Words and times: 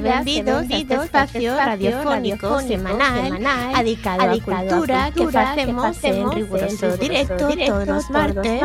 vendido, 0.00 0.60
este 0.60 0.94
espacio 0.94 1.56
radiofónico, 1.56 2.60
semanal, 2.60 3.38
dedicado, 3.76 4.22
a 4.22 4.38
cultura, 4.40 5.10
que 5.12 5.38
hacemos 5.38 6.04
en 6.04 6.32
riguroso 6.32 6.96
directo, 6.96 7.48
todos 7.48 7.86
los 7.86 8.10
martes, 8.10 8.62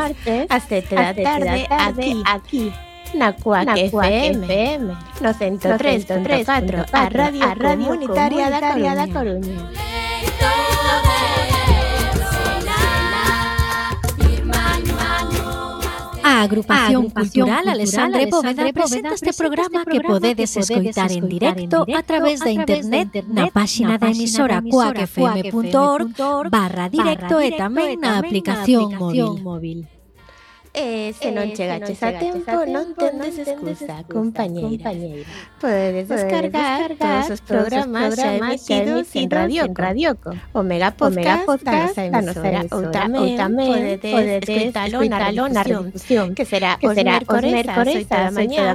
hasta 0.49 0.75
la 0.91 1.13
tarde, 1.13 1.67
aquí, 1.69 2.23
aquí. 2.25 2.73
Nacuac 3.13 3.77
FM, 3.77 4.47
903.4 5.19 6.85
a 6.93 7.09
Radio, 7.09 7.43
a 7.43 7.55
Radio 7.55 7.87
Comunitaria 7.87 8.49
da 8.49 9.07
Coruña. 9.07 9.90
A 16.41 16.45
Agrupación, 16.45 16.73
a 16.79 16.85
Agrupación 16.85 17.03
Cultural, 17.03 17.23
Cultural 17.29 17.67
Alexandre 17.69 18.27
Poveda 18.27 18.73
presenta 18.73 19.13
este 19.13 19.31
programa 19.31 19.85
que 19.85 20.01
podedes 20.01 20.57
escoitar 20.57 21.11
en 21.11 21.29
directo 21.29 21.85
a 21.95 22.01
través 22.01 22.39
da 22.39 22.49
internet 22.49 23.09
na 23.29 23.45
páxina 23.53 24.01
da 24.01 24.09
emisora 24.09 24.57
coacfm.org 24.65 26.17
barra 26.49 26.89
directo 26.89 27.37
e 27.37 27.53
tamén 27.53 28.01
na 28.01 28.17
aplicación 28.17 28.89
móvil. 28.97 29.85
E 30.73 31.11
se 31.19 31.35
non 31.35 31.51
chegaches 31.51 31.99
a 31.99 32.15
tempo, 32.15 32.63
non 32.63 32.95
tendes 32.95 33.35
excusa, 33.43 34.07
compañeira. 34.07 34.95
Podedes 35.59 36.07
descargar 36.07 36.95
todos 36.95 37.27
os 37.27 37.41
programas 37.43 38.15
xa 38.15 38.39
emitidos 38.39 39.11
en 39.19 39.27
Radioco, 39.27 39.75
Radioco. 39.75 40.31
O 40.55 40.63
Mega 40.63 40.95
Podcast, 40.95 41.99
da 42.07 42.23
nosa 42.23 42.47
emisora, 42.47 42.71
ou 42.71 42.87
tamén, 42.87 43.99
podedes 43.99 44.47
escuitalo 44.47 45.43
na 45.51 45.59
redifusión, 45.67 46.31
que 46.31 46.47
será 46.47 46.79
os 46.79 46.95
mércores 46.95 48.07
ás 48.07 48.31
8 48.31 48.47
da 48.55 48.71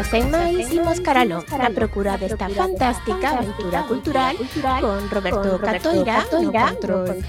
sen 0.01 0.33
máis, 0.33 0.73
imos 0.73 1.05
caralo 1.05 1.45
na 1.53 1.69
procura 1.69 2.17
desta 2.17 2.49
fantástica 2.49 3.37
aventura 3.37 3.85
cultural 3.85 4.35
con 4.81 5.01
Roberto 5.13 5.61
Catoira 5.61 6.25
no 6.33 6.49
control 6.49 7.21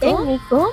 técnico. 0.00 0.72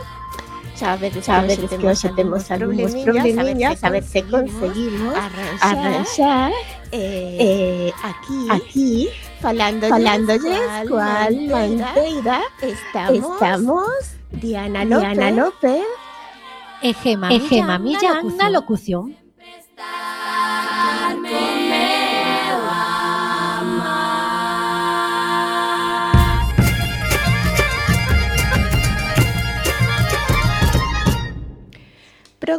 Sabedes, 0.73 1.27
sabedes 1.27 1.69
que 1.69 1.83
hoxe 1.83 2.09
temos 2.15 2.47
algúns 2.47 2.95
probleminhas, 3.03 3.83
a 3.83 3.89
ver 3.91 4.07
se 4.07 4.23
conseguimos 4.23 5.13
arranxar 5.59 6.51
eh, 6.95 7.37
eh, 7.39 7.93
aquí, 8.01 8.39
aquí 8.49 8.93
falando 9.43 9.91
falándoles 9.91 10.63
cual 10.87 11.35
manteira 11.51 12.39
estamos, 12.63 13.19
estamos 13.19 13.93
Diana 14.31 14.87
López, 14.87 15.11
Diana 15.11 15.29
López. 15.31 15.85
E 16.81 16.91
Gema, 16.95 17.31
e 17.31 17.39
Gema 17.39 17.77
Millán 17.79 18.35
na 18.35 18.49
locución 18.49 19.15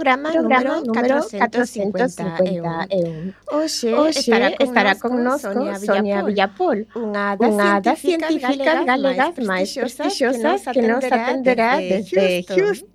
programa, 0.04 0.32
programa 0.32 0.80
número, 0.80 1.24
450, 1.30 2.86
EUN. 2.90 3.34
Oye, 3.52 4.10
estará, 4.10 4.56
con, 4.56 4.66
estará 4.66 4.98
con 4.98 5.24
nosotros 5.24 5.54
Sonia, 5.54 5.78
Sonia 5.78 6.22
Villapol, 6.22 6.86
una 6.94 7.32
hada 7.76 7.96
científica 7.96 8.84
galega 8.84 9.32
más 9.42 9.74
prestigiosa 9.74 10.72
que 10.72 10.82
nos 10.82 11.04
atenderá 11.04 11.78
desde 11.78 12.44
Houston. 12.44 12.93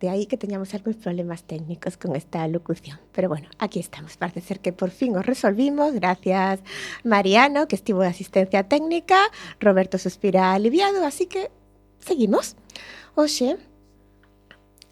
De 0.00 0.08
aí 0.08 0.24
que 0.24 0.40
teñamos 0.40 0.72
algúns 0.72 0.96
problemas 0.96 1.44
técnicos 1.44 2.00
con 2.00 2.16
esta 2.16 2.48
locución. 2.48 2.98
Pero 3.12 3.28
bueno, 3.28 3.48
aquí 3.58 3.80
estamos. 3.80 4.16
Parece 4.16 4.40
ser 4.40 4.60
que 4.60 4.72
por 4.72 4.90
fin 4.90 5.14
os 5.16 5.26
resolvimos. 5.26 5.92
Gracias, 5.92 6.60
Mariano, 7.04 7.68
que 7.68 7.76
estivo 7.76 8.00
de 8.00 8.08
asistencia 8.08 8.64
técnica. 8.64 9.20
Roberto 9.60 9.98
suspira 9.98 10.54
aliviado, 10.54 11.04
así 11.04 11.26
que 11.26 11.50
seguimos. 11.98 12.56
Oxe, 13.14 13.58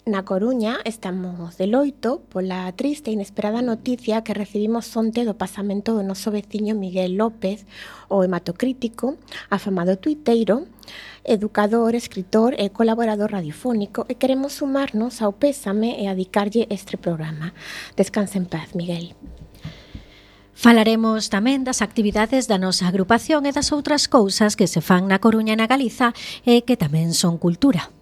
Na 0.08 0.24
Coruña 0.24 0.80
estamos 0.88 1.60
de 1.60 1.68
loito 1.68 2.24
pola 2.32 2.72
triste 2.72 3.12
e 3.12 3.16
inesperada 3.20 3.60
noticia 3.60 4.24
que 4.24 4.32
recibimos 4.32 4.88
onte 4.96 5.20
do 5.28 5.36
pasamento 5.36 5.92
do 5.92 6.00
noso 6.00 6.32
veciño 6.32 6.72
Miguel 6.72 7.20
López, 7.20 7.68
o 8.08 8.24
hematocrítico, 8.24 9.20
afamado 9.52 10.00
tuiteiro, 10.00 10.64
educador, 11.28 11.92
escritor 11.92 12.56
e 12.56 12.72
colaborador 12.72 13.36
radiofónico 13.36 14.08
e 14.08 14.16
queremos 14.16 14.56
sumarnos 14.56 15.20
ao 15.20 15.36
pésame 15.36 16.00
e 16.00 16.08
adicarlle 16.08 16.64
este 16.72 16.96
programa. 16.96 17.52
Descansa 17.92 18.40
en 18.40 18.48
paz, 18.48 18.72
Miguel. 18.72 19.12
Falaremos 20.56 21.28
tamén 21.28 21.68
das 21.68 21.84
actividades 21.84 22.48
da 22.48 22.56
nosa 22.56 22.88
agrupación 22.88 23.44
e 23.44 23.52
das 23.52 23.76
outras 23.76 24.08
cousas 24.08 24.56
que 24.56 24.72
se 24.72 24.80
fan 24.80 25.04
na 25.04 25.20
Coruña 25.20 25.52
e 25.52 25.60
na 25.60 25.68
Galiza 25.68 26.16
e 26.48 26.64
que 26.64 26.80
tamén 26.80 27.12
son 27.12 27.36
cultura. 27.36 27.92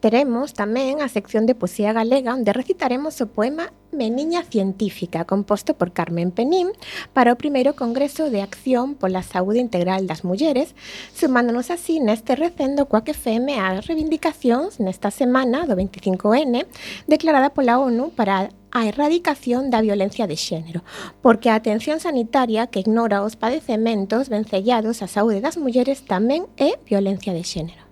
Teremos 0.00 0.54
tamén 0.54 1.00
a 1.00 1.08
sección 1.08 1.46
de 1.48 1.56
poesía 1.56 1.96
galega 1.96 2.36
onde 2.36 2.52
recitaremos 2.52 3.18
o 3.24 3.26
poema 3.26 3.72
Meniña 3.96 4.44
Científica, 4.44 5.24
composto 5.24 5.74
por 5.74 5.92
Carmen 5.92 6.30
Penín, 6.30 6.68
para 7.16 7.32
o 7.32 7.40
primeiro 7.40 7.74
Congreso 7.74 8.28
de 8.28 8.44
Acción 8.44 8.94
pola 8.94 9.24
Saúde 9.24 9.58
Integral 9.58 10.04
das 10.04 10.20
Mulleres, 10.20 10.76
sumándonos 11.16 11.72
así 11.72 11.98
neste 11.98 12.36
recendo 12.36 12.86
coa 12.86 13.02
que 13.08 13.16
FM 13.16 13.56
as 13.56 13.88
reivindicacións 13.88 14.78
nesta 14.84 15.08
semana 15.08 15.64
do 15.64 15.74
25N, 15.74 16.68
declarada 17.08 17.56
pola 17.56 17.80
ONU 17.80 18.12
para 18.12 18.52
a 18.76 18.84
erradicación 18.84 19.72
da 19.72 19.80
violencia 19.80 20.28
de 20.28 20.36
xénero, 20.36 20.84
porque 21.24 21.48
a 21.48 21.56
atención 21.56 21.96
sanitaria 21.96 22.68
que 22.68 22.84
ignora 22.84 23.24
os 23.24 23.40
padecementos 23.40 24.28
vencellados 24.28 25.00
á 25.00 25.08
saúde 25.08 25.40
das 25.40 25.56
mulleres 25.56 26.04
tamén 26.04 26.44
é 26.60 26.76
violencia 26.84 27.32
de 27.32 27.40
xénero. 27.40 27.85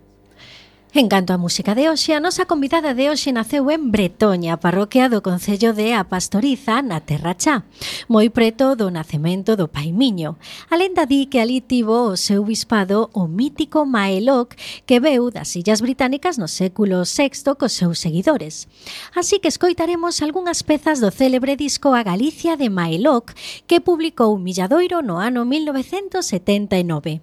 En 0.97 1.09
canto 1.09 1.35
á 1.35 1.39
música 1.43 1.75
de 1.75 1.91
hoxe, 1.91 2.15
a 2.15 2.23
nosa 2.23 2.47
convidada 2.47 2.95
de 2.95 3.11
hoxe 3.11 3.35
naceu 3.35 3.67
en 3.67 3.91
Bretoña, 3.91 4.63
parroquia 4.63 5.11
do 5.11 5.27
Concello 5.27 5.75
de 5.75 5.91
A 5.91 6.07
Pastoriza, 6.07 6.87
na 6.87 7.03
Terra 7.03 7.35
Chá, 7.35 7.67
moi 8.07 8.31
preto 8.31 8.79
do 8.79 8.95
nacemento 8.95 9.59
do 9.59 9.67
Pai 9.67 9.91
Miño. 9.91 10.39
A 10.71 10.79
lenda 10.79 11.03
di 11.03 11.27
que 11.27 11.43
ali 11.43 11.59
tivo 11.59 12.15
o 12.15 12.15
seu 12.15 12.47
bispado 12.47 13.11
o 13.11 13.27
mítico 13.27 13.83
Maeloc, 13.83 14.55
que 14.87 15.03
veu 15.03 15.35
das 15.35 15.59
Illas 15.59 15.83
Británicas 15.83 16.39
no 16.39 16.47
século 16.47 17.03
VI 17.03 17.59
cos 17.59 17.75
seus 17.75 17.99
seguidores. 17.99 18.71
Así 19.19 19.43
que 19.43 19.51
escoitaremos 19.51 20.23
algunhas 20.23 20.63
pezas 20.63 21.03
do 21.03 21.11
célebre 21.11 21.59
disco 21.59 21.91
A 21.91 22.07
Galicia 22.07 22.55
de 22.55 22.71
Maeloc, 22.71 23.35
que 23.67 23.83
publicou 23.83 24.39
Milladoiro 24.39 25.03
no 25.03 25.19
ano 25.19 25.43
1979. 25.43 27.19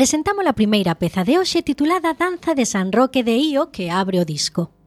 Presentamos 0.00 0.48
a 0.48 0.56
primeira 0.56 0.96
peza 0.96 1.28
de 1.28 1.36
hoxe 1.36 1.60
titulada 1.60 2.16
Danza 2.16 2.56
de 2.56 2.64
San 2.64 2.88
Roque 2.88 3.20
de 3.20 3.36
Io 3.36 3.68
que 3.68 3.92
abre 3.92 4.16
o 4.16 4.24
disco. 4.24 4.79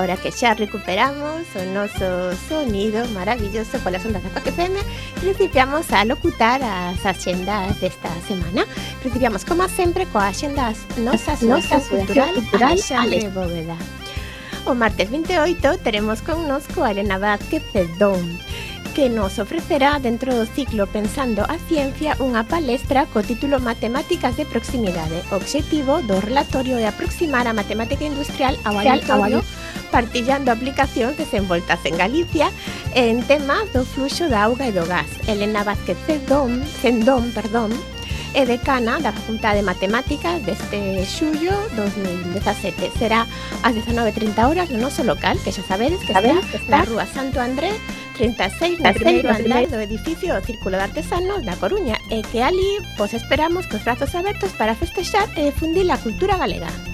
Ahora 0.00 0.16
que 0.16 0.32
xa 0.32 0.54
recuperamos 0.54 1.44
o 1.60 1.62
noso 1.76 2.32
sonido 2.48 3.04
maravilloso 3.12 3.76
polas 3.84 4.00
ondas 4.08 4.24
da 4.24 4.32
Coaque 4.32 4.48
FM 4.48 4.80
Principiamos 5.20 5.92
a 5.92 6.08
locutar 6.08 6.64
as 6.64 7.04
axendas 7.04 7.76
desta 7.84 8.08
semana. 8.24 8.64
Principiamos 9.04 9.44
como 9.44 9.68
sempre 9.68 10.08
coa 10.08 10.32
axendas 10.32 10.88
nosas 10.96 11.44
nosas 11.44 11.84
cultural, 11.92 12.32
cultural 12.32 12.80
Alexandre 12.80 13.28
Bóveda. 13.28 13.76
O 14.64 14.72
martes 14.72 15.12
28 15.12 15.84
teremos 15.84 16.24
connosco 16.24 16.80
a 16.80 16.96
Elena 16.96 17.20
Vázquez 17.20 17.60
Cedón 17.68 18.40
que 18.90 19.08
nos 19.08 19.38
ofrecerá 19.38 19.98
dentro 19.98 20.34
do 20.34 20.46
ciclo 20.46 20.86
Pensando 20.86 21.44
a 21.46 21.56
Ciencia 21.68 22.16
unha 22.18 22.42
palestra 22.42 23.06
co 23.06 23.22
título 23.22 23.62
Matemáticas 23.62 24.34
de 24.34 24.44
Proximidade, 24.44 25.22
O 25.30 25.38
obxectivo 25.38 26.02
do 26.02 26.18
relatorio 26.18 26.76
é 26.80 26.88
aproximar 26.88 27.46
a 27.46 27.54
matemática 27.54 28.02
industrial 28.02 28.56
ao 28.66 28.80
auditorio 28.80 29.44
partillando 29.90 30.50
aplicacións 30.50 31.18
desenvoltas 31.18 31.82
en 31.84 31.98
Galicia 31.98 32.48
en 32.94 33.22
tema 33.26 33.66
do 33.74 33.84
fluxo 33.84 34.30
da 34.30 34.46
auga 34.46 34.70
e 34.70 34.72
do 34.72 34.86
gas. 34.86 35.10
Elena 35.26 35.66
Vázquez 35.66 35.98
Cendón, 36.06 36.62
Cendón 36.80 37.34
perdón, 37.34 37.74
é 38.34 38.46
decana 38.46 39.00
da 39.00 39.12
Facultade 39.12 39.58
de 39.58 39.66
Matemáticas 39.66 40.38
deste 40.46 41.02
xullo 41.06 41.54
2017. 41.74 42.94
Será 42.98 43.26
ás 43.62 43.74
19.30 43.74 44.38
horas 44.46 44.70
no 44.70 44.78
noso 44.78 45.02
local, 45.02 45.34
que 45.42 45.50
xa 45.50 45.66
sabedes 45.66 45.98
que 46.06 46.14
está 46.14 46.38
na 46.70 46.86
Rúa 46.86 47.06
Santo 47.10 47.42
André 47.42 47.74
36 48.14 48.78
no 48.78 48.92
primeiro 48.94 49.30
andar 49.30 49.66
do 49.66 49.80
edificio 49.80 50.30
do 50.36 50.44
Círculo 50.46 50.78
de 50.78 50.84
Artesanos 50.86 51.42
da 51.42 51.58
Coruña 51.58 51.98
e 52.12 52.22
que 52.22 52.44
ali 52.44 52.78
vos 52.94 53.16
esperamos 53.16 53.66
cos 53.66 53.82
brazos 53.82 54.14
abertos 54.14 54.54
para 54.54 54.78
festexar 54.78 55.26
e 55.34 55.50
difundir 55.50 55.90
a 55.90 55.98
cultura 55.98 56.38
galega. 56.38 56.89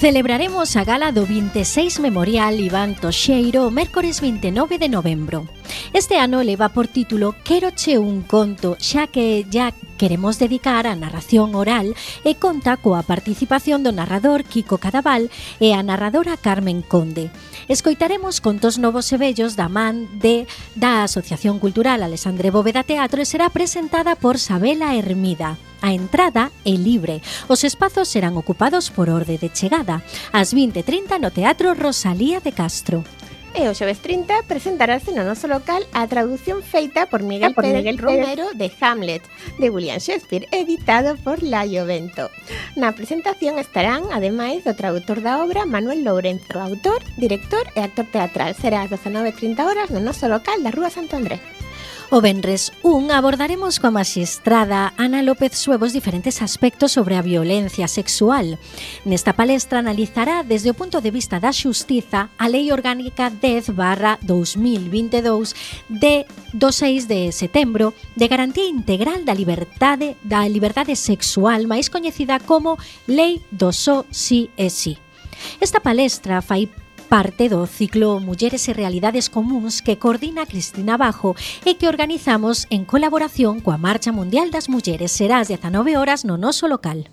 Celebraremos 0.00 0.76
a 0.80 0.82
gala 0.82 1.12
do 1.12 1.28
26 1.28 2.00
Memorial 2.00 2.56
Iván 2.56 2.96
Toxeiro 2.96 3.68
mércores 3.68 4.16
29 4.24 4.80
de 4.80 4.88
novembro. 4.88 5.44
Este 5.92 6.18
ano 6.18 6.42
leva 6.42 6.70
por 6.70 6.88
título 6.88 7.34
Queroche 7.44 7.98
un 7.98 8.22
conto, 8.22 8.76
xa 8.78 9.06
que 9.06 9.44
ya 9.50 9.74
queremos 9.98 10.38
dedicar 10.38 10.86
a 10.86 10.96
narración 10.96 11.54
oral 11.54 11.92
e 12.24 12.38
conta 12.40 12.80
coa 12.80 13.04
participación 13.04 13.84
do 13.84 13.92
narrador 13.92 14.48
Kiko 14.48 14.80
Cadaval 14.80 15.28
e 15.60 15.76
a 15.76 15.84
narradora 15.84 16.40
Carmen 16.40 16.80
Conde. 16.80 17.28
Escoitaremos 17.68 18.40
contos 18.40 18.80
novos 18.80 19.12
e 19.12 19.20
vellos 19.20 19.60
da 19.60 19.68
man 19.68 20.08
de 20.16 20.48
da 20.72 21.04
Asociación 21.04 21.60
Cultural 21.60 22.00
Alexandre 22.00 22.48
Bóveda 22.48 22.80
Teatro 22.80 23.20
e 23.20 23.28
será 23.28 23.52
presentada 23.52 24.16
por 24.16 24.40
Sabela 24.40 24.96
Hermida. 24.96 25.60
A 25.84 25.92
entrada 25.92 26.52
é 26.64 26.72
libre. 26.76 27.20
Os 27.48 27.64
espazos 27.64 28.08
serán 28.08 28.36
ocupados 28.36 28.88
por 28.88 29.08
orde 29.08 29.36
de 29.36 29.52
chegada, 29.52 30.00
ás 30.32 30.52
20:30 30.52 31.20
no 31.20 31.28
Teatro 31.28 31.76
Rosalía 31.76 32.40
de 32.40 32.52
Castro. 32.52 33.04
E 33.50 33.66
o 33.66 33.74
xoves 33.74 33.98
30 33.98 34.46
presentarase 34.46 35.10
no 35.10 35.26
noso 35.26 35.50
local 35.50 35.82
a 35.90 36.06
traducción 36.06 36.62
feita 36.62 37.10
por 37.10 37.26
Miguel, 37.26 37.50
por 37.50 37.66
Miguel 37.66 37.98
Romero 37.98 38.46
de 38.54 38.70
Hamlet, 38.78 39.26
de 39.58 39.70
William 39.70 39.98
Shakespeare, 39.98 40.46
editado 40.54 41.18
por 41.18 41.42
Laio 41.42 41.82
Vento. 41.84 42.30
Na 42.78 42.94
presentación 42.94 43.58
estarán, 43.58 44.06
ademais, 44.14 44.62
o 44.70 44.78
traductor 44.78 45.18
da 45.18 45.42
obra 45.42 45.66
Manuel 45.66 46.06
Lourenzo, 46.06 46.62
autor, 46.62 47.02
director 47.18 47.66
e 47.74 47.82
actor 47.82 48.06
teatral. 48.06 48.54
Será 48.54 48.86
ás 48.86 48.90
19.30 48.94 49.66
horas 49.66 49.90
no 49.90 49.98
noso 49.98 50.30
local 50.30 50.62
da 50.62 50.70
Rúa 50.70 50.94
Santo 50.94 51.18
Andrés. 51.18 51.59
O 52.12 52.20
Benres 52.20 52.74
1 52.82 53.06
abordaremos 53.14 53.78
coa 53.78 53.94
magistrada 53.94 54.90
Ana 54.98 55.22
López 55.22 55.54
Suevos 55.54 55.94
diferentes 55.94 56.42
aspectos 56.42 56.90
sobre 56.90 57.14
a 57.14 57.22
violencia 57.22 57.86
sexual. 57.86 58.58
Nesta 59.06 59.38
palestra 59.38 59.78
analizará 59.78 60.42
desde 60.42 60.74
o 60.74 60.74
punto 60.74 60.98
de 60.98 61.14
vista 61.14 61.38
da 61.38 61.54
xustiza 61.54 62.34
a 62.34 62.50
Lei 62.50 62.74
Orgánica 62.74 63.30
10 63.30 63.78
barra 63.78 64.18
2022 64.26 65.54
de 65.86 66.26
do 66.50 66.74
6 66.74 67.06
de 67.06 67.30
setembro 67.30 67.94
de 68.18 68.26
garantía 68.26 68.66
integral 68.66 69.22
da 69.22 69.30
liberdade 69.30 70.18
da 70.26 70.42
liberdade 70.50 70.98
sexual 70.98 71.70
máis 71.70 71.86
coñecida 71.86 72.42
como 72.42 72.74
Lei 73.06 73.38
do 73.54 73.70
so, 73.70 74.02
Si 74.10 74.50
e 74.58 74.66
Si. 74.66 74.98
Esta 75.62 75.78
palestra 75.78 76.42
fai 76.42 76.66
parte 77.10 77.48
do 77.48 77.66
ciclo 77.66 78.20
Mulleres 78.20 78.68
e 78.68 78.72
Realidades 78.72 79.26
Comuns 79.28 79.82
que 79.82 79.98
coordina 79.98 80.46
Cristina 80.46 80.94
Bajo 80.94 81.34
e 81.66 81.74
que 81.74 81.90
organizamos 81.90 82.70
en 82.70 82.86
colaboración 82.86 83.58
coa 83.58 83.82
Marcha 83.82 84.14
Mundial 84.14 84.54
das 84.54 84.70
Mulleres. 84.70 85.10
Será 85.10 85.42
ás 85.42 85.50
19 85.50 85.98
horas 85.98 86.22
no 86.22 86.38
noso 86.38 86.70
local. 86.70 87.10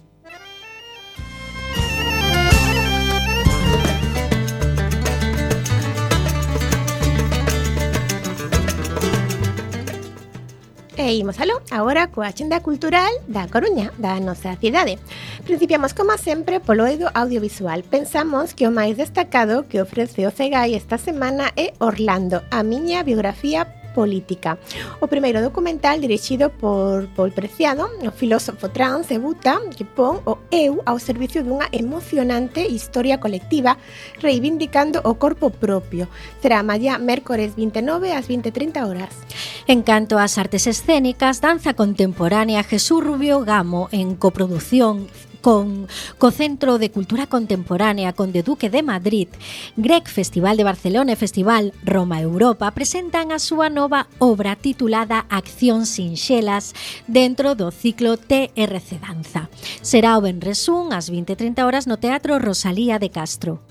Imos 11.13 11.39
aló, 11.39 11.61
agora 11.71 12.09
coa 12.09 12.33
xenda 12.33 12.59
cultural 12.59 13.11
da 13.27 13.47
Coruña, 13.47 13.93
da 14.01 14.19
nosa 14.19 14.57
cidade. 14.57 14.99
Principiamos, 15.45 15.93
como 15.93 16.17
sempre, 16.17 16.59
polo 16.59 16.83
eido 16.83 17.07
audiovisual. 17.13 17.83
Pensamos 17.83 18.51
que 18.57 18.67
o 18.67 18.71
máis 18.73 18.97
destacado 18.97 19.69
que 19.69 19.79
ofrece 19.79 20.27
o 20.27 20.31
CEGAI 20.33 20.75
esta 20.75 20.97
semana 20.97 21.53
é 21.55 21.71
Orlando, 21.79 22.41
a 22.51 22.63
miña 22.63 23.03
biografía 23.03 23.76
política. 23.97 24.61
O 25.01 25.09
primeiro 25.09 25.41
documental 25.41 25.97
dirixido 25.97 26.53
por 26.53 27.09
Paul 27.17 27.33
Preciado, 27.33 27.89
o 28.05 28.13
filósofo 28.13 28.69
trans 28.69 29.09
debuta 29.09 29.57
que 29.73 29.81
pon 29.81 30.21
o 30.29 30.37
eu 30.53 30.85
ao 30.85 31.01
servicio 31.01 31.41
dunha 31.41 31.65
emocionante 31.73 32.61
historia 32.61 33.17
colectiva 33.17 33.81
reivindicando 34.21 35.01
o 35.01 35.17
corpo 35.17 35.49
propio. 35.49 36.05
Será 36.37 36.61
mañá 36.61 37.01
mércores 37.01 37.57
29 37.57 38.13
ás 38.13 38.29
20:30 38.29 38.85
horas. 38.85 39.17
En 39.65 39.81
canto 39.81 40.21
ás 40.21 40.37
artes 40.37 40.69
escénicas, 40.69 41.41
danza 41.41 41.73
contemporánea 41.73 42.61
Jesús 42.61 43.01
Rubio 43.01 43.41
Gamo 43.41 43.89
en 43.89 44.13
coproducción 44.13 45.09
con 45.41 45.87
co 46.17 46.31
Centro 46.31 46.77
de 46.77 46.91
Cultura 46.91 47.27
Contemporánea, 47.27 48.13
con 48.13 48.31
de 48.31 48.43
Duque 48.43 48.69
de 48.69 48.83
Madrid, 48.83 49.27
Grec 49.75 50.09
Festival 50.09 50.57
de 50.57 50.63
Barcelona 50.65 51.13
e 51.13 51.19
Festival 51.19 51.73
Roma 51.83 52.21
Europa 52.21 52.71
presentan 52.71 53.31
a 53.31 53.39
súa 53.39 53.69
nova 53.69 54.07
obra 54.17 54.55
titulada 54.55 55.27
Acción 55.29 55.85
sin 55.85 56.17
xelas 56.17 56.73
dentro 57.05 57.53
do 57.53 57.69
ciclo 57.69 58.17
TRC 58.17 58.97
Danza. 58.97 59.49
Será 59.83 60.17
o 60.17 60.23
Benresún 60.23 60.95
ás 60.95 61.11
20.30 61.11 61.67
horas 61.67 61.85
no 61.85 61.99
Teatro 61.99 62.39
Rosalía 62.39 62.97
de 62.97 63.11
Castro. 63.11 63.66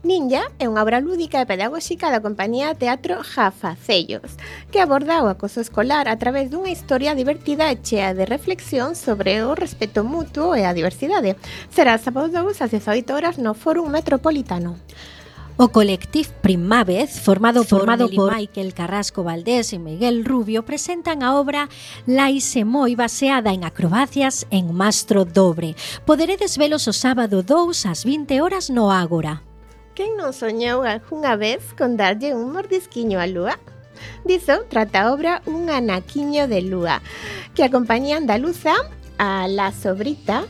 Ninja 0.00 0.48
é 0.56 0.64
unha 0.64 0.80
obra 0.80 0.96
lúdica 0.96 1.44
e 1.44 1.48
pedagóxica 1.48 2.08
da 2.08 2.24
compañía 2.24 2.72
Teatro 2.72 3.20
Jafa 3.20 3.76
Cellos, 3.76 4.32
que 4.72 4.80
aborda 4.80 5.20
o 5.20 5.28
acoso 5.28 5.60
escolar 5.60 6.08
a 6.08 6.16
través 6.16 6.48
dunha 6.48 6.72
historia 6.72 7.12
divertida 7.12 7.68
e 7.68 7.76
chea 7.84 8.16
de 8.16 8.24
reflexión 8.24 8.96
sobre 8.96 9.44
o 9.44 9.52
respeto 9.52 10.00
mutuo 10.00 10.56
e 10.56 10.64
a 10.64 10.72
diversidade. 10.72 11.36
Será 11.68 12.00
sábado 12.00 12.32
2 12.32 12.64
ás 12.64 12.72
18 12.72 13.12
horas 13.12 13.36
no 13.36 13.52
Fórum 13.52 13.92
Metropolitano. 13.92 14.80
O 15.60 15.68
colectivo 15.68 16.32
Primavez, 16.40 17.20
formado, 17.20 17.60
formado 17.68 18.08
por, 18.08 18.32
por 18.32 18.40
Michael 18.40 18.72
Carrasco 18.72 19.20
Valdés 19.20 19.76
e 19.76 19.78
Miguel 19.78 20.24
Rubio, 20.24 20.64
presentan 20.64 21.20
a 21.20 21.36
obra 21.36 21.68
Laise 22.08 22.64
Moi 22.64 22.96
baseada 22.96 23.52
en 23.52 23.68
acrobacias 23.68 24.48
en 24.48 24.72
mastro 24.72 25.28
dobre. 25.28 25.76
Poderedes 26.08 26.56
velos 26.56 26.88
o 26.88 26.96
sábado 26.96 27.44
2 27.44 27.84
ás 27.84 28.08
20 28.08 28.40
horas 28.40 28.72
no 28.72 28.88
Ágora. 28.88 29.44
Quen 29.94 30.16
non 30.16 30.30
soñou 30.32 30.86
algunha 30.86 31.34
vez 31.34 31.74
con 31.74 31.98
darlle 31.98 32.34
un 32.34 32.54
mordisquiño 32.54 33.18
á 33.18 33.26
lúa? 33.26 33.58
Diso 34.24 34.64
trata 34.68 35.12
obra 35.12 35.42
Un 35.46 35.68
anaquiño 35.68 36.48
de 36.48 36.62
lúa, 36.62 37.02
que 37.54 37.64
a 37.64 37.70
andaluza, 38.16 38.74
a 39.18 39.48
La 39.48 39.72
Sobrita, 39.72 40.44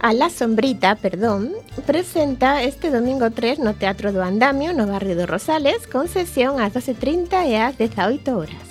a 0.00 0.12
La 0.12 0.30
Sombrita, 0.30 0.96
perdón, 0.96 1.52
presenta 1.86 2.62
este 2.62 2.90
domingo 2.90 3.30
3 3.30 3.58
no 3.60 3.74
Teatro 3.74 4.12
do 4.12 4.22
Andamio, 4.22 4.72
no 4.72 4.86
barrio 4.86 5.14
de 5.14 5.26
Rosales, 5.26 5.86
con 5.86 6.08
sesión 6.08 6.60
ás 6.60 6.72
12.30 6.72 7.46
e 7.46 7.56
ás 7.56 7.76
18 7.76 8.36
horas. 8.36 8.69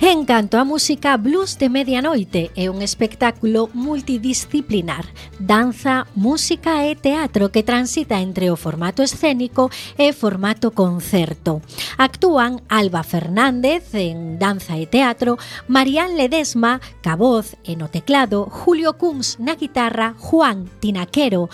En 0.00 0.24
canto 0.26 0.58
a 0.58 0.64
música, 0.64 1.16
Blues 1.16 1.58
de 1.58 1.68
Medianoite 1.68 2.52
é 2.54 2.70
un 2.70 2.86
espectáculo 2.86 3.66
multidisciplinar, 3.74 5.02
danza, 5.42 6.06
música 6.14 6.86
e 6.86 6.94
teatro 6.94 7.50
que 7.50 7.66
transita 7.66 8.22
entre 8.22 8.46
o 8.46 8.54
formato 8.54 9.02
escénico 9.02 9.74
e 9.98 10.14
formato 10.14 10.70
concerto. 10.70 11.66
Actúan 11.98 12.62
Alba 12.70 13.02
Fernández 13.02 13.90
en 13.98 14.38
danza 14.38 14.78
e 14.78 14.86
teatro, 14.86 15.34
Marián 15.66 16.14
Ledesma, 16.14 16.78
caboz 17.02 17.58
e 17.66 17.74
no 17.74 17.90
teclado, 17.90 18.46
Julio 18.46 18.94
Cums 18.94 19.42
na 19.42 19.58
guitarra, 19.58 20.14
Juan 20.14 20.70
Tinaquero 20.78 21.50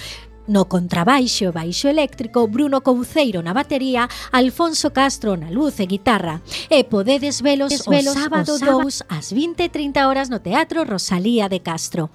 No 0.46 0.68
contrabaixo 0.68 1.48
e 1.48 1.50
baixo 1.50 1.88
eléctrico, 1.88 2.44
Bruno 2.48 2.84
Couceiro 2.84 3.40
na 3.40 3.56
batería, 3.56 4.08
Alfonso 4.28 4.92
Castro 4.92 5.40
na 5.40 5.48
luz 5.48 5.80
e 5.80 5.86
guitarra. 5.88 6.44
E 6.68 6.84
podedes 6.84 7.40
velos, 7.40 7.88
velos 7.88 8.12
o 8.12 8.20
sábado, 8.20 8.60
2 8.60 9.08
ás 9.08 9.32
20:30 9.32 10.04
horas 10.04 10.28
no 10.28 10.44
Teatro 10.44 10.84
Rosalía 10.84 11.48
de 11.48 11.64
Castro. 11.64 12.12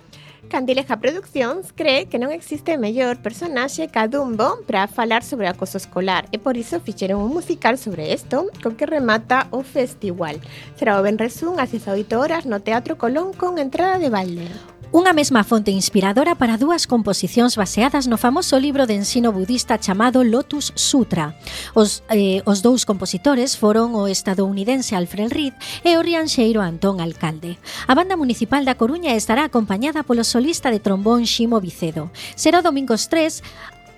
Candileja 0.49 0.97
Produccións 0.97 1.73
cree 1.73 2.05
que 2.05 2.21
non 2.21 2.29
existe 2.29 2.77
mellor 2.77 3.17
personaxe 3.21 3.89
ca 3.89 4.05
Dumbo 4.05 4.61
para 4.65 4.85
falar 4.85 5.21
sobre 5.25 5.45
o 5.45 5.53
acoso 5.53 5.81
escolar 5.81 6.29
e 6.29 6.37
por 6.37 6.53
iso 6.53 6.81
fixeron 6.81 7.21
un 7.21 7.33
musical 7.33 7.81
sobre 7.81 8.13
isto 8.13 8.49
con 8.61 8.77
que 8.77 8.89
remata 8.89 9.49
o 9.49 9.65
festival. 9.65 10.37
Será 10.77 10.97
o 10.97 11.05
Benresún 11.05 11.57
ás 11.57 11.73
18 11.73 12.13
horas 12.13 12.45
no 12.45 12.61
Teatro 12.61 12.97
Colón 12.97 13.33
con 13.33 13.57
entrada 13.57 13.97
de 13.97 14.09
balde. 14.09 14.49
Unha 14.89 15.13
mesma 15.13 15.45
fonte 15.45 15.69
inspiradora 15.69 16.33
para 16.33 16.57
dúas 16.57 16.89
composicións 16.89 17.53
baseadas 17.53 18.09
no 18.09 18.17
famoso 18.17 18.57
libro 18.57 18.89
de 18.89 18.97
ensino 18.97 19.29
budista 19.29 19.77
chamado 19.77 20.25
Lotus 20.25 20.73
Sutra. 20.73 21.37
Os, 21.77 22.01
eh, 22.09 22.41
os 22.49 22.65
dous 22.65 22.89
compositores 22.89 23.53
foron 23.53 23.93
o 23.93 24.09
estadounidense 24.09 24.97
Alfred 24.97 25.29
Reed 25.29 25.53
e 25.85 25.93
o 25.93 26.01
rianxeiro 26.01 26.65
Antón 26.65 27.05
Alcalde. 27.05 27.61
A 27.85 27.93
banda 27.93 28.17
municipal 28.17 28.65
da 28.65 28.81
Coruña 28.81 29.13
estará 29.13 29.45
acompañada 29.45 30.01
polo 30.01 30.25
solista 30.25 30.73
de 30.73 30.81
trombón 30.81 31.29
Ximo 31.29 31.61
Vicedo. 31.61 32.09
Será 32.33 32.65
domingos 32.65 33.13
3 33.13 33.45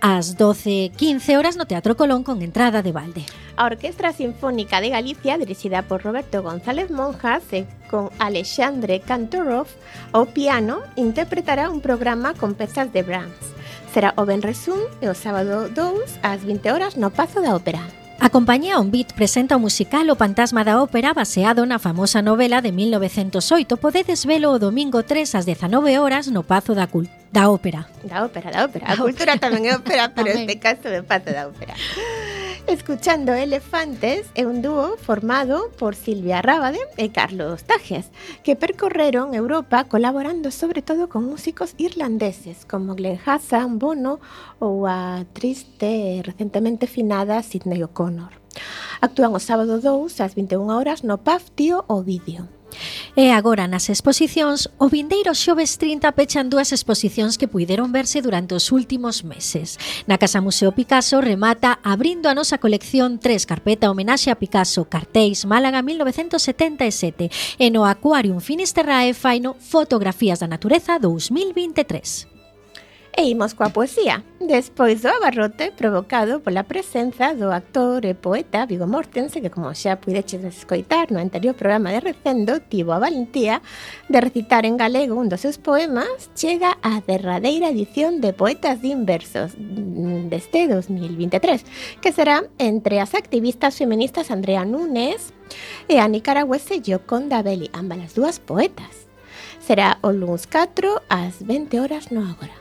ás 0.01 0.36
12.15 0.36 1.38
horas 1.38 1.55
no 1.55 1.65
Teatro 1.65 1.96
Colón 1.96 2.24
con 2.24 2.41
entrada 2.41 2.81
de 2.81 2.91
balde. 2.91 3.24
A 3.55 3.65
Orquestra 3.65 4.12
Sinfónica 4.12 4.81
de 4.81 4.89
Galicia, 4.89 5.38
dirixida 5.38 5.84
por 5.84 6.03
Roberto 6.03 6.41
González 6.41 6.89
Monjas 6.89 7.43
e 7.53 7.67
con 7.89 8.10
Alexandre 8.17 9.00
Kantorov 9.00 9.67
ao 10.12 10.25
piano, 10.25 10.81
interpretará 10.98 11.70
un 11.70 11.79
programa 11.79 12.34
con 12.34 12.58
pezas 12.58 12.91
de 12.91 13.03
Brahms. 13.03 13.53
Será 13.93 14.13
o 14.17 14.25
Benresún 14.25 14.81
e 15.00 15.08
o 15.08 15.13
sábado 15.13 15.70
2 15.70 16.25
ás 16.25 16.41
20 16.41 16.74
horas 16.74 16.98
no 16.98 17.13
Pazo 17.13 17.39
da 17.39 17.53
Ópera. 17.53 18.00
A 18.21 18.29
compañía 18.29 18.77
Onbit 18.77 19.17
presenta 19.17 19.57
o 19.57 19.63
musical 19.65 20.05
O 20.13 20.15
Fantasma 20.15 20.61
da 20.61 20.77
Ópera 20.77 21.09
baseado 21.09 21.65
na 21.65 21.81
famosa 21.81 22.21
novela 22.21 22.61
de 22.61 22.69
1908. 22.69 23.81
Podedes 23.81 24.29
velo 24.29 24.53
o 24.53 24.61
domingo 24.61 25.01
3 25.01 25.41
ás 25.41 25.45
19 25.49 25.97
horas 25.97 26.29
no 26.29 26.45
Pazo 26.45 26.77
da 26.77 26.85
Cultura 26.85 27.17
da 27.31 27.49
ópera. 27.49 27.87
Da 28.03 28.25
ópera, 28.25 28.51
da 28.51 28.65
ópera. 28.65 28.85
A 28.91 28.97
cultura 28.99 29.33
ópera. 29.33 29.39
tamén 29.39 29.63
é 29.65 29.73
ópera, 29.73 30.11
pero 30.11 30.29
este 30.35 30.59
caso 30.59 30.91
é 30.91 31.01
pato 31.01 31.31
da 31.31 31.47
ópera. 31.47 31.73
Escuchando 32.71 33.33
Elefantes 33.33 34.27
un 34.37 34.61
dúo 34.61 34.95
formado 34.95 35.71
por 35.77 35.93
Silvia 35.93 36.41
Rábade 36.41 36.79
e 36.95 37.11
Carlos 37.11 37.65
Tajes, 37.65 38.07
que 38.45 38.55
percorreron 38.55 39.35
Europa 39.35 39.83
colaborando 39.91 40.51
sobre 40.51 40.81
todo 40.81 41.09
con 41.09 41.27
músicos 41.27 41.75
irlandeses 41.77 42.63
como 42.63 42.95
Glenn 42.95 43.19
Hassan, 43.25 43.77
Bono 43.77 44.23
ou 44.63 44.87
a 44.87 45.27
triste 45.35 46.15
e 46.15 46.23
recentemente 46.23 46.87
finada 46.87 47.43
Sidney 47.43 47.83
O'Connor. 47.83 48.39
Actúan 49.03 49.35
o 49.35 49.43
sábado 49.43 49.83
2 49.83 50.23
ás 50.23 50.31
21 50.39 50.71
horas 50.71 51.03
no 51.03 51.19
PAF 51.19 51.51
Tío 51.51 51.83
o 51.91 51.99
Vídeo. 52.07 52.61
E 53.15 53.31
agora 53.35 53.67
nas 53.67 53.91
exposicións, 53.91 54.71
o 54.79 54.87
vindeiro 54.87 55.35
xoves 55.35 55.75
30 55.75 56.11
pechan 56.15 56.47
dúas 56.47 56.71
exposicións 56.71 57.35
que 57.35 57.51
puideron 57.51 57.91
verse 57.91 58.23
durante 58.23 58.55
os 58.55 58.71
últimos 58.71 59.27
meses. 59.27 59.75
Na 60.07 60.15
Casa 60.15 60.39
Museo 60.39 60.71
Picasso 60.71 61.19
remata 61.19 61.79
abrindo 61.83 62.31
a 62.31 62.35
nosa 62.37 62.57
colección 62.57 63.19
tres 63.19 63.43
carpeta 63.43 63.91
homenaxe 63.91 64.31
a 64.31 64.39
Picasso, 64.39 64.87
Cartéis, 64.87 65.43
Málaga 65.43 65.83
1977 65.83 67.59
e 67.59 67.67
no 67.69 67.83
Aquarium 67.83 68.39
Finisterrae 68.39 69.11
faino 69.11 69.59
Fotografías 69.59 70.39
da 70.39 70.47
Natureza 70.47 70.95
2023. 70.97 72.30
E 73.12 73.27
imos 73.27 73.51
coa 73.51 73.75
poesía, 73.75 74.24
despois 74.39 75.03
do 75.03 75.12
abarrote 75.12 75.75
provocado 75.75 76.39
pola 76.39 76.63
presenza 76.63 77.36
do 77.36 77.51
actor 77.51 78.08
e 78.08 78.15
poeta 78.15 78.63
Vigo 78.63 78.88
Mortense, 78.88 79.44
que 79.44 79.51
como 79.51 79.75
xa 79.75 80.00
puideches 80.00 80.48
escoitar 80.48 81.12
no 81.12 81.20
anterior 81.20 81.51
programa 81.51 81.91
de 81.91 82.00
Recendo, 82.00 82.63
tivo 82.63 82.96
a 82.96 83.03
valentía 83.03 83.60
de 84.08 84.24
recitar 84.24 84.63
en 84.63 84.80
galego 84.80 85.20
un 85.20 85.27
dos 85.27 85.44
seus 85.44 85.60
poemas, 85.60 86.32
chega 86.39 86.80
a 86.80 87.03
derradeira 87.03 87.68
edición 87.75 88.24
de 88.24 88.32
Poetas 88.32 88.80
de 88.80 88.96
Inversos 88.96 89.60
mm, 89.60 90.32
deste 90.32 90.72
2023, 90.72 91.68
que 92.00 92.15
será 92.15 92.48
entre 92.63 93.03
as 93.03 93.12
activistas 93.12 93.75
feministas 93.75 94.32
Andrea 94.32 94.63
Núñez 94.63 95.36
e 95.91 96.00
a 96.00 96.08
nicaragüese 96.08 96.80
Gioconda 96.80 97.44
Belli, 97.44 97.68
ambas 97.75 98.00
as 98.08 98.15
dúas 98.15 98.39
poetas. 98.39 99.12
Será 99.60 100.00
o 100.00 100.15
lunes 100.15 100.48
4 100.48 101.12
ás 101.12 101.44
20 101.44 101.75
horas 101.84 102.08
no 102.08 102.24
agora. 102.24 102.61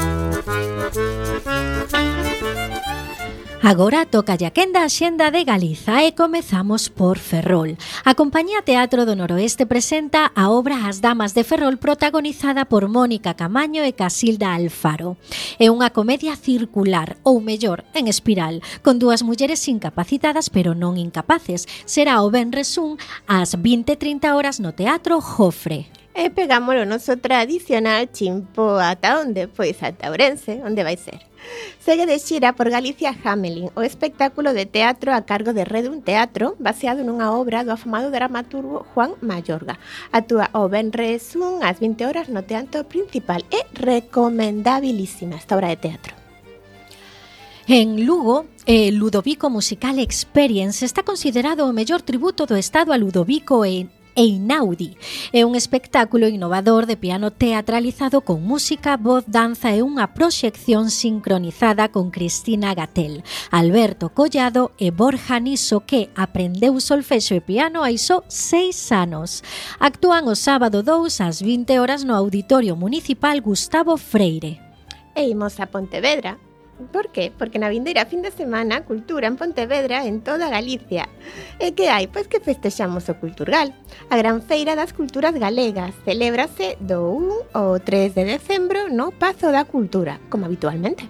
Agora 3.63 4.07
toca 4.07 4.33
a 4.33 4.49
quenda 4.49 4.81
a 4.81 4.89
xenda 4.89 5.29
de 5.29 5.45
Galiza 5.45 6.01
e 6.01 6.17
comezamos 6.17 6.89
por 6.89 7.21
Ferrol. 7.21 7.77
A 8.01 8.17
Compañía 8.17 8.65
Teatro 8.65 9.05
do 9.05 9.13
Noroeste 9.13 9.69
presenta 9.69 10.33
a 10.33 10.49
obra 10.49 10.89
As 10.89 10.97
Damas 10.97 11.37
de 11.37 11.45
Ferrol 11.45 11.77
protagonizada 11.77 12.65
por 12.65 12.89
Mónica 12.89 13.37
Camaño 13.37 13.85
e 13.85 13.93
Casilda 13.93 14.57
Alfaro. 14.57 15.13
É 15.61 15.69
unha 15.69 15.93
comedia 15.93 16.33
circular, 16.33 17.21
ou 17.21 17.37
mellor, 17.37 17.85
en 17.93 18.09
espiral, 18.09 18.65
con 18.81 18.97
dúas 18.97 19.21
mulleres 19.21 19.61
incapacitadas 19.69 20.49
pero 20.49 20.73
non 20.73 20.97
incapaces. 20.97 21.69
Será 21.85 22.25
o 22.25 22.33
Ben 22.33 22.49
Resún 22.49 22.97
ás 23.29 23.53
20.30 23.53 24.25
horas 24.33 24.57
no 24.57 24.73
Teatro 24.73 25.21
Jofre. 25.21 25.85
E 26.17 26.33
pegamos 26.33 26.81
o 26.81 26.89
noso 26.89 27.13
tradicional 27.21 28.09
chimpo 28.09 28.81
ata 28.81 29.21
onde? 29.21 29.45
Pois 29.45 29.77
ata 29.85 30.09
Ourense, 30.09 30.65
onde 30.65 30.81
vai 30.81 30.97
ser. 30.97 31.30
Segue 31.79 32.05
de 32.05 32.19
xira 32.19 32.53
por 32.53 32.69
Galicia 32.69 33.15
Hamelin, 33.23 33.69
o 33.73 33.81
espectáculo 33.81 34.53
de 34.53 34.65
teatro 34.65 35.13
a 35.13 35.25
cargo 35.25 35.53
de 35.53 35.65
Redun 35.65 36.01
Teatro, 36.01 36.55
baseado 36.59 37.01
nunha 37.01 37.33
obra 37.33 37.65
do 37.65 37.73
afamado 37.73 38.13
dramaturgo 38.13 38.85
Juan 38.93 39.17
Mayorga. 39.21 39.81
Atúa 40.13 40.53
o 40.53 40.69
Benres 40.69 41.33
1 41.33 41.65
ás 41.65 41.81
20 41.81 42.05
horas 42.05 42.27
no 42.29 42.45
teatro 42.45 42.85
principal. 42.85 43.41
É 43.49 43.65
recomendabilísima 43.73 45.41
esta 45.41 45.57
obra 45.57 45.73
de 45.73 45.81
teatro. 45.81 46.13
En 47.67 48.05
Lugo, 48.05 48.45
eh, 48.65 48.91
Ludovico 48.91 49.49
Musical 49.49 49.97
Experience 49.99 50.83
está 50.83 51.03
considerado 51.03 51.65
o 51.65 51.73
mellor 51.73 52.01
tributo 52.01 52.45
do 52.45 52.57
Estado 52.57 52.91
a 52.91 52.97
Ludovico 52.97 53.65
e 53.65 53.87
Einaudi. 54.15 54.97
É 55.33 55.45
un 55.45 55.55
espectáculo 55.55 56.27
innovador 56.27 56.85
de 56.85 56.97
piano 56.97 57.31
teatralizado 57.31 58.21
con 58.21 58.43
música, 58.43 58.97
voz, 58.97 59.23
danza 59.27 59.73
e 59.73 59.81
unha 59.81 60.11
proxección 60.13 60.91
sincronizada 60.91 61.89
con 61.89 62.11
Cristina 62.11 62.75
Gatel, 62.75 63.23
Alberto 63.49 64.11
Collado 64.11 64.71
e 64.77 64.91
Borja 64.91 65.39
Niso 65.39 65.81
que 65.87 66.11
aprendeu 66.15 66.77
solfexo 66.83 67.33
e 67.33 67.41
piano 67.41 67.81
hai 67.81 67.97
só 67.97 68.21
seis 68.27 68.91
anos. 68.91 69.41
Actúan 69.79 70.27
o 70.27 70.35
sábado 70.35 70.83
2 70.83 71.23
ás 71.23 71.41
20 71.41 71.79
horas 71.79 72.03
no 72.03 72.13
Auditorio 72.13 72.75
Municipal 72.75 73.39
Gustavo 73.39 73.95
Freire. 73.95 74.59
E 75.15 75.27
imos 75.27 75.59
a 75.59 75.67
Pontevedra 75.67 76.50
Por 76.87 77.11
qué? 77.11 77.31
Porque 77.35 77.59
na 77.59 77.69
vindeira 77.69 78.05
fin 78.05 78.21
de 78.21 78.31
semana 78.31 78.83
Cultura 78.83 79.27
en 79.27 79.37
Pontevedra 79.37 80.05
en 80.05 80.21
toda 80.21 80.49
Galicia. 80.49 81.09
Eh, 81.59 81.69
e 81.69 81.75
que 81.77 81.93
hai? 81.93 82.09
Pois 82.09 82.25
que 82.25 82.41
festexamos 82.41 83.07
o 83.09 83.17
Culturgal. 83.21 83.73
A 84.09 84.17
Gran 84.17 84.41
Feira 84.41 84.75
das 84.75 84.91
Culturas 84.91 85.37
Galegas 85.37 85.93
celébrase 86.03 86.75
do 86.81 87.13
1 87.13 87.53
ao 87.53 87.77
3 87.79 88.15
de 88.17 88.23
decembro 88.25 88.89
no 88.89 89.13
Pazo 89.13 89.53
da 89.53 89.69
Cultura, 89.69 90.19
como 90.33 90.45
habitualmente. 90.49 91.05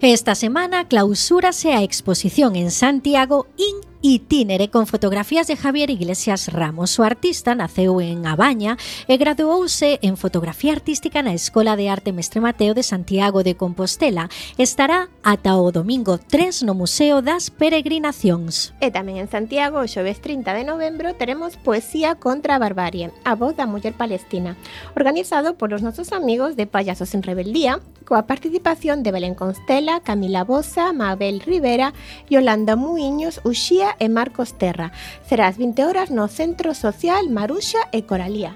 Esta 0.00 0.34
semana 0.34 0.86
clausúrase 0.88 1.74
a 1.74 1.82
exposición 1.82 2.56
en 2.56 2.70
Santiago 2.70 3.46
In 3.58 3.89
Itínere 4.02 4.70
con 4.70 4.86
fotografías 4.86 5.46
de 5.46 5.56
Javier 5.56 5.90
Iglesias 5.90 6.48
Ramos. 6.50 6.98
O 6.98 7.04
artista 7.04 7.54
naceu 7.54 8.00
en 8.00 8.24
Abaña 8.24 8.80
e 9.04 9.20
graduouse 9.20 10.00
en 10.00 10.16
fotografía 10.16 10.72
artística 10.72 11.20
na 11.20 11.36
Escola 11.36 11.76
de 11.76 11.92
Arte 11.92 12.08
Mestre 12.08 12.40
Mateo 12.40 12.72
de 12.72 12.80
Santiago 12.80 13.44
de 13.44 13.60
Compostela. 13.60 14.32
Estará 14.56 15.12
ata 15.20 15.60
o 15.60 15.68
domingo 15.68 16.16
3 16.16 16.64
no 16.64 16.72
Museo 16.72 17.20
das 17.20 17.52
Peregrinacións. 17.52 18.72
E 18.80 18.88
tamén 18.88 19.20
en 19.20 19.28
Santiago, 19.28 19.84
o 19.84 19.84
xoves 19.84 20.24
30 20.24 20.48
de 20.56 20.64
novembro, 20.64 21.12
teremos 21.20 21.60
Poesía 21.60 22.16
contra 22.16 22.56
a 22.56 22.62
Barbarie, 22.62 23.12
a 23.28 23.36
voz 23.36 23.52
da 23.52 23.68
muller 23.68 23.92
palestina, 23.92 24.56
organizado 24.96 25.60
polos 25.60 25.84
nosos 25.84 26.16
amigos 26.16 26.56
de 26.56 26.64
Payasos 26.64 27.12
en 27.12 27.20
Rebeldía, 27.20 27.84
coa 28.08 28.24
participación 28.24 29.04
de 29.04 29.12
Belén 29.12 29.36
Constela, 29.36 30.00
Camila 30.00 30.42
Bosa, 30.42 30.90
Mabel 30.96 31.44
Rivera, 31.44 31.92
Yolanda 32.32 32.74
Muiños, 32.80 33.44
Uxía 33.44 33.89
E 33.98 34.06
Marcos 34.12 34.54
Terra. 34.54 34.92
Será 35.26 35.48
ás 35.48 35.58
20 35.58 35.82
horas 35.82 36.08
no 36.12 36.28
Centro 36.28 36.74
Social 36.74 37.26
Maruxa 37.32 37.88
e 37.90 38.06
Coralía. 38.06 38.54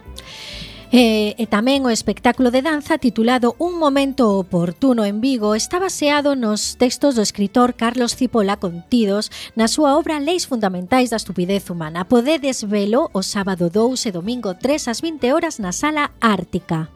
E, 0.95 1.35
e 1.43 1.51
tamén 1.51 1.83
o 1.83 1.91
espectáculo 1.91 2.55
de 2.55 2.63
danza 2.63 3.03
titulado 3.03 3.59
Un 3.59 3.83
momento 3.83 4.39
oportuno 4.39 5.03
en 5.03 5.19
Vigo 5.19 5.59
está 5.59 5.83
baseado 5.83 6.39
nos 6.39 6.79
textos 6.79 7.19
do 7.19 7.23
escritor 7.27 7.75
Carlos 7.75 8.15
Cipola 8.15 8.63
contidos 8.63 9.27
na 9.59 9.67
súa 9.67 9.99
obra 9.99 10.23
Leis 10.23 10.47
Fundamentais 10.47 11.11
da 11.11 11.19
Estupidez 11.19 11.67
Humana. 11.67 12.07
Podedes 12.07 12.63
velo 12.63 13.11
o 13.11 13.27
sábado 13.27 13.75
2 13.75 14.07
e 14.07 14.11
domingo 14.15 14.55
3 14.55 14.87
ás 14.87 15.03
20 15.03 15.35
horas 15.35 15.59
na 15.59 15.75
Sala 15.75 16.15
Ártica. 16.23 16.95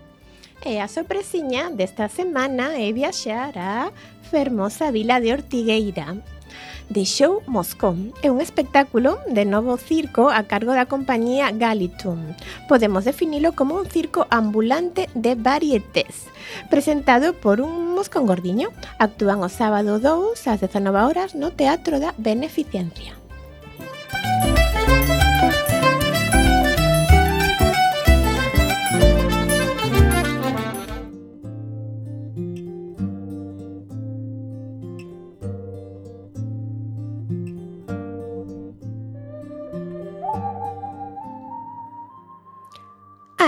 E 0.63 0.79
a 0.79 0.87
sorpresiña 0.87 1.67
desta 1.75 2.07
semana 2.07 2.79
é 2.79 2.95
viaxar 2.95 3.59
a 3.59 3.91
fermosa 4.31 4.95
vila 4.95 5.19
de 5.19 5.35
Ortigueira. 5.35 6.38
The 6.93 7.05
Show 7.05 7.43
Moscón 7.47 8.15
é 8.23 8.31
un 8.31 8.41
espectáculo 8.41 9.19
de 9.29 9.45
novo 9.45 9.77
circo 9.77 10.31
a 10.33 10.49
cargo 10.49 10.73
da 10.73 10.89
compañía 10.89 11.53
Galitum. 11.53 12.33
Podemos 12.65 13.05
definilo 13.05 13.53
como 13.53 13.77
un 13.77 13.85
circo 13.85 14.27
ambulante 14.31 15.11
de 15.13 15.35
varietés, 15.35 16.33
presentado 16.71 17.35
por 17.35 17.61
un 17.61 17.93
moscón 17.93 18.25
gordiño. 18.25 18.73
Actúan 18.99 19.45
o 19.45 19.53
sábado 19.53 20.01
2 20.01 20.33
ás 20.49 20.65
19 20.65 20.97
horas 21.05 21.37
no 21.37 21.53
Teatro 21.53 22.01
da 22.01 22.17
Beneficencia. 22.17 23.13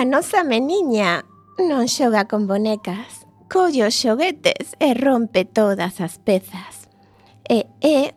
A 0.00 0.04
nosa 0.08 0.40
meniña 0.48 1.28
non 1.60 1.84
xoga 1.84 2.24
con 2.24 2.48
bonecas, 2.48 3.28
colle 3.52 3.84
os 3.84 3.92
xoguetes 3.92 4.72
e 4.80 4.96
rompe 4.96 5.44
todas 5.44 6.00
as 6.00 6.16
pezas. 6.16 6.88
E 7.44 7.68
é 7.84 8.16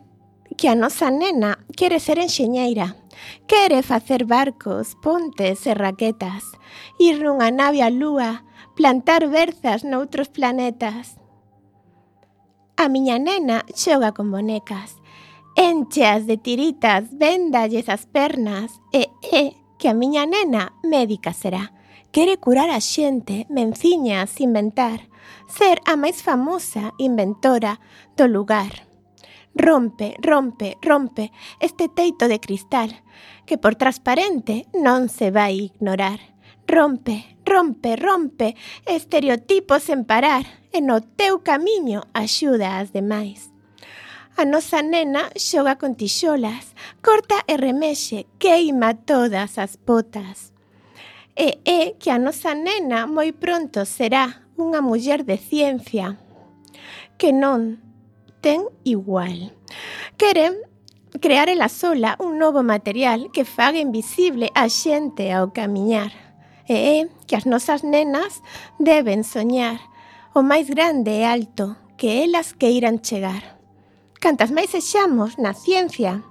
que 0.56 0.72
a 0.72 0.80
nosa 0.80 1.12
nena 1.12 1.60
quere 1.76 2.00
ser 2.00 2.16
enxeñeira. 2.16 2.96
Quere 3.44 3.84
facer 3.84 4.24
barcos, 4.24 4.96
pontes 5.04 5.68
e 5.68 5.76
raquetas, 5.76 6.56
ir 6.96 7.20
nunha 7.20 7.52
nave 7.52 7.84
á 7.84 7.92
lúa, 7.92 8.48
plantar 8.72 9.28
berzas 9.28 9.84
noutros 9.84 10.32
planetas. 10.32 11.20
A 12.80 12.88
miña 12.88 13.20
nena 13.20 13.60
xoga 13.76 14.16
con 14.16 14.32
bonecas, 14.32 14.96
encheas 15.52 16.24
de 16.24 16.40
tiritas, 16.40 17.12
vendalles 17.12 17.92
as 17.92 18.08
pernas 18.08 18.72
e 18.88 19.12
é 19.20 19.52
que 19.84 19.92
a 19.92 19.92
miña 19.92 20.24
nena 20.24 20.72
médica 20.80 21.36
será. 21.36 21.73
Quere 22.14 22.38
curar 22.38 22.70
a 22.70 22.78
xente, 22.78 23.44
menciñas, 23.50 24.38
inventar, 24.38 25.10
ser 25.50 25.82
a 25.82 25.98
máis 25.98 26.22
famosa 26.22 26.94
inventora 26.94 27.82
do 28.14 28.30
lugar. 28.30 28.86
Rompe, 29.50 30.14
rompe, 30.22 30.78
rompe 30.78 31.34
este 31.58 31.90
teito 31.90 32.30
de 32.30 32.38
cristal, 32.38 33.02
que 33.50 33.58
por 33.58 33.74
transparente 33.74 34.70
non 34.78 35.10
se 35.10 35.34
vai 35.34 35.74
ignorar. 35.74 36.22
Rompe, 36.70 37.34
rompe, 37.42 37.98
rompe 37.98 38.54
estereotipos 38.86 39.82
sen 39.82 40.06
parar, 40.06 40.46
e 40.70 40.78
no 40.78 41.02
teu 41.02 41.42
camiño 41.42 42.06
axuda 42.14 42.78
as 42.78 42.94
demais. 42.94 43.50
A 44.38 44.46
nosa 44.46 44.86
nena 44.86 45.34
xoga 45.34 45.82
con 45.82 45.98
tixolas, 45.98 46.78
corta 47.02 47.42
e 47.50 47.58
remexe, 47.58 48.30
queima 48.38 48.94
todas 48.94 49.58
as 49.58 49.74
potas 49.74 50.53
e 51.36 51.58
é 51.64 51.94
que 51.98 52.10
a 52.10 52.18
nosa 52.18 52.54
nena 52.54 53.06
moi 53.06 53.34
pronto 53.34 53.82
será 53.84 54.46
unha 54.54 54.78
muller 54.78 55.26
de 55.26 55.34
ciencia 55.34 56.14
que 57.18 57.34
non 57.34 57.82
ten 58.38 58.70
igual. 58.86 59.50
Queren 60.14 60.54
crear 61.20 61.48
ela 61.48 61.68
sola 61.68 62.16
un 62.18 62.38
novo 62.38 62.62
material 62.62 63.30
que 63.34 63.44
faga 63.44 63.78
invisible 63.78 64.50
a 64.54 64.68
xente 64.70 65.30
ao 65.34 65.50
camiñar. 65.50 66.12
E 66.68 66.74
é 66.74 66.98
que 67.26 67.36
as 67.36 67.44
nosas 67.44 67.84
nenas 67.84 68.40
deben 68.78 69.24
soñar 69.24 69.78
o 70.34 70.42
máis 70.42 70.66
grande 70.70 71.22
e 71.22 71.26
alto 71.26 71.76
que 71.98 72.24
elas 72.24 72.54
queiran 72.54 73.02
chegar. 73.02 73.58
Cantas 74.18 74.50
máis 74.50 74.70
sexamos 74.70 75.36
na 75.38 75.52
ciencia 75.52 76.24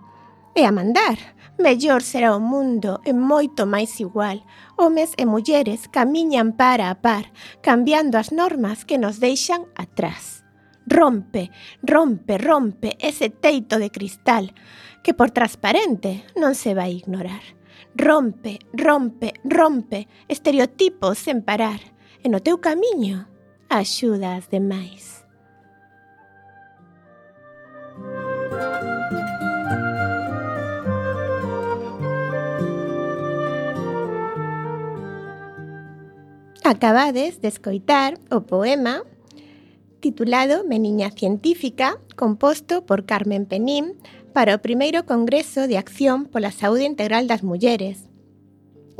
e 0.57 0.65
a 0.65 0.71
mandar, 0.71 1.17
mellor 1.57 2.01
será 2.01 2.35
o 2.35 2.41
mundo 2.41 2.99
e 3.05 3.13
moito 3.13 3.65
máis 3.65 3.99
igual, 4.01 4.41
homes 4.77 5.13
e 5.17 5.25
mulleres 5.25 5.87
camiñan 5.87 6.53
para 6.53 6.89
a 6.89 7.01
par, 7.01 7.31
cambiando 7.61 8.17
as 8.17 8.31
normas 8.31 8.85
que 8.85 8.97
nos 8.97 9.19
deixan 9.19 9.65
atrás. 9.75 10.43
Rompe, 10.85 11.51
rompe, 11.81 12.37
rompe 12.37 12.97
ese 12.99 13.29
teito 13.29 13.79
de 13.79 13.89
cristal 13.89 14.53
que 15.03 15.13
por 15.13 15.31
transparente 15.31 16.27
non 16.35 16.55
se 16.55 16.75
vai 16.75 16.91
ignorar. 16.91 17.43
Rompe, 17.95 18.59
rompe, 18.73 19.33
rompe 19.45 20.07
estereotipos 20.27 21.17
sen 21.19 21.45
parar 21.45 21.79
e 22.19 22.27
no 22.27 22.41
teu 22.43 22.59
camiño 22.59 23.29
axuda 23.69 24.35
as 24.35 24.49
demais. 24.51 25.23
Música 27.95 28.92
Acabades 36.65 37.41
de 37.41 37.49
escoitar 37.49 38.17
o 38.31 38.47
poema 38.47 39.03
titulado 39.99 40.63
Meniña 40.63 41.11
Científica, 41.11 41.99
composto 42.15 42.85
por 42.85 43.03
Carmen 43.03 43.45
Penín 43.45 43.99
para 44.31 44.55
o 44.55 44.63
primeiro 44.63 45.03
Congreso 45.03 45.67
de 45.67 45.75
Acción 45.75 46.23
pola 46.23 46.55
Saúde 46.55 46.87
Integral 46.87 47.27
das 47.27 47.43
Mulleres, 47.43 48.07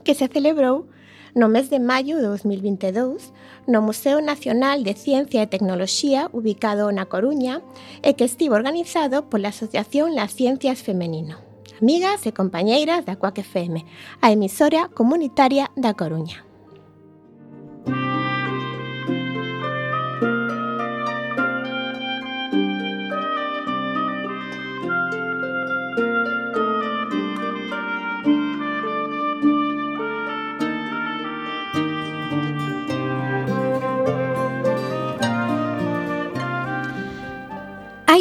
que 0.04 0.12
se 0.12 0.28
celebrou 0.28 0.92
no 1.40 1.48
mes 1.48 1.72
de 1.72 1.80
maio 1.80 2.20
de 2.20 2.28
2022 2.28 3.32
no 3.64 3.80
Museo 3.80 4.20
Nacional 4.20 4.84
de 4.84 5.00
Ciencia 5.00 5.40
e 5.40 5.48
Tecnoloxía 5.48 6.28
ubicado 6.36 6.92
na 6.92 7.08
Coruña 7.08 7.64
e 8.04 8.12
que 8.20 8.28
estivo 8.28 8.60
organizado 8.60 9.32
pola 9.32 9.56
Asociación 9.56 10.20
Las 10.20 10.36
Ciencias 10.36 10.84
Femenino. 10.84 11.40
Amigas 11.80 12.28
e 12.28 12.36
compañeiras 12.36 13.08
da 13.08 13.16
Coac 13.16 13.40
FM, 13.40 13.88
a 14.20 14.36
emisora 14.36 14.92
comunitaria 14.92 15.72
da 15.80 15.96
Coruña. 15.96 16.44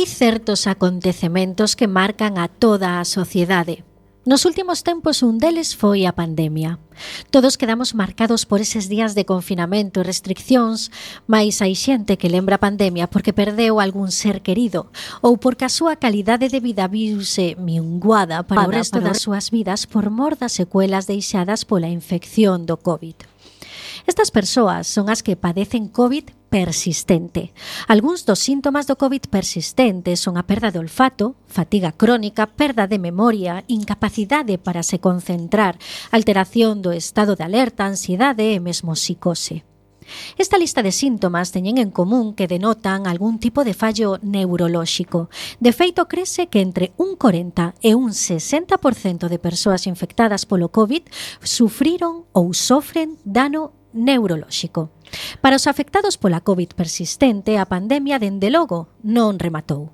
Hai 0.02 0.10
certos 0.10 0.66
acontecementos 0.66 1.78
que 1.78 1.86
marcan 1.86 2.34
a 2.34 2.50
toda 2.50 2.98
a 2.98 3.06
sociedade. 3.06 3.86
Nos 4.26 4.42
últimos 4.50 4.82
tempos 4.82 5.22
un 5.22 5.38
deles 5.38 5.78
foi 5.78 6.10
a 6.10 6.12
pandemia. 6.18 6.82
Todos 7.30 7.54
quedamos 7.54 7.94
marcados 7.94 8.42
por 8.42 8.58
eses 8.58 8.90
días 8.90 9.14
de 9.14 9.22
confinamento 9.22 10.02
e 10.02 10.08
restriccións, 10.10 10.90
mais 11.30 11.62
hai 11.62 11.78
xente 11.78 12.18
que 12.18 12.26
lembra 12.26 12.58
a 12.58 12.64
pandemia 12.66 13.06
porque 13.06 13.30
perdeu 13.30 13.78
algún 13.78 14.10
ser 14.10 14.42
querido 14.42 14.90
ou 15.22 15.38
porque 15.38 15.70
a 15.70 15.70
súa 15.70 15.94
calidade 15.94 16.50
de 16.50 16.58
vida 16.58 16.90
viuse 16.90 17.54
minguada 17.62 18.42
para, 18.42 18.66
o 18.66 18.74
resto 18.74 18.98
das 18.98 19.22
súas 19.22 19.54
vidas 19.54 19.86
por 19.86 20.10
mor 20.10 20.34
das 20.34 20.50
secuelas 20.50 21.06
deixadas 21.06 21.62
pola 21.62 21.86
infección 21.86 22.66
do 22.66 22.74
COVID. 22.74 23.31
Estas 24.06 24.30
persoas 24.30 24.86
son 24.86 25.10
as 25.10 25.22
que 25.22 25.36
padecen 25.36 25.88
COVID 25.88 26.30
persistente. 26.52 27.56
Algúns 27.88 28.28
dos 28.28 28.38
síntomas 28.38 28.84
do 28.84 29.00
COVID 29.00 29.32
persistente 29.32 30.20
son 30.20 30.36
a 30.36 30.44
perda 30.44 30.68
de 30.68 30.82
olfato, 30.84 31.32
fatiga 31.48 31.96
crónica, 31.96 32.44
perda 32.44 32.84
de 32.84 33.00
memoria, 33.00 33.64
incapacidade 33.72 34.60
para 34.60 34.84
se 34.84 35.00
concentrar, 35.00 35.80
alteración 36.12 36.84
do 36.84 36.92
estado 36.92 37.40
de 37.40 37.48
alerta, 37.48 37.88
ansiedade 37.88 38.52
e 38.52 38.60
mesmo 38.60 38.92
psicose. 38.92 39.64
Esta 40.36 40.58
lista 40.58 40.82
de 40.82 40.92
síntomas 40.92 41.52
teñen 41.52 41.78
en 41.78 41.90
común 41.90 42.34
que 42.34 42.48
denotan 42.48 43.06
algún 43.06 43.38
tipo 43.38 43.64
de 43.64 43.72
fallo 43.72 44.18
neurolóxico. 44.20 45.30
De 45.60 45.72
feito, 45.72 46.04
crese 46.08 46.48
que 46.48 46.60
entre 46.60 46.92
un 46.96 47.16
40 47.16 47.80
e 47.80 47.94
un 47.94 48.10
60% 48.10 49.28
de 49.28 49.38
persoas 49.38 49.86
infectadas 49.86 50.44
polo 50.44 50.68
COVID 50.68 51.06
sufriron 51.40 52.26
ou 52.36 52.52
sofren 52.52 53.16
dano 53.24 53.81
neurolóxico. 53.92 54.90
Para 55.40 55.56
os 55.56 55.68
afectados 55.68 56.16
pola 56.16 56.40
COVID 56.40 56.74
persistente, 56.74 57.56
a 57.60 57.68
pandemia 57.68 58.18
dende 58.18 58.48
logo 58.48 58.88
non 59.04 59.38
rematou. 59.38 59.92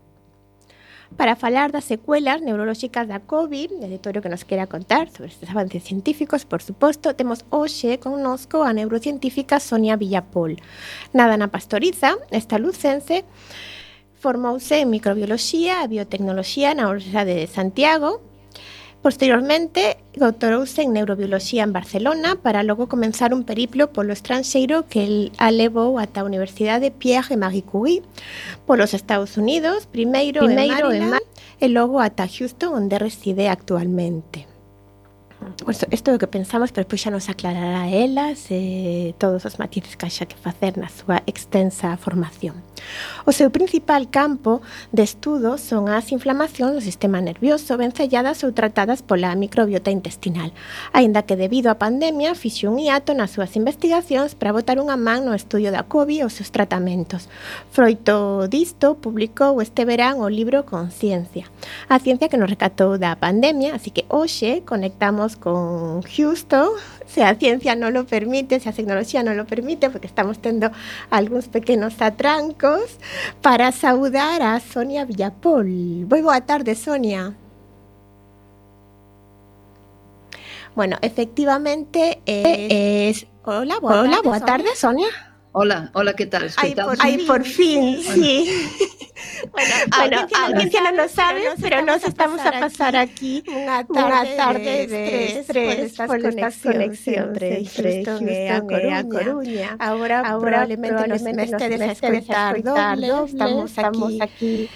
Para 1.16 1.36
falar 1.36 1.72
das 1.72 1.84
secuelas 1.84 2.42
neurolóxicas 2.42 3.08
da 3.08 3.24
COVID 3.24 3.80
o 3.80 3.88
de 3.88 3.98
todo 3.98 4.20
o 4.20 4.22
que 4.22 4.28
nos 4.28 4.44
quera 4.44 4.68
contar 4.68 5.08
sobre 5.08 5.32
estes 5.32 5.48
avances 5.48 5.82
científicos, 5.82 6.44
por 6.44 6.60
suposto, 6.60 7.16
temos 7.16 7.48
hoxe 7.48 7.96
connosco 7.96 8.60
a 8.62 8.76
neurocientífica 8.76 9.56
Sonia 9.56 9.96
Villapol. 9.96 10.60
Nada 11.16 11.40
na 11.40 11.48
pastoriza, 11.48 12.20
esta 12.28 12.60
lucense, 12.60 13.24
formouse 14.20 14.84
en 14.84 14.92
microbioloxía 14.92 15.80
e 15.80 15.88
biotecnoloxía 15.88 16.76
na 16.76 16.92
Universidade 16.92 17.40
de 17.40 17.48
Santiago, 17.48 18.20
Posteriormente, 19.02 19.96
doutorouse 20.14 20.82
en 20.82 20.92
Neurobioloxía 20.92 21.62
en 21.62 21.72
Barcelona 21.72 22.34
para 22.34 22.64
logo 22.64 22.88
comenzar 22.88 23.32
un 23.32 23.44
periplo 23.44 23.92
polo 23.92 24.12
estranxeiro 24.12 24.88
que 24.90 25.30
a 25.38 25.54
levou 25.54 26.02
ata 26.02 26.20
a 26.20 26.26
Universidade 26.26 26.90
Pierre 26.90 27.34
et 27.34 27.38
Marie 27.38 27.62
Curie, 27.62 28.02
polos 28.66 28.94
Estados 28.94 29.38
Unidos, 29.38 29.86
primeiro, 29.86 30.42
primeiro 30.42 30.90
en 30.90 31.14
Maryland 31.14 31.26
e 31.62 31.70
logo 31.70 32.02
ata 32.02 32.26
Houston, 32.26 32.74
onde 32.74 32.98
reside 32.98 33.46
actualmente. 33.46 34.50
Pues 35.64 35.86
isto 35.94 36.10
é 36.10 36.14
o 36.14 36.18
que 36.18 36.26
pensamos, 36.26 36.74
pero 36.74 36.90
pois 36.90 36.98
xa 36.98 37.14
nos 37.14 37.30
aclarará 37.30 37.86
elas 37.86 38.50
eh, 38.50 39.14
todos 39.22 39.46
os 39.46 39.62
matices 39.62 39.94
que 39.94 40.10
haxa 40.10 40.26
que 40.26 40.34
facer 40.34 40.74
na 40.74 40.90
súa 40.90 41.22
extensa 41.30 41.94
formación. 41.94 42.58
O 43.28 43.32
seu 43.32 43.50
principal 43.52 44.08
campo 44.08 44.62
de 44.92 45.04
estudo 45.04 45.58
son 45.58 45.88
as 45.92 46.08
inflamacións 46.12 46.78
do 46.78 46.82
sistema 46.82 47.20
nervioso 47.20 47.76
vencelladas 47.76 48.40
ou 48.44 48.56
tratadas 48.56 49.04
pola 49.04 49.36
microbiota 49.36 49.92
intestinal, 49.92 50.50
aínda 50.92 51.26
que 51.26 51.36
debido 51.36 51.68
á 51.68 51.76
pandemia 51.76 52.32
fixe 52.38 52.64
un 52.64 52.80
hiato 52.80 53.12
nas 53.12 53.36
súas 53.36 53.52
investigacións 53.54 54.32
para 54.32 54.54
botar 54.54 54.80
unha 54.80 54.96
man 54.96 55.28
no 55.28 55.36
estudio 55.36 55.68
da 55.68 55.84
COVID 55.84 56.22
e 56.22 56.26
os 56.26 56.36
seus 56.36 56.48
tratamentos. 56.48 57.28
Froito 57.68 58.48
disto 58.48 58.96
publicou 58.96 59.60
este 59.60 59.84
verán 59.84 60.24
o 60.24 60.32
libro 60.32 60.64
Conciencia, 60.64 61.46
a 61.92 62.00
ciencia 62.00 62.32
que 62.32 62.40
nos 62.40 62.48
recatou 62.48 62.96
da 62.96 63.18
pandemia, 63.20 63.76
así 63.76 63.92
que 63.92 64.08
hoxe 64.08 64.64
conectamos 64.64 65.36
con 65.36 66.00
Houston, 66.02 66.72
se 67.08 67.24
a 67.24 67.34
ciencia 67.34 67.74
non 67.74 67.96
lo 67.96 68.04
permite, 68.04 68.60
se 68.60 68.68
a 68.68 68.76
tecnoloxía 68.76 69.24
non 69.24 69.34
lo 69.34 69.48
permite, 69.48 69.88
porque 69.88 70.06
estamos 70.06 70.38
tendo 70.38 70.70
algúns 71.08 71.48
pequenos 71.48 71.96
atrancos 72.04 73.00
para 73.40 73.72
saudar 73.72 74.44
a 74.44 74.60
Sonia 74.60 75.08
Villapol. 75.08 75.66
Moi 76.04 76.20
boa 76.20 76.44
tarde, 76.44 76.76
Sonia. 76.76 77.32
Bueno, 80.76 80.96
efectivamente, 81.02 82.22
eh, 82.24 83.10
es... 83.10 83.26
Hola, 83.42 83.80
boa, 83.80 84.02
Hola, 84.02 84.22
tarde, 84.22 84.28
boa 84.28 84.40
tarde, 84.40 84.76
Sonia. 84.76 85.27
Hola, 85.60 85.90
hola, 85.92 86.12
¿qué 86.12 86.26
tal? 86.26 86.48
Ay, 86.56 86.72
por, 86.72 86.96
ay, 87.00 87.18
por 87.26 87.42
fin, 87.42 88.00
sí. 88.00 88.48
Bueno, 89.50 89.74
bueno, 89.96 90.26
audiencia 90.46 90.80
no 90.82 90.92
lo 90.92 91.08
sabe, 91.08 91.42
pero 91.60 91.82
nos 91.82 92.04
estamos 92.04 92.40
a 92.46 92.52
pasar 92.62 92.94
aquí 92.94 93.42
unha 93.50 93.82
tarde, 93.82 94.38
tarde 94.38 94.86
de 94.86 95.02
estrés 95.42 95.98
por 95.98 96.14
esta 96.22 96.50
conexión 96.62 97.34
entre 97.34 97.66
Houston 97.66 98.22
a 98.94 99.02
Coruña. 99.02 99.74
Ahora, 99.82 100.22
probablemente 100.38 101.10
nos 101.10 101.26
estedes 101.26 101.82
a 101.82 101.90
escoitar 101.90 102.62
doble, 102.62 103.10
estamos 103.26 104.14
aquí 104.22 104.70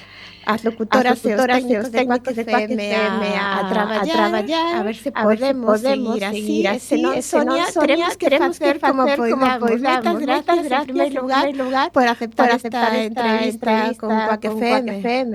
as 0.47 0.65
locutoras, 0.65 1.13
as 1.13 1.25
locutoras 1.25 1.65
e 1.65 1.79
os 1.79 1.89
técnicos 1.91 2.35
de 2.35 2.45
Quack 2.45 2.71
FM 2.73 3.35
a, 3.35 3.61
a, 3.61 3.69
traballar, 3.69 4.03
a 4.03 4.13
traballar, 4.13 4.75
a 4.77 4.83
ver 4.83 4.97
se 4.97 5.11
podemos, 5.13 5.23
a 5.23 5.29
ver 5.29 5.39
se 5.39 5.55
podemos 5.55 6.19
seguir 6.21 6.69
así, 6.69 6.81
se 6.81 6.97
non, 6.99 7.23
Sonia, 7.23 7.67
Sonia, 7.71 8.09
teremos 8.19 8.19
que 8.19 8.29
facer 8.31 8.77
como 8.81 9.07
podamos. 9.07 9.81
Moitas 9.83 10.19
gracias, 10.19 10.65
gracias 10.67 10.73
en 10.73 10.87
primer 10.87 11.13
lugar, 11.15 11.45
lugar 11.55 11.89
por 11.93 12.07
aceptar, 12.07 12.47
por 12.47 12.57
aceptar 12.57 12.95
esta, 12.95 13.07
esta 13.07 13.23
entrevista, 13.23 13.71
entrevista 13.71 14.01
con 14.01 14.11
Quack 14.11 14.45
FM. 14.45 14.87
Quack 14.87 14.99
FM. 14.99 15.35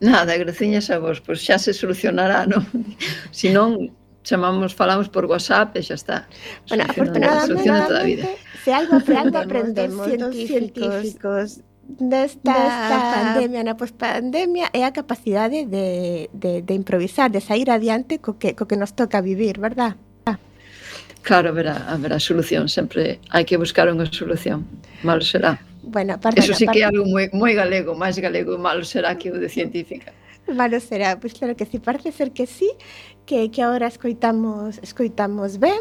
Nada, 0.00 0.36
graciñas 0.36 0.90
a 0.90 0.98
vos, 0.98 1.20
pois 1.20 1.44
xa 1.44 1.58
se 1.58 1.72
solucionará, 1.72 2.46
non? 2.46 2.64
Si 3.30 3.52
non, 3.52 3.92
chamamos, 4.22 4.74
falamos 4.74 5.08
por 5.08 5.26
WhatsApp 5.26 5.76
e 5.76 5.82
xa 5.82 5.94
está. 5.94 6.18
Bueno, 6.68 6.84
afortunadamente, 6.88 8.38
se 8.64 8.72
algo, 8.72 8.96
algo 8.98 9.38
aprendemos 9.38 10.06
científicos, 10.06 10.48
científicos 10.48 11.48
desta, 11.82 12.52
desta 12.52 12.98
pandemia 13.14 13.62
na 13.66 13.74
pospandemia 13.74 14.70
é 14.72 14.86
a 14.86 14.92
capacidade 14.94 15.66
de, 15.66 16.30
de, 16.32 16.62
de 16.62 16.74
improvisar, 16.74 17.30
de 17.30 17.40
sair 17.40 17.68
adiante 17.70 18.18
co 18.18 18.38
que, 18.38 18.54
co 18.54 18.66
que 18.66 18.78
nos 18.78 18.94
toca 18.94 19.20
vivir, 19.20 19.58
verdad? 19.58 19.96
Ah. 20.26 20.38
Claro, 21.22 21.50
haberá, 21.50 21.90
haberá 21.90 22.18
solución, 22.18 22.68
sempre 22.68 23.18
hai 23.30 23.44
que 23.44 23.58
buscar 23.58 23.90
unha 23.90 24.06
solución, 24.08 24.64
malo 25.02 25.22
será. 25.22 25.58
Bueno, 25.82 26.14
aparte, 26.14 26.38
Eso 26.38 26.54
sí 26.54 26.64
aparte, 26.64 26.78
que 26.78 26.82
é 26.82 26.86
algo 26.86 27.04
moi, 27.04 27.26
moi 27.34 27.52
galego, 27.52 27.98
máis 27.98 28.16
galego, 28.16 28.56
malo 28.56 28.86
será 28.86 29.18
que 29.18 29.28
o 29.30 29.36
de 29.36 29.50
científica. 29.50 30.14
Malo 30.46 30.78
será, 30.80 31.18
pois 31.18 31.34
pues 31.34 31.38
claro 31.38 31.54
que 31.54 31.66
sí, 31.66 31.78
parece 31.78 32.10
ser 32.10 32.30
que 32.30 32.46
sí, 32.46 32.70
que, 33.26 33.50
que 33.50 33.62
agora 33.62 33.86
escoitamos 33.86 34.78
escoitamos 34.82 35.58
ben, 35.58 35.78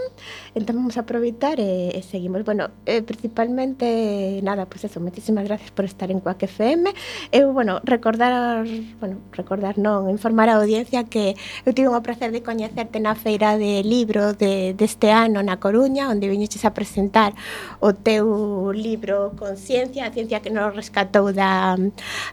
entón 0.53 0.75
vamos 0.77 0.97
a 0.97 1.01
aproveitar 1.01 1.59
e, 1.59 1.89
e 1.97 2.01
seguimos. 2.03 2.43
Bueno, 2.45 2.69
eh, 2.85 3.01
principalmente, 3.01 4.39
nada, 4.43 4.65
pois 4.65 4.81
pues 4.81 4.91
eso, 4.91 4.99
moitísimas 4.99 5.45
gracias 5.45 5.71
por 5.71 5.85
estar 5.85 6.11
en 6.11 6.19
Coac 6.19 6.43
FM. 6.43 6.93
Eu, 7.31 7.53
bueno, 7.53 7.81
recordar, 7.83 8.65
bueno, 8.99 9.17
recordar 9.33 9.77
non, 9.77 10.09
informar 10.09 10.49
a 10.49 10.61
audiencia 10.61 11.03
que 11.05 11.33
eu 11.65 11.73
tive 11.73 11.89
o 11.89 12.01
placer 12.05 12.31
de 12.31 12.45
coñecerte 12.45 13.01
na 13.01 13.15
feira 13.17 13.57
de 13.57 13.81
libro 13.81 14.33
de, 14.33 14.73
deste 14.77 15.09
ano 15.09 15.41
na 15.41 15.57
Coruña, 15.57 16.09
onde 16.09 16.29
viñeches 16.29 16.65
a 16.65 16.73
presentar 16.73 17.33
o 17.81 17.93
teu 17.93 18.71
libro 18.71 19.33
Conciencia, 19.37 20.07
a 20.07 20.13
ciencia 20.13 20.41
que 20.41 20.53
nos 20.53 20.75
rescatou 20.75 21.33
da, 21.33 21.77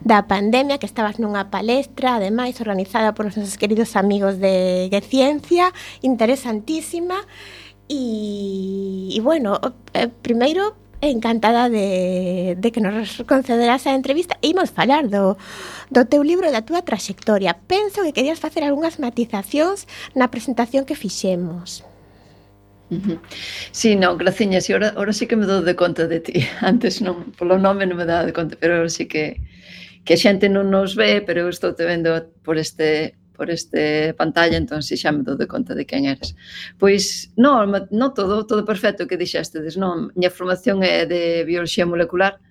da 0.05 0.29
pandemia, 0.29 0.79
que 0.79 0.87
estabas 0.87 1.16
nunha 1.16 1.49
palestra, 1.49 2.21
ademais, 2.21 2.61
organizada 2.61 3.16
por 3.16 3.27
os 3.27 3.37
nosos 3.37 3.57
queridos 3.57 3.97
amigos 3.97 4.37
de 4.38 4.88
de 4.98 5.06
ciencia 5.06 5.70
interesantísima 6.02 7.22
e, 7.88 9.14
e 9.14 9.20
bueno, 9.22 9.62
eh, 9.94 10.11
primeiro 10.11 10.76
encantada 11.00 11.70
de, 11.70 12.56
de 12.58 12.72
que 12.72 12.80
nos 12.80 13.22
concederas 13.22 13.87
a 13.87 13.94
entrevista 13.94 14.37
e 14.42 14.50
imos 14.50 14.70
falar 14.74 15.06
do, 15.06 15.38
do 15.90 16.02
teu 16.11 16.26
libro 16.26 16.50
e 16.50 16.52
da 16.52 16.66
túa 16.66 16.82
traxectoria. 16.82 17.54
Penso 17.54 18.02
que 18.02 18.12
querías 18.12 18.42
facer 18.42 18.66
algunhas 18.66 18.98
matizacións 18.98 19.87
na 20.18 20.26
presentación 20.28 20.82
que 20.82 20.98
fixemos. 20.98 21.87
Sí, 23.70 24.00
non, 24.00 24.16
graciñas, 24.16 24.66
e 24.66 24.74
ora, 24.74 24.96
ora 24.96 25.12
sí 25.12 25.28
que 25.28 25.37
me 25.37 25.44
dou 25.44 25.61
de 25.61 25.76
conta 25.76 26.08
de 26.08 26.18
ti. 26.24 26.40
Antes 26.64 26.98
non, 27.04 27.30
polo 27.37 27.61
nome 27.61 27.87
non 27.87 28.00
me 28.00 28.08
daba 28.08 28.26
de 28.26 28.34
conta, 28.34 28.56
pero 28.58 28.82
ora 28.82 28.90
sí 28.90 29.06
que 29.06 29.38
que 30.08 30.16
a 30.16 30.22
xente 30.24 30.48
non 30.48 30.72
nos 30.72 30.96
ve, 30.96 31.20
pero 31.20 31.44
eu 31.44 31.52
estou 31.52 31.76
te 31.76 31.84
vendo 31.84 32.32
por 32.40 32.56
este 32.56 33.17
por 33.38 33.48
este 33.55 34.12
pantalla, 34.18 34.59
entón 34.59 34.83
se 34.83 34.98
xa 34.98 35.14
me 35.14 35.22
dou 35.22 35.38
de 35.38 35.46
conta 35.46 35.79
de 35.79 35.87
quen 35.87 36.11
eres. 36.11 36.35
Pois, 36.83 37.31
non, 37.38 37.70
non 37.94 38.11
todo, 38.18 38.42
todo 38.51 38.66
perfecto 38.66 39.07
que 39.07 39.14
dixestedes, 39.14 39.79
non? 39.79 40.11
Miña 40.18 40.35
formación 40.35 40.83
é 40.83 41.07
de 41.07 41.46
bioloxía 41.46 41.87
molecular, 41.87 42.42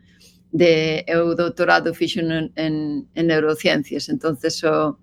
de 0.55 1.03
eu 1.11 1.35
doutorado 1.35 1.91
fixo 1.91 2.23
en, 2.23 2.55
en, 2.55 2.73
en 3.13 3.23
neurociencias, 3.27 4.07
entonces 4.07 4.63
o, 4.63 4.95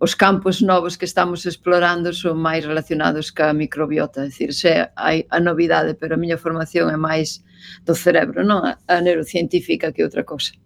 os 0.00 0.16
campos 0.16 0.62
novos 0.62 0.96
que 0.98 1.04
estamos 1.04 1.46
explorando 1.46 2.10
son 2.16 2.40
máis 2.40 2.64
relacionados 2.64 3.30
ca 3.30 3.52
microbiota, 3.52 4.24
é 4.24 4.32
dicir, 4.32 4.50
se 4.56 4.88
hai 4.96 5.28
a 5.28 5.38
novidade, 5.38 5.92
pero 5.94 6.16
a 6.16 6.22
miña 6.22 6.40
formación 6.40 6.88
é 6.88 6.98
máis 6.98 7.44
do 7.86 7.94
cerebro, 7.94 8.42
non 8.42 8.64
a, 8.64 8.72
a 8.88 8.98
neurocientífica 9.04 9.92
que 9.92 10.02
outra 10.02 10.24
cosa. 10.24 10.56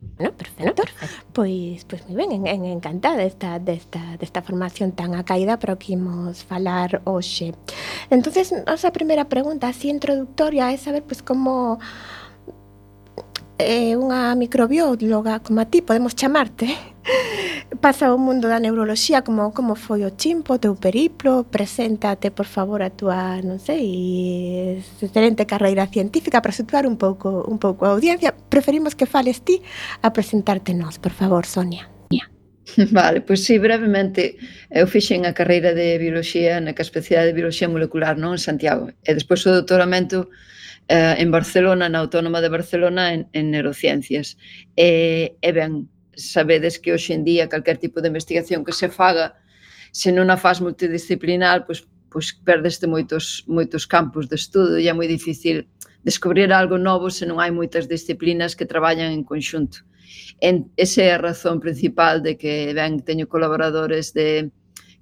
Bueno, 0.00 0.32
perfecto. 0.32 0.82
Pois, 1.32 1.84
pois 1.84 2.00
moi 2.08 2.16
ben, 2.16 2.32
en, 2.32 2.44
en 2.48 2.64
encantada 2.64 3.20
desta, 3.20 3.58
desta, 3.60 4.16
desta 4.16 4.40
formación 4.40 4.92
tan 4.92 5.14
acaída 5.14 5.58
para 5.60 5.76
que 5.76 5.92
imos 5.92 6.44
falar 6.44 7.04
hoxe. 7.04 7.52
Entonces, 8.08 8.52
nosa 8.64 8.92
primeira 8.92 9.28
pregunta 9.28 9.68
así 9.68 9.88
introductoria 9.92 10.72
é 10.72 10.76
saber 10.80 11.04
pois 11.04 11.20
como 11.20 11.76
é 13.60 13.94
unha 13.94 14.32
microbióloga 14.34 15.44
como 15.44 15.60
a 15.60 15.68
ti, 15.68 15.84
podemos 15.84 16.16
chamarte, 16.16 16.72
pasa 17.84 18.12
o 18.12 18.18
mundo 18.18 18.48
da 18.48 18.58
neuroloxía 18.58 19.22
como 19.22 19.52
como 19.52 19.76
foi 19.76 20.02
o 20.08 20.16
chimpo, 20.16 20.58
teu 20.58 20.74
periplo, 20.74 21.44
preséntate, 21.44 22.32
por 22.32 22.48
favor, 22.48 22.80
a 22.82 22.90
túa, 22.90 23.38
non 23.44 23.60
sei, 23.60 24.80
excelente 25.04 25.44
carreira 25.44 25.86
científica 25.86 26.42
para 26.42 26.56
situar 26.56 26.88
un 26.88 26.96
pouco 26.96 27.46
un 27.46 27.62
pouco 27.62 27.86
a 27.86 27.92
audiencia. 27.94 28.32
Preferimos 28.32 28.98
que 28.98 29.06
fales 29.06 29.44
ti 29.44 29.62
a 30.02 30.10
presentarte 30.10 30.74
nós, 30.74 30.98
por 30.98 31.12
favor, 31.12 31.44
Sonia. 31.44 31.86
Vale, 32.90 33.20
pois 33.20 33.44
sí, 33.44 33.58
brevemente, 33.58 34.36
eu 34.70 34.86
fixen 34.86 35.26
a 35.26 35.32
carreira 35.32 35.74
de 35.74 35.98
bioloxía 35.98 36.60
na 36.60 36.72
que 36.74 36.82
a 36.82 36.86
especialidade 36.88 37.32
de 37.32 37.38
bioloxía 37.38 37.72
Molecular 37.72 38.14
non 38.16 38.36
en 38.36 38.42
Santiago 38.42 38.94
e 39.02 39.10
despois 39.14 39.42
o 39.46 39.54
doutoramento 39.54 40.30
eh, 40.90 41.14
en 41.22 41.30
Barcelona, 41.30 41.88
na 41.88 42.02
Autónoma 42.02 42.40
de 42.40 42.48
Barcelona, 42.48 43.14
en, 43.14 43.28
en 43.32 43.54
Neurociencias. 43.54 44.34
E, 44.74 45.38
e 45.38 45.50
ben, 45.54 45.86
sabedes 46.18 46.82
que 46.82 46.90
hoxe 46.90 47.14
en 47.14 47.22
día 47.22 47.46
calquer 47.46 47.78
tipo 47.78 48.02
de 48.02 48.10
investigación 48.10 48.66
que 48.66 48.74
se 48.74 48.90
faga, 48.90 49.38
se 49.94 50.10
non 50.10 50.34
a 50.34 50.36
faz 50.36 50.58
multidisciplinar, 50.58 51.62
pois, 51.62 51.86
pois 52.10 52.34
perdeste 52.42 52.90
moitos, 52.90 53.46
moitos 53.46 53.86
campos 53.86 54.26
de 54.26 54.34
estudo 54.34 54.82
e 54.82 54.90
é 54.90 54.92
moi 54.92 55.06
difícil 55.06 55.70
descubrir 56.02 56.50
algo 56.50 56.74
novo 56.74 57.06
se 57.06 57.22
non 57.22 57.38
hai 57.38 57.54
moitas 57.54 57.86
disciplinas 57.86 58.58
que 58.58 58.66
traballan 58.66 59.14
en 59.14 59.22
conxunto. 59.22 59.86
En, 60.42 60.74
esa 60.74 61.06
é 61.06 61.10
a 61.14 61.22
razón 61.22 61.62
principal 61.62 62.18
de 62.18 62.34
que 62.34 62.74
ben, 62.74 62.98
teño 63.06 63.30
colaboradores 63.30 64.10
de, 64.10 64.50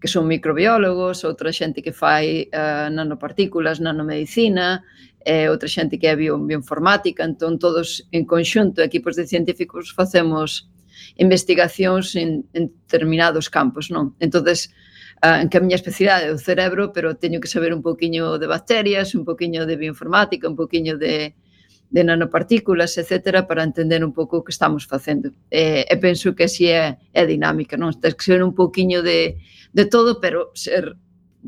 que 0.00 0.08
son 0.08 0.28
microbiólogos, 0.28 1.24
outra 1.24 1.50
xente 1.50 1.82
que 1.82 1.96
fai 1.96 2.52
uh, 2.52 2.92
nanopartículas, 2.92 3.80
nanomedicina, 3.80 4.84
e 5.28 5.44
outra 5.52 5.68
xente 5.68 6.00
que 6.00 6.08
é 6.08 6.16
bio, 6.16 6.40
bioinformática, 6.40 7.20
entón 7.20 7.60
todos 7.60 8.08
en 8.16 8.24
conxunto, 8.24 8.80
equipos 8.80 9.12
de 9.12 9.28
científicos, 9.28 9.92
facemos 9.92 10.72
investigacións 11.20 12.16
en, 12.16 12.48
en 12.56 12.72
determinados 12.88 13.52
campos, 13.52 13.92
non? 13.92 14.16
Entonces, 14.24 14.72
uh, 15.20 15.44
en 15.44 15.52
que 15.52 15.60
a 15.60 15.64
miña 15.64 15.76
especialidade 15.76 16.32
é 16.32 16.32
o 16.32 16.40
cerebro, 16.40 16.96
pero 16.96 17.20
teño 17.20 17.44
que 17.44 17.52
saber 17.52 17.76
un 17.76 17.84
poquinho 17.84 18.40
de 18.40 18.48
bacterias, 18.48 19.12
un 19.12 19.28
poquinho 19.28 19.68
de 19.68 19.76
bioinformática, 19.76 20.48
un 20.48 20.56
poquinho 20.56 20.96
de, 20.96 21.36
de 21.92 22.00
nanopartículas, 22.08 22.96
etc., 22.96 23.44
para 23.44 23.68
entender 23.68 24.00
un 24.00 24.16
pouco 24.16 24.40
o 24.40 24.44
que 24.44 24.56
estamos 24.56 24.88
facendo. 24.88 25.28
E, 25.52 25.84
e 25.84 25.94
penso 26.00 26.32
que 26.32 26.48
así 26.48 26.72
é, 26.72 26.96
é 27.12 27.22
dinámica, 27.28 27.76
non? 27.76 27.92
Tens 28.00 28.16
que 28.16 28.24
ser 28.24 28.40
un 28.40 28.56
poquinho 28.56 29.04
de, 29.04 29.36
de 29.76 29.84
todo, 29.84 30.24
pero 30.24 30.56
ser 30.56 30.96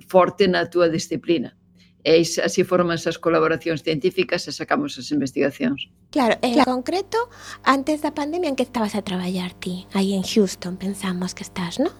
forte 0.04 0.44
na 0.52 0.68
túa 0.68 0.92
disciplina. 0.92 1.56
E 2.02 2.24
así 2.24 2.64
forman 2.64 2.96
esas 2.96 3.20
colaboracións 3.20 3.84
científicas 3.84 4.48
e 4.48 4.52
sacamos 4.56 4.96
as 4.96 5.12
investigacións. 5.12 5.92
Claro, 6.08 6.40
en 6.40 6.56
claro. 6.56 6.72
concreto, 6.72 7.18
antes 7.62 8.00
da 8.00 8.16
pandemia, 8.16 8.48
en 8.48 8.56
que 8.56 8.64
estabas 8.64 8.96
a 8.96 9.04
traballar 9.04 9.52
ti? 9.52 9.84
Aí 9.92 10.16
en 10.16 10.24
Houston, 10.24 10.80
pensamos 10.80 11.36
que 11.36 11.44
estás, 11.44 11.76
non? 11.76 11.92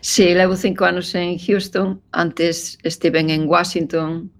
Sí, 0.00 0.34
levo 0.34 0.54
cinco 0.56 0.84
anos 0.84 1.14
en 1.14 1.38
Houston. 1.38 2.02
Antes 2.12 2.78
estiven 2.82 3.30
en 3.30 3.48
Washington, 3.48 4.30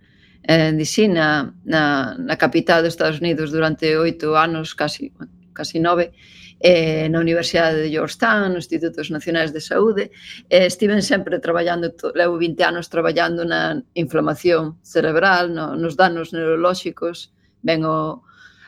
en 0.45 0.79
DC, 0.79 1.09
na, 1.09 1.55
na, 1.65 2.15
na 2.19 2.37
capital 2.37 2.83
dos 2.83 2.95
Estados 2.95 3.21
Unidos 3.21 3.51
durante 3.51 3.97
oito 3.97 4.37
anos, 4.37 4.75
casi, 4.75 5.13
casi 5.53 5.81
nove 5.81 6.13
eh, 6.61 7.09
na 7.09 7.21
Universidade 7.21 7.83
de 7.83 7.91
Georgetown, 7.91 8.53
nos 8.53 8.67
Institutos 8.67 9.11
Nacionais 9.11 9.53
de 9.53 9.61
Saúde. 9.61 10.11
Eh, 10.49 10.67
estiven 10.67 11.03
sempre 11.03 11.39
traballando, 11.39 11.95
levo 12.15 12.39
20 12.39 12.63
anos 12.63 12.89
traballando 12.89 13.45
na 13.45 13.83
inflamación 13.95 14.79
cerebral, 14.83 15.53
no, 15.53 15.77
nos 15.77 15.97
danos 15.97 16.33
neurolóxicos, 16.33 17.35
ben 17.63 17.85
o, 17.85 18.23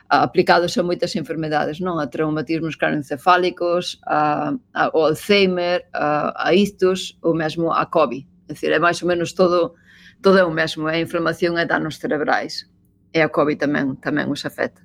aplicados 0.09 0.77
a 0.77 0.83
moitas 0.83 1.15
enfermedades, 1.19 1.83
non? 1.83 1.99
A 1.99 2.07
traumatismos 2.07 2.79
cranoencefálicos, 2.79 3.99
a, 4.07 4.55
a, 4.71 4.83
o 4.95 5.03
Alzheimer, 5.03 5.83
a, 5.91 6.31
a 6.31 6.55
ictus 6.55 7.19
ou 7.19 7.35
mesmo 7.35 7.75
a 7.75 7.85
COVID. 7.91 8.23
É 8.47 8.53
dicir, 8.55 8.71
é 8.71 8.79
máis 8.79 9.03
ou 9.03 9.07
menos 9.07 9.35
todo 9.35 9.75
todo 10.21 10.37
é 10.39 10.45
o 10.45 10.49
mesmo, 10.49 10.89
é 10.89 10.97
a 10.97 11.03
inflamación 11.03 11.59
e 11.59 11.65
danos 11.67 11.99
cerebrais. 11.99 12.65
E 13.13 13.19
a 13.21 13.29
COVID 13.29 13.59
tamén, 13.59 13.99
tamén 13.99 14.31
os 14.31 14.47
afecta, 14.47 14.81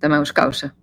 tamén 0.00 0.20
os 0.20 0.32
causa 0.32 0.76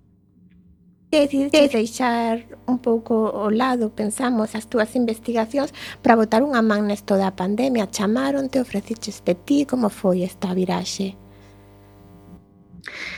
de 1.11 1.67
deixar 1.67 2.47
un 2.65 2.79
pouco 2.79 3.27
ao 3.27 3.51
lado, 3.51 3.91
pensamos, 3.91 4.55
as 4.55 4.71
túas 4.71 4.95
investigacións 4.95 5.75
para 5.99 6.15
botar 6.15 6.39
unha 6.39 6.63
man 6.63 6.87
nesto 6.87 7.19
da 7.19 7.35
pandemia. 7.35 7.91
Chamaron, 7.91 8.47
te 8.47 8.63
ofreciches 8.63 9.19
de 9.27 9.35
ti, 9.35 9.67
como 9.67 9.91
foi 9.91 10.23
esta 10.23 10.55
viraxe? 10.55 11.19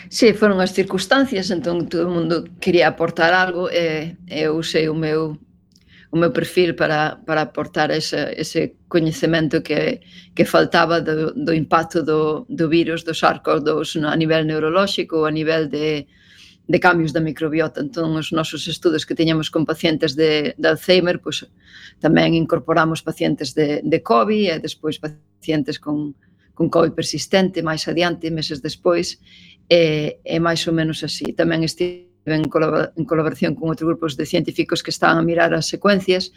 Sí, 0.09 0.33
foron 0.33 0.57
as 0.57 0.73
circunstancias, 0.73 1.53
entón 1.53 1.85
todo 1.85 2.09
o 2.09 2.13
mundo 2.17 2.49
quería 2.57 2.89
aportar 2.89 3.29
algo 3.29 3.69
e 3.69 4.17
eu 4.25 4.57
usei 4.57 4.89
o 4.89 4.97
meu 4.97 5.37
o 6.13 6.17
meu 6.17 6.29
perfil 6.29 6.77
para, 6.77 7.17
para 7.25 7.41
aportar 7.41 7.89
ese, 7.89 8.37
ese 8.37 8.77
coñecemento 8.87 9.63
que, 9.65 10.01
que 10.35 10.45
faltaba 10.45 11.01
do, 11.01 11.33
do 11.33 11.53
impacto 11.53 12.05
do, 12.05 12.45
do 12.49 12.69
virus, 12.69 13.01
do 13.01 13.17
SARS-CoV-2 13.17 14.05
a 14.05 14.13
nivel 14.13 14.45
neurolóxico, 14.45 15.25
a 15.25 15.31
nivel 15.31 15.69
de, 15.69 16.05
de 16.67 16.79
cambios 16.79 17.11
da 17.11 17.19
microbiota. 17.19 17.81
Entón, 17.81 18.15
os 18.15 18.31
nosos 18.31 18.67
estudos 18.67 19.05
que 19.05 19.15
teñamos 19.15 19.51
con 19.51 19.65
pacientes 19.65 20.15
de, 20.15 20.55
de 20.57 20.67
Alzheimer, 20.67 21.19
pois, 21.19 21.43
tamén 21.99 22.33
incorporamos 22.33 23.03
pacientes 23.03 23.51
de, 23.51 23.83
de 23.83 23.99
COVID 23.99 24.57
e 24.57 24.63
despois 24.63 24.95
pacientes 24.99 25.75
con, 25.75 26.15
con 26.55 26.71
COVID 26.71 26.95
persistente 26.95 27.59
máis 27.59 27.83
adiante, 27.91 28.31
meses 28.31 28.63
despois, 28.63 29.19
e, 29.67 30.19
e 30.23 30.35
máis 30.39 30.63
ou 30.67 30.73
menos 30.73 31.03
así. 31.03 31.35
Tamén 31.35 31.67
estive 31.67 32.07
en, 32.25 32.47
colaboración 32.47 33.55
con 33.55 33.67
outros 33.67 33.87
grupos 33.87 34.15
de 34.15 34.23
científicos 34.23 34.79
que 34.79 34.95
estaban 34.95 35.19
a 35.19 35.27
mirar 35.27 35.51
as 35.51 35.67
secuencias, 35.67 36.31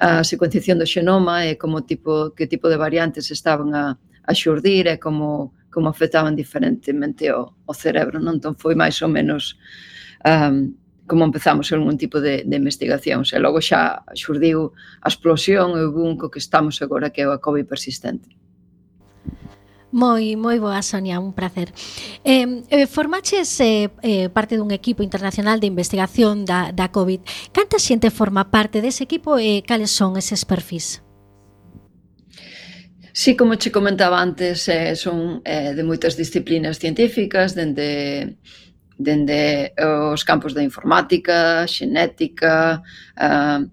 a 0.00 0.24
secuenciación 0.24 0.80
do 0.80 0.88
xenoma 0.88 1.44
e 1.44 1.60
como 1.60 1.84
tipo 1.84 2.32
que 2.32 2.48
tipo 2.48 2.72
de 2.72 2.80
variantes 2.80 3.28
estaban 3.28 3.76
a, 3.76 4.00
a 4.00 4.32
xurdir 4.32 4.88
e 4.88 4.96
como 4.96 5.52
como 5.76 5.92
afectaban 5.92 6.32
diferentemente 6.32 7.28
o, 7.36 7.52
o 7.68 7.74
cerebro, 7.76 8.16
non? 8.16 8.40
Entón 8.40 8.56
foi 8.56 8.72
máis 8.72 8.96
ou 9.04 9.12
menos 9.12 9.60
um, 10.24 10.72
como 11.04 11.28
empezamos 11.28 11.68
algún 11.68 12.00
tipo 12.00 12.16
de, 12.16 12.48
de 12.48 12.56
investigacións 12.56 13.36
e 13.36 13.38
logo 13.38 13.60
xa 13.60 14.00
xurdiu 14.16 14.72
a 15.04 15.12
explosión 15.12 15.76
e 15.76 15.84
o 15.84 15.92
boom 15.92 16.16
co 16.16 16.32
que 16.32 16.40
estamos 16.40 16.80
agora 16.80 17.12
que 17.12 17.20
é 17.20 17.28
a 17.28 17.36
COVID 17.36 17.68
persistente. 17.68 18.32
Moi, 19.92 20.32
moi 20.40 20.56
boa, 20.56 20.80
Sonia, 20.80 21.20
un 21.20 21.36
placer. 21.36 21.76
Eh, 22.24 22.64
eh, 22.72 22.88
formaches 22.88 23.52
eh, 23.60 23.92
eh, 24.00 24.32
parte 24.32 24.56
dun 24.56 24.72
equipo 24.72 25.04
internacional 25.04 25.60
de 25.60 25.68
investigación 25.68 26.48
da, 26.48 26.72
da 26.72 26.88
COVID. 26.88 27.20
Canta 27.52 27.76
xente 27.76 28.08
forma 28.08 28.48
parte 28.48 28.80
dese 28.80 29.04
equipo 29.04 29.36
e 29.36 29.60
eh, 29.60 29.64
cales 29.68 29.92
son 29.92 30.16
eses 30.16 30.48
perfis? 30.48 31.05
Si, 33.16 33.30
sí, 33.30 33.36
como 33.36 33.56
che 33.56 33.70
comentaba 33.72 34.20
antes, 34.20 34.68
eh, 34.68 34.94
son 34.94 35.40
eh, 35.42 35.72
de 35.74 35.82
moitas 35.82 36.20
disciplinas 36.20 36.76
científicas, 36.76 37.56
dende 37.56 38.36
dende 38.98 39.72
eh, 39.72 40.12
os 40.12 40.20
campos 40.20 40.52
da 40.52 40.60
informática, 40.60 41.64
xenética, 41.64 42.84
eh, 43.16 43.64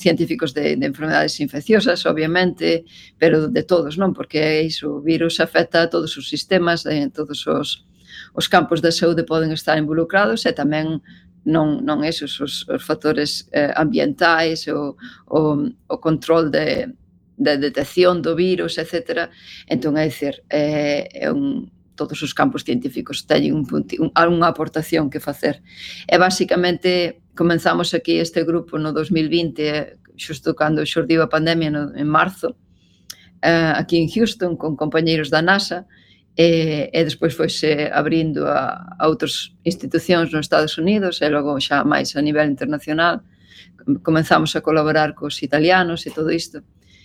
científicos 0.00 0.54
de, 0.56 0.76
de 0.80 0.86
enfermedades 0.86 1.40
infecciosas, 1.44 2.06
obviamente, 2.06 2.86
pero 3.20 3.48
de 3.52 3.62
todos, 3.68 4.00
non? 4.00 4.16
Porque 4.16 4.64
iso, 4.64 4.96
o 4.96 5.04
virus 5.04 5.36
afecta 5.36 5.84
a 5.84 5.90
todos 5.92 6.16
os 6.16 6.24
sistemas, 6.24 6.88
eh, 6.88 7.04
en 7.04 7.12
todos 7.12 7.44
os, 7.44 7.84
os 8.32 8.48
campos 8.48 8.80
da 8.80 8.96
saúde 8.96 9.28
poden 9.28 9.52
estar 9.52 9.76
involucrados 9.76 10.48
e 10.48 10.56
tamén 10.56 11.04
non, 11.44 11.84
non 11.84 12.00
esos 12.00 12.40
os, 12.40 12.64
os 12.64 12.80
factores 12.80 13.44
eh, 13.52 13.76
ambientais, 13.76 14.64
o, 14.72 14.96
o, 15.28 15.68
o 15.68 15.96
control 16.00 16.48
de, 16.48 16.96
da 17.36 17.56
detección 17.56 18.22
do 18.22 18.36
virus, 18.36 18.78
etc. 18.78 19.30
Entón, 19.66 19.96
é 19.96 20.04
dicir, 20.06 20.42
é, 20.48 21.08
é 21.12 21.32
un, 21.32 21.72
todos 21.94 22.22
os 22.22 22.34
campos 22.34 22.64
científicos 22.64 23.26
teñen 23.26 23.54
un 23.54 23.66
punti, 23.66 23.98
un, 24.00 24.12
unha 24.12 24.48
aportación 24.48 25.10
que 25.10 25.20
facer. 25.20 25.60
E 26.08 26.16
basicamente 26.18 27.22
comenzamos 27.34 27.94
aquí 27.94 28.18
este 28.20 28.44
grupo 28.44 28.78
no 28.78 28.92
2020, 28.92 29.98
xusto 30.16 30.54
cando 30.54 30.84
xurdiu 30.84 31.22
a 31.22 31.32
pandemia 31.32 31.70
no, 31.72 31.92
en 31.96 32.08
marzo, 32.08 32.56
eh, 33.42 33.72
aquí 33.74 33.98
en 33.98 34.08
Houston 34.08 34.56
con 34.56 34.76
compañeiros 34.76 35.28
da 35.30 35.42
NASA 35.42 35.86
e, 36.36 36.88
e 36.92 37.00
despois 37.04 37.36
foise 37.36 37.90
abrindo 37.92 38.48
a, 38.48 38.96
a 38.96 39.04
outras 39.08 39.52
institucións 39.64 40.32
nos 40.32 40.48
Estados 40.48 40.78
Unidos 40.80 41.20
e 41.20 41.28
logo 41.28 41.58
xa 41.60 41.84
máis 41.84 42.16
a 42.16 42.22
nivel 42.24 42.48
internacional 42.48 43.20
comenzamos 44.02 44.56
a 44.56 44.60
colaborar 44.60 45.14
cos 45.14 45.42
italianos 45.42 46.06
e 46.06 46.10
todo 46.10 46.30
isto. 46.30 46.62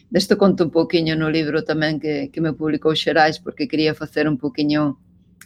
Desto 0.10 0.38
conto 0.38 0.64
un 0.64 0.72
pouquiño 0.72 1.20
no 1.20 1.28
libro 1.28 1.68
tamén 1.68 2.00
que, 2.00 2.32
que 2.32 2.40
me 2.40 2.56
publicou 2.56 2.96
Xerais, 2.96 3.44
porque 3.44 3.68
quería 3.68 3.92
facer 3.92 4.24
un 4.24 4.40
pouquiño 4.40 4.96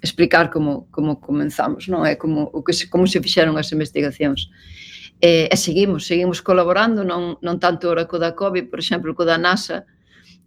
explicar 0.02 0.50
como, 0.50 0.86
como 0.94 1.18
comenzamos, 1.18 1.90
non 1.90 2.06
é 2.06 2.14
como, 2.14 2.50
o 2.54 2.62
que, 2.62 2.74
se, 2.74 2.86
como 2.86 3.10
se 3.10 3.22
fixeron 3.22 3.58
as 3.58 3.74
investigacións. 3.74 4.54
E, 5.22 5.50
e 5.50 5.56
seguimos, 5.58 6.06
seguimos 6.06 6.42
colaborando, 6.42 7.02
non, 7.02 7.42
non 7.42 7.58
tanto 7.58 7.90
ora 7.90 8.06
co 8.06 8.22
da 8.22 8.38
COVID, 8.38 8.70
por 8.70 8.78
exemplo, 8.78 9.18
co 9.18 9.26
da 9.26 9.38
NASA, 9.38 9.86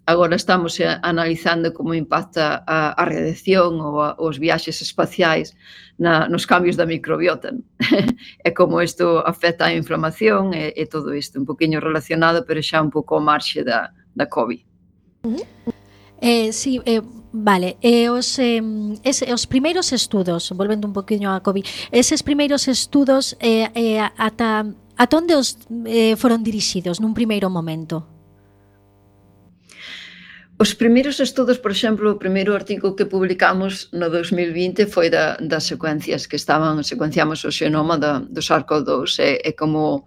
agora 0.06 0.36
estamos 0.36 0.78
eh, 0.80 0.98
analizando 1.02 1.72
como 1.72 1.94
impacta 1.94 2.62
a, 2.66 2.94
a 2.94 3.04
radiación 3.04 3.80
ou 3.80 4.02
a, 4.02 4.14
os 4.18 4.38
viaxes 4.38 4.82
espaciais 4.82 5.56
na, 5.98 6.28
nos 6.28 6.46
cambios 6.46 6.76
da 6.76 6.86
microbiota 6.86 7.50
non? 7.50 7.64
e 8.46 8.50
como 8.52 8.82
isto 8.84 9.24
afecta 9.24 9.64
a 9.66 9.72
inflamación 9.72 10.52
e, 10.52 10.76
e 10.76 10.84
todo 10.84 11.14
isto, 11.16 11.40
un 11.40 11.46
poquinho 11.48 11.80
relacionado 11.80 12.44
pero 12.44 12.60
xa 12.60 12.84
un 12.84 12.92
pouco 12.92 13.16
ao 13.16 13.24
marxe 13.24 13.64
da, 13.64 13.96
da 14.14 14.26
COVID. 14.26 14.60
Uh 15.24 15.32
-huh. 15.32 15.46
Eh, 16.20 16.52
sí, 16.52 16.80
eh, 16.86 17.02
vale. 17.32 17.76
Eh, 17.82 18.08
os, 18.08 18.38
eh, 18.38 18.62
es, 19.02 19.22
os 19.22 19.46
primeiros 19.46 19.92
estudos, 19.92 20.50
volvendo 20.52 20.86
un 20.88 20.94
poquinho 20.94 21.30
a 21.30 21.42
COVID, 21.42 21.64
eses 21.92 22.22
primeiros 22.22 22.68
estudos 22.68 23.36
eh, 23.40 23.68
eh, 23.74 24.00
ata, 24.16 24.64
ata 24.96 25.16
onde 25.16 25.34
os 25.36 25.58
eh, 25.84 26.16
foron 26.16 26.40
dirixidos 26.40 26.96
nun 26.96 27.12
primeiro 27.12 27.50
momento? 27.50 28.08
Os 30.56 30.72
primeiros 30.72 31.18
estudos, 31.18 31.58
por 31.58 31.74
exemplo, 31.74 32.14
o 32.14 32.16
primeiro 32.16 32.54
artigo 32.54 32.94
que 32.94 33.10
publicamos 33.10 33.90
no 33.90 34.06
2020 34.08 34.86
foi 34.86 35.10
da, 35.10 35.34
das 35.42 35.66
secuencias 35.66 36.30
que 36.30 36.38
estaban, 36.38 36.80
secuenciamos 36.86 37.44
o 37.44 37.50
xenoma 37.50 37.98
da, 37.98 38.22
do 38.22 38.40
SARS-CoV-2 38.40 39.18
e, 39.18 39.30
e 39.44 39.52
como, 39.52 40.06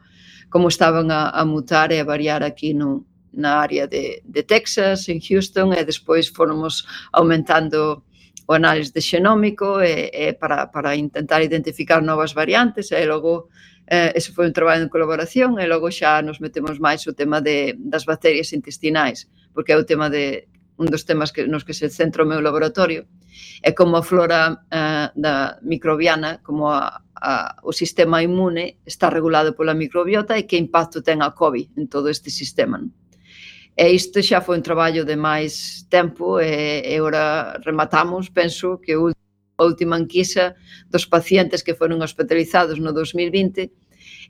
como 0.50 0.72
estaban 0.72 1.12
a, 1.12 1.30
a 1.36 1.44
mutar 1.44 1.92
e 1.92 2.00
a 2.00 2.08
variar 2.08 2.42
aquí 2.48 2.72
no, 2.74 3.04
na 3.38 3.62
área 3.62 3.86
de, 3.86 4.26
de 4.26 4.42
Texas, 4.44 5.08
en 5.08 5.22
Houston, 5.22 5.72
e 5.78 5.86
despois 5.86 6.34
fomos 6.34 6.84
aumentando 7.14 8.04
o 8.48 8.54
análise 8.54 8.92
de 8.94 9.02
xenómico 9.02 9.82
e, 9.82 10.10
e 10.14 10.34
para, 10.34 10.72
para 10.72 10.96
intentar 10.96 11.44
identificar 11.44 12.02
novas 12.02 12.34
variantes 12.34 12.92
e 12.96 13.04
logo 13.04 13.52
eh, 13.88 14.16
ese 14.16 14.32
foi 14.32 14.48
un 14.48 14.56
traballo 14.56 14.88
en 14.88 14.90
colaboración 14.90 15.60
e 15.60 15.68
logo 15.68 15.92
xa 15.92 16.24
nos 16.24 16.40
metemos 16.40 16.80
máis 16.80 17.04
o 17.12 17.14
tema 17.14 17.44
de, 17.44 17.76
das 17.76 18.08
bacterias 18.08 18.56
intestinais 18.56 19.28
porque 19.52 19.76
é 19.76 19.78
o 19.78 19.84
tema 19.84 20.08
de 20.08 20.48
un 20.80 20.88
dos 20.88 21.04
temas 21.04 21.36
que, 21.36 21.44
nos 21.44 21.68
que 21.68 21.76
se 21.76 21.92
centra 21.92 22.24
o 22.24 22.30
meu 22.30 22.40
laboratorio 22.40 23.12
é 23.60 23.76
como 23.76 24.00
a 24.00 24.04
flora 24.04 24.64
eh, 24.72 25.12
da 25.12 25.60
microbiana 25.60 26.40
como 26.40 26.72
a, 26.72 27.04
a, 27.20 27.60
o 27.68 27.76
sistema 27.76 28.24
inmune 28.24 28.80
está 28.88 29.12
regulado 29.12 29.60
pola 29.60 29.76
microbiota 29.76 30.40
e 30.40 30.48
que 30.48 30.56
impacto 30.56 31.04
ten 31.04 31.20
a 31.20 31.36
COVID 31.36 31.76
en 31.76 31.92
todo 31.92 32.08
este 32.08 32.32
sistema 32.32 32.80
non? 32.80 32.96
E 33.78 33.94
isto 33.94 34.26
xa 34.26 34.42
foi 34.42 34.58
un 34.58 34.66
traballo 34.66 35.06
de 35.06 35.14
máis 35.14 35.86
tempo 35.86 36.42
e, 36.42 36.82
e 36.82 36.98
ora 36.98 37.62
rematamos, 37.62 38.34
penso, 38.34 38.82
que 38.82 38.98
a 38.98 39.64
última 39.64 40.02
enquisa 40.02 40.58
dos 40.90 41.06
pacientes 41.06 41.62
que 41.62 41.78
foron 41.78 42.02
hospitalizados 42.02 42.82
no 42.82 42.90
2020 42.90 43.70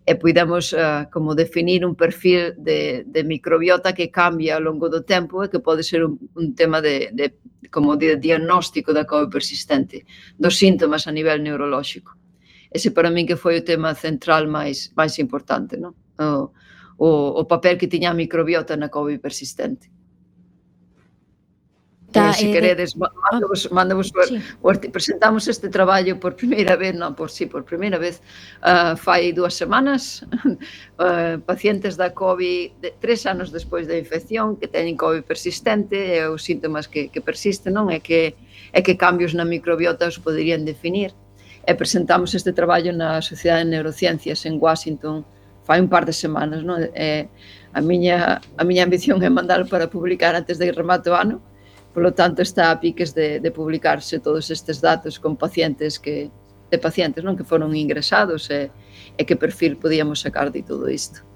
e 0.04 0.14
puidemos 0.20 0.76
uh, 0.76 1.08
como 1.12 1.32
definir 1.32 1.88
un 1.88 1.96
perfil 1.96 2.60
de, 2.60 3.08
de 3.08 3.24
microbiota 3.24 3.96
que 3.96 4.12
cambia 4.12 4.60
ao 4.60 4.64
longo 4.68 4.92
do 4.92 5.08
tempo 5.08 5.40
e 5.40 5.48
que 5.48 5.64
pode 5.64 5.80
ser 5.84 6.04
un, 6.04 6.20
un 6.36 6.52
tema 6.52 6.84
de, 6.84 7.16
de 7.16 7.40
como 7.72 7.96
de 7.96 8.20
diagnóstico 8.20 8.92
da 8.92 9.08
COVID 9.08 9.32
persistente, 9.32 10.04
dos 10.36 10.60
síntomas 10.60 11.08
a 11.08 11.16
nivel 11.16 11.40
neurolóxico. 11.40 12.20
Ese 12.68 12.92
para 12.92 13.08
min 13.08 13.24
que 13.24 13.40
foi 13.40 13.60
o 13.60 13.68
tema 13.68 13.96
central 13.96 14.48
máis 14.52 14.92
máis 14.92 15.16
importante, 15.24 15.80
non? 15.80 15.96
O, 16.20 16.52
o, 16.98 17.38
o 17.38 17.44
papel 17.46 17.78
que 17.78 17.88
tiña 17.88 18.12
a 18.12 18.18
microbiota 18.18 18.74
na 18.78 18.90
COVID 18.90 19.22
persistente. 19.22 19.90
Ta, 22.12 22.32
se 22.32 22.50
eh, 22.50 22.54
queredes, 22.54 22.96
mandovos, 22.96 23.68
ah. 23.68 23.74
mandovos 23.76 24.14
sí. 24.28 24.42
o, 24.62 24.72
presentamos 24.72 25.48
este 25.48 25.68
traballo 25.68 26.20
por 26.20 26.36
primeira 26.36 26.76
vez, 26.80 26.96
non, 26.96 27.20
por 27.20 27.28
si, 27.28 27.44
sí, 27.44 27.52
por 27.52 27.68
primeira 27.68 28.00
vez, 28.00 28.24
uh, 28.64 28.96
fai 28.96 29.36
dúas 29.36 29.60
semanas, 29.60 30.24
uh, 30.24 31.36
pacientes 31.52 32.00
da 32.00 32.16
COVID, 32.16 32.80
de, 32.80 32.96
tres 33.04 33.28
anos 33.28 33.52
despois 33.52 33.92
da 33.92 34.00
infección, 34.00 34.56
que 34.56 34.72
teñen 34.72 34.96
COVID 34.96 35.28
persistente, 35.28 36.00
e 36.00 36.24
os 36.32 36.48
síntomas 36.48 36.88
que, 36.88 37.12
que 37.12 37.20
persisten, 37.20 37.76
non? 37.76 37.92
É 37.92 38.00
que, 38.00 38.40
é 38.72 38.80
que 38.80 38.96
cambios 38.96 39.36
na 39.36 39.44
microbiota 39.44 40.08
os 40.08 40.16
poderían 40.16 40.64
definir. 40.64 41.12
E 41.68 41.76
presentamos 41.76 42.32
este 42.32 42.56
traballo 42.56 42.96
na 42.96 43.20
Sociedade 43.20 43.68
de 43.68 43.76
Neurociencias 43.76 44.48
en 44.48 44.56
Washington, 44.64 45.28
fai 45.68 45.82
un 45.84 45.90
par 45.92 46.06
de 46.08 46.14
semanas, 46.16 46.64
non? 46.64 46.80
Eh, 46.96 47.28
a 47.76 47.82
miña 47.84 48.40
a 48.56 48.64
miña 48.64 48.88
ambición 48.88 49.20
é 49.20 49.30
mandalo 49.30 49.68
para 49.68 49.92
publicar 49.92 50.32
antes 50.32 50.56
de 50.56 50.72
remate 50.72 51.12
o 51.12 51.16
ano. 51.20 51.44
Polo 51.92 52.16
tanto, 52.16 52.40
está 52.42 52.72
a 52.72 52.80
piques 52.80 53.12
de, 53.12 53.44
de 53.44 53.52
publicarse 53.52 54.24
todos 54.24 54.48
estes 54.48 54.80
datos 54.80 55.20
con 55.20 55.36
pacientes 55.36 56.00
que 56.00 56.32
de 56.72 56.78
pacientes 56.80 57.24
non 57.24 57.36
que 57.36 57.44
foron 57.44 57.76
ingresados 57.76 58.48
e, 58.48 58.72
e 59.20 59.22
que 59.28 59.36
perfil 59.36 59.76
podíamos 59.76 60.24
sacar 60.24 60.56
de 60.56 60.64
todo 60.64 60.88
isto. 60.88 61.28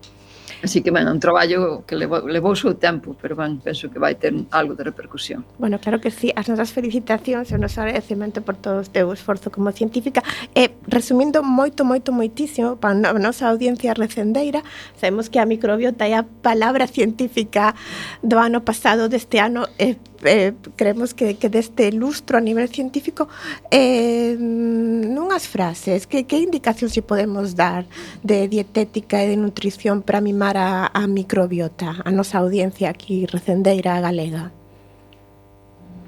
Así 0.64 0.82
que, 0.82 0.92
ben, 0.92 1.08
un 1.08 1.20
traballo 1.20 1.84
que 1.86 1.96
levou, 1.96 2.22
levou 2.28 2.56
seu 2.56 2.78
tempo, 2.78 3.18
pero, 3.18 3.36
ben, 3.36 3.58
penso 3.58 3.90
que 3.90 3.98
vai 3.98 4.16
ter 4.16 4.34
algo 4.52 4.78
de 4.78 4.84
repercusión. 4.86 5.46
Bueno, 5.58 5.80
claro 5.80 6.00
que 6.00 6.12
sí. 6.12 6.30
As 6.36 6.48
nosas 6.48 6.70
felicitacións 6.70 7.50
e 7.50 7.58
o 7.58 7.60
noso 7.62 7.82
agradecemento 7.82 8.46
por 8.46 8.56
todo 8.58 8.82
o 8.82 8.86
teu 8.86 9.10
esforzo 9.10 9.50
como 9.50 9.74
científica. 9.74 10.22
E, 10.54 10.78
resumindo 10.86 11.42
moito, 11.42 11.82
moito, 11.82 12.14
moitísimo, 12.14 12.78
para 12.78 12.94
a 12.94 13.18
nosa 13.18 13.50
audiencia 13.50 13.98
recendeira, 13.98 14.62
sabemos 14.98 15.30
que 15.30 15.42
a 15.42 15.46
microbiota 15.50 16.06
é 16.06 16.14
a 16.14 16.24
palabra 16.24 16.86
científica 16.86 17.74
do 18.22 18.38
ano 18.38 18.62
pasado, 18.62 19.10
deste 19.10 19.42
ano, 19.42 19.66
eh, 19.82 19.98
eh, 20.24 20.54
creemos 20.76 21.14
que, 21.14 21.36
que 21.38 21.50
deste 21.50 21.92
lustro 21.92 22.38
a 22.38 22.42
nivel 22.42 22.70
científico 22.70 23.28
eh, 23.70 24.36
nunhas 24.40 25.48
frases. 25.48 26.08
Que, 26.08 26.26
que 26.26 26.38
indicación 26.38 26.90
se 26.90 27.02
podemos 27.02 27.56
dar 27.56 27.86
de 28.24 28.48
dietética 28.48 29.24
e 29.24 29.30
de 29.30 29.38
nutrición 29.38 30.02
para 30.02 30.22
mimar 30.22 30.58
a, 30.58 30.88
a 30.92 31.08
microbiota 31.08 32.02
a 32.04 32.10
nosa 32.12 32.40
audiencia 32.40 32.90
aquí 32.90 33.26
recendeira 33.26 34.00
galega? 34.02 34.52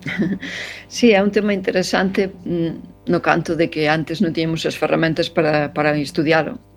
Sí, 0.88 1.12
é 1.12 1.24
un 1.24 1.32
tema 1.32 1.54
interesante 1.54 2.28
mm, 2.28 3.08
no 3.08 3.20
canto 3.22 3.56
de 3.56 3.70
que 3.70 3.90
antes 3.90 4.22
non 4.22 4.36
tiñamos 4.36 4.68
as 4.68 4.76
ferramentas 4.76 5.32
para, 5.32 5.72
para 5.72 5.96
estudiarlo 5.98 6.73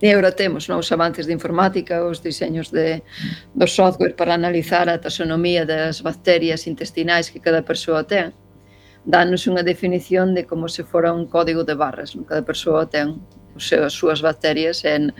E 0.00 0.08
agora 0.08 0.32
temos 0.32 0.64
novos 0.66 0.88
avances 0.92 1.26
de 1.26 1.36
informática, 1.36 2.04
os 2.08 2.24
diseños 2.24 2.72
de, 2.72 3.04
do 3.52 3.66
software 3.68 4.16
para 4.16 4.32
analizar 4.32 4.88
a 4.88 4.96
taxonomía 4.96 5.68
das 5.68 6.00
bacterias 6.00 6.64
intestinais 6.64 7.28
que 7.28 7.36
cada 7.36 7.60
persoa 7.60 8.08
ten. 8.08 8.32
Danos 9.04 9.44
unha 9.44 9.60
definición 9.60 10.32
de 10.32 10.48
como 10.48 10.72
se 10.72 10.88
fora 10.88 11.12
un 11.12 11.28
código 11.28 11.68
de 11.68 11.76
barras. 11.76 12.16
Non? 12.16 12.24
Cada 12.24 12.40
persoa 12.40 12.88
ten 12.88 13.20
os 13.52 13.68
seus, 13.68 13.92
as 13.92 13.94
súas 13.94 14.24
bacterias 14.24 14.88
en, 14.88 15.12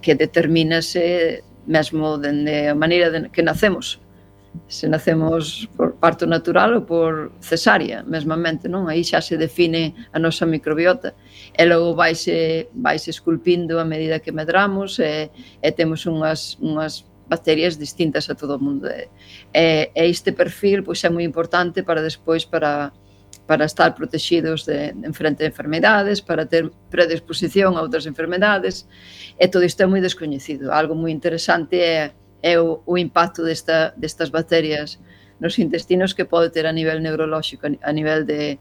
que 0.00 0.16
determinase 0.16 1.44
mesmo 1.68 2.16
dende 2.16 2.72
a 2.72 2.74
maneira 2.74 3.12
de, 3.12 3.28
que 3.28 3.44
nacemos 3.44 4.00
se 4.68 4.88
nacemos 4.88 5.68
por 5.76 5.96
parto 5.96 6.26
natural 6.26 6.74
ou 6.74 6.82
por 6.82 7.32
cesárea, 7.40 8.02
mesmamente, 8.04 8.68
non? 8.68 8.88
Aí 8.88 9.04
xa 9.04 9.20
se 9.20 9.36
define 9.36 9.92
a 10.12 10.18
nosa 10.18 10.48
microbiota 10.48 11.12
e 11.52 11.62
logo 11.68 11.92
vaise, 11.92 12.68
vaise 12.72 13.12
esculpindo 13.12 13.76
a 13.80 13.84
medida 13.84 14.20
que 14.20 14.32
medramos 14.32 14.98
e, 14.98 15.28
e 15.60 15.68
temos 15.72 16.04
unhas, 16.08 16.56
unhas 16.60 17.04
bacterias 17.28 17.76
distintas 17.76 18.28
a 18.28 18.34
todo 18.34 18.56
o 18.56 18.62
mundo. 18.62 18.88
E, 18.88 19.08
e 19.92 20.02
este 20.08 20.32
perfil 20.32 20.84
pois, 20.84 21.04
é 21.04 21.10
moi 21.12 21.24
importante 21.24 21.84
para 21.84 22.00
despois 22.00 22.44
para 22.44 22.92
para 23.46 23.64
estar 23.66 23.94
protegidos 23.94 24.64
de, 24.64 24.92
de 24.92 25.12
frente 25.12 25.42
a 25.42 25.48
enfermedades, 25.48 26.22
para 26.22 26.46
ter 26.46 26.70
predisposición 26.88 27.76
a 27.76 27.82
outras 27.82 28.06
enfermedades, 28.06 28.86
e 29.36 29.50
todo 29.50 29.66
isto 29.66 29.82
é 29.82 29.86
moi 29.90 30.00
descoñecido. 30.00 30.70
Algo 30.70 30.94
moi 30.94 31.10
interesante 31.10 31.76
é 31.76 32.14
é 32.42 32.60
o, 32.60 32.82
o 32.84 32.98
impacto 32.98 33.44
desta, 33.44 33.94
destas 33.96 34.28
bacterias 34.28 34.98
nos 35.40 35.58
intestinos 35.58 36.12
que 36.14 36.24
pode 36.24 36.50
ter 36.50 36.66
a 36.66 36.72
nivel 36.72 37.00
neurolóxico, 37.00 37.66
a 37.66 37.92
nivel 37.92 38.24
de, 38.24 38.58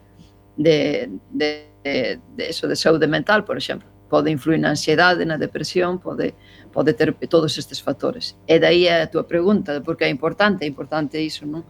de, 0.58 1.10
de, 1.30 1.68
de, 1.84 2.20
de 2.38 2.50
eso, 2.50 2.68
de 2.68 2.76
saúde 2.76 3.08
mental, 3.08 3.44
por 3.44 3.58
exemplo. 3.58 3.88
Pode 4.10 4.30
influir 4.30 4.60
na 4.60 4.72
ansiedade, 4.72 5.26
na 5.26 5.38
depresión, 5.38 6.00
pode, 6.00 6.34
pode 6.74 6.94
ter 6.94 7.14
todos 7.30 7.58
estes 7.58 7.80
factores. 7.80 8.36
E 8.48 8.60
daí 8.60 8.90
a 8.90 9.08
tua 9.08 9.24
pregunta, 9.24 9.80
porque 9.82 10.04
é 10.04 10.10
importante, 10.10 10.66
é 10.66 10.68
importante 10.68 11.22
iso, 11.22 11.46
non? 11.46 11.64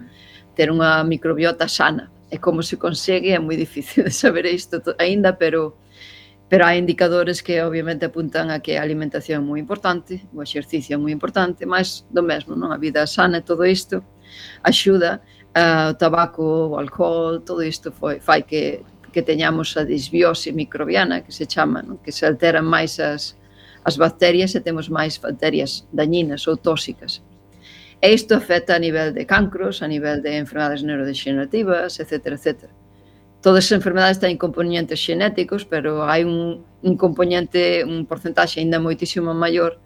Ter 0.55 0.71
unha 0.71 1.03
microbiota 1.03 1.67
sana. 1.67 2.09
E 2.31 2.39
como 2.39 2.63
se 2.63 2.79
consegue 2.79 3.35
é 3.35 3.39
moi 3.39 3.59
difícil 3.59 4.07
de 4.07 4.15
saber 4.15 4.47
isto 4.47 4.81
aínda, 4.97 5.35
pero 5.35 5.77
pero 6.51 6.67
hai 6.67 6.75
indicadores 6.75 7.39
que 7.39 7.63
obviamente 7.63 8.03
apuntan 8.03 8.51
a 8.51 8.59
que 8.59 8.75
a 8.75 8.83
alimentación 8.83 9.39
é 9.39 9.47
moi 9.47 9.59
importante, 9.63 10.27
o 10.35 10.43
exercicio 10.43 10.91
é 10.91 10.99
moi 10.99 11.15
importante, 11.15 11.63
mas 11.63 12.03
do 12.11 12.19
mesmo, 12.19 12.59
non? 12.59 12.75
A 12.75 12.77
vida 12.77 13.07
sana 13.07 13.39
e 13.39 13.47
todo 13.47 13.63
isto 13.63 14.03
axuda 14.59 15.23
uh, 15.55 15.91
o 15.91 15.95
tabaco, 15.95 16.43
o 16.43 16.75
alcohol, 16.75 17.39
todo 17.39 17.63
isto 17.63 17.95
foi, 17.95 18.19
fai 18.19 18.43
que, 18.43 18.83
que 19.15 19.23
teñamos 19.23 19.79
a 19.79 19.87
disbiose 19.87 20.51
microbiana, 20.51 21.23
que 21.23 21.31
se 21.31 21.47
chama, 21.47 21.79
non? 21.79 22.03
que 22.03 22.11
se 22.11 22.27
alteran 22.27 22.67
máis 22.67 22.99
as, 22.99 23.39
as 23.87 23.95
bacterias 23.95 24.51
e 24.51 24.59
temos 24.59 24.91
máis 24.91 25.15
bacterias 25.23 25.87
dañinas 25.95 26.51
ou 26.51 26.59
tóxicas. 26.59 27.23
E 28.03 28.11
isto 28.11 28.35
afecta 28.35 28.75
a 28.75 28.83
nivel 28.83 29.15
de 29.15 29.23
cancros, 29.23 29.79
a 29.79 29.87
nivel 29.87 30.19
de 30.19 30.35
enfermedades 30.35 30.83
neurodegenerativas, 30.83 31.95
etc. 32.03 32.35
etcétera 32.35 32.80
todas 33.41 33.65
as 33.65 33.73
enfermedades 33.73 34.21
teñen 34.21 34.37
componentes 34.37 35.01
xenéticos, 35.01 35.65
pero 35.65 36.05
hai 36.05 36.23
un, 36.23 36.61
un 36.85 36.93
componente, 36.95 37.83
un 37.83 38.05
porcentaxe 38.05 38.61
ainda 38.61 38.77
moitísimo 38.77 39.33
maior 39.33 39.81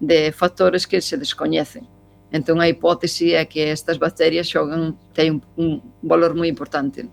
de 0.00 0.32
factores 0.32 0.88
que 0.88 1.04
se 1.04 1.20
descoñecen. 1.20 1.84
Entón 2.32 2.58
a 2.58 2.66
hipótese 2.66 3.36
é 3.36 3.44
que 3.44 3.70
estas 3.70 4.00
bacterias 4.00 4.48
xogan 4.48 4.96
teñen 5.12 5.44
un, 5.54 5.84
un 5.84 6.02
valor 6.02 6.32
moi 6.34 6.48
importante. 6.48 7.06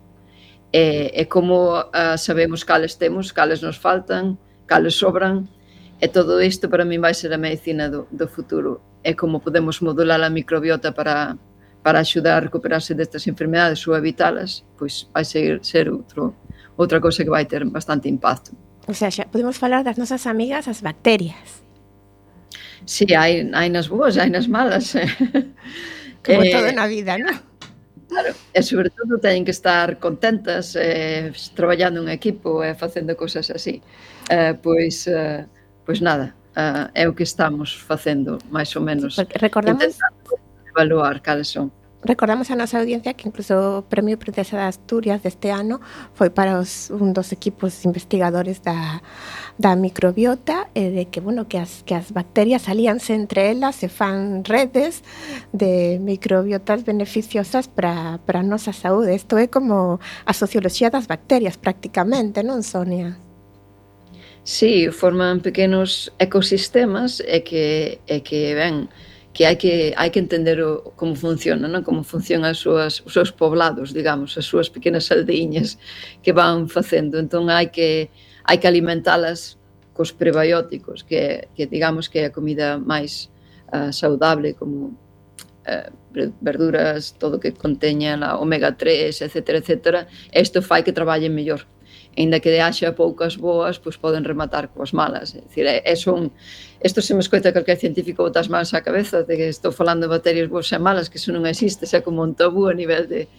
E, 0.72 1.12
e 1.12 1.28
como 1.28 1.84
uh, 1.84 2.16
sabemos 2.16 2.64
cales 2.64 2.96
temos, 2.96 3.36
cales 3.36 3.60
nos 3.60 3.76
faltan, 3.76 4.40
cales 4.66 4.96
sobran, 4.96 5.52
e 6.00 6.08
todo 6.08 6.40
isto 6.42 6.72
para 6.72 6.88
min 6.88 7.04
vai 7.04 7.14
ser 7.14 7.36
a 7.36 7.38
medicina 7.38 7.92
do, 7.92 8.08
do 8.10 8.26
futuro. 8.32 8.80
É 9.04 9.14
como 9.14 9.44
podemos 9.44 9.84
modular 9.84 10.24
a 10.24 10.32
microbiota 10.32 10.96
para 10.96 11.36
para 11.84 12.00
axudar 12.00 12.38
a 12.38 12.46
recuperarse 12.46 12.94
destas 12.94 13.26
enfermedades 13.28 13.86
ou 13.88 13.96
evitalas, 13.96 14.64
pois 14.78 15.10
vai 15.14 15.26
ser, 15.26 15.60
ser 15.66 15.90
outro, 15.90 16.36
outra 16.78 17.02
cousa 17.02 17.24
que 17.24 17.30
vai 17.30 17.46
ter 17.46 17.66
bastante 17.66 18.08
impacto. 18.08 18.56
O 18.88 18.94
sea, 18.94 19.10
xa 19.10 19.26
podemos 19.30 19.58
falar 19.58 19.84
das 19.84 19.98
nosas 19.98 20.26
amigas 20.26 20.68
as 20.68 20.82
bacterias. 20.82 21.62
Si, 22.86 23.06
sí, 23.06 23.14
hai, 23.14 23.50
hai 23.54 23.70
nas 23.70 23.88
boas, 23.88 24.18
hai 24.18 24.30
nas 24.30 24.48
malas. 24.48 24.96
Eh. 24.96 25.06
Como 26.26 26.44
eh, 26.44 26.52
todo 26.54 26.70
na 26.74 26.86
vida, 26.86 27.18
non? 27.18 27.38
Claro, 28.12 28.36
e 28.52 28.60
sobre 28.62 28.92
todo 28.92 29.24
teñen 29.24 29.48
que 29.48 29.56
estar 29.56 29.96
contentas 29.98 30.76
eh, 30.76 31.32
traballando 31.56 32.04
en 32.04 32.12
equipo 32.12 32.60
e 32.60 32.74
eh, 32.74 32.76
facendo 32.76 33.16
cousas 33.16 33.48
así. 33.50 33.80
Eh, 34.28 34.54
pois, 34.60 35.08
eh, 35.08 35.48
pois 35.86 36.02
nada, 36.02 36.36
eh, 36.58 36.86
é 36.94 37.10
o 37.10 37.16
que 37.16 37.24
estamos 37.24 37.72
facendo, 37.72 38.38
máis 38.52 38.76
ou 38.76 38.84
menos. 38.84 39.16
Porque 39.16 39.40
recordamos, 39.40 39.82
intentando 39.82 40.21
evaluar 40.72 41.22
cales 41.22 41.50
son. 41.50 41.72
Recordamos 42.04 42.50
a 42.50 42.56
nosa 42.58 42.82
audiencia 42.82 43.14
que 43.14 43.30
incluso 43.30 43.54
o 43.54 43.82
Premio 43.86 44.18
Princesa 44.18 44.58
de 44.58 44.66
Asturias 44.66 45.22
deste 45.22 45.54
ano 45.54 45.78
foi 46.18 46.34
para 46.34 46.58
os, 46.58 46.90
un 46.90 47.14
dos 47.14 47.30
equipos 47.30 47.86
investigadores 47.86 48.58
da, 48.66 49.06
da 49.62 49.78
microbiota 49.78 50.66
e 50.74 50.90
de 50.90 51.14
que, 51.14 51.22
bueno, 51.22 51.46
que 51.46 51.62
as, 51.62 51.86
que 51.86 51.94
as 51.94 52.10
bacterias 52.10 52.66
alíanse 52.74 53.14
entre 53.14 53.54
elas 53.54 53.86
e 53.86 53.90
fan 53.90 54.42
redes 54.42 55.06
de 55.54 56.02
microbiotas 56.02 56.82
beneficiosas 56.82 57.70
para 57.70 58.18
a 58.18 58.42
nosa 58.42 58.74
saúde. 58.74 59.14
Isto 59.14 59.38
é 59.38 59.46
como 59.46 60.02
a 60.26 60.34
socioloxía 60.34 60.90
das 60.90 61.06
bacterias 61.06 61.54
prácticamente, 61.54 62.42
non, 62.42 62.66
Sonia? 62.66 63.14
Sí, 64.42 64.90
forman 64.90 65.46
pequenos 65.46 66.10
ecosistemas 66.18 67.22
e 67.22 67.46
que, 67.46 68.02
e 68.10 68.26
que 68.26 68.58
ben, 68.58 68.90
que 69.34 69.46
hai 69.46 69.56
que 69.56 69.94
hai 69.96 70.10
que 70.12 70.20
entender 70.20 70.60
o, 70.62 70.92
como 70.96 71.16
funciona, 71.16 71.68
non? 71.68 71.84
Como 71.88 72.04
funcionan 72.04 72.52
as 72.52 72.60
súas 72.60 73.00
os 73.08 73.14
seus 73.16 73.32
poblados, 73.32 73.96
digamos, 73.96 74.36
as 74.36 74.46
súas 74.46 74.68
pequenas 74.68 75.08
aldeiñas 75.12 75.80
que 76.20 76.36
van 76.36 76.68
facendo. 76.68 77.16
Entón 77.16 77.48
hai 77.48 77.72
que 77.72 78.12
hai 78.44 78.58
que 78.60 78.68
alimentalas 78.68 79.56
cos 79.96 80.12
prebióticos, 80.12 81.08
que 81.08 81.48
que 81.56 81.64
digamos 81.68 82.12
que 82.12 82.20
é 82.20 82.26
a 82.28 82.36
comida 82.36 82.76
máis 82.76 83.32
uh, 83.72 83.92
saudable 83.96 84.54
como 84.60 85.00
uh, 85.64 85.90
verduras, 86.42 87.16
todo 87.16 87.40
que 87.40 87.56
conteña 87.56 88.18
la 88.18 88.36
omega 88.36 88.76
3, 88.76 89.22
etc, 89.22 89.64
etc. 89.64 90.08
Isto 90.36 90.60
fai 90.60 90.84
que 90.84 90.92
traballen 90.92 91.32
mellor 91.32 91.64
Ainda 92.18 92.44
que 92.44 92.52
de 92.52 92.60
haxa 92.60 92.92
poucas 92.92 93.40
boas, 93.40 93.80
pois 93.80 93.96
poden 93.96 94.28
rematar 94.28 94.68
coas 94.76 94.92
malas. 94.92 95.32
É 95.32 95.42
dicir, 95.48 95.66
é, 95.66 95.80
é 95.86 95.96
son, 95.96 96.32
isto 96.84 97.00
se 97.00 97.16
me 97.16 97.24
escoita 97.24 97.56
calquer 97.56 97.80
científico 97.80 98.24
botas 98.24 98.52
mans 98.52 98.76
á 98.76 98.84
cabeza 98.84 99.24
de 99.24 99.40
que 99.40 99.48
estou 99.48 99.72
falando 99.72 100.06
de 100.08 100.12
bacterias 100.12 100.52
boas 100.52 100.68
e 100.72 100.80
malas, 100.80 101.08
que 101.08 101.16
eso 101.16 101.32
non 101.32 101.48
existe, 101.48 101.88
xa 101.88 102.04
como 102.04 102.20
un 102.20 102.36
tabú 102.36 102.68
a 102.68 102.76
nivel 102.76 103.08
de 103.08 103.32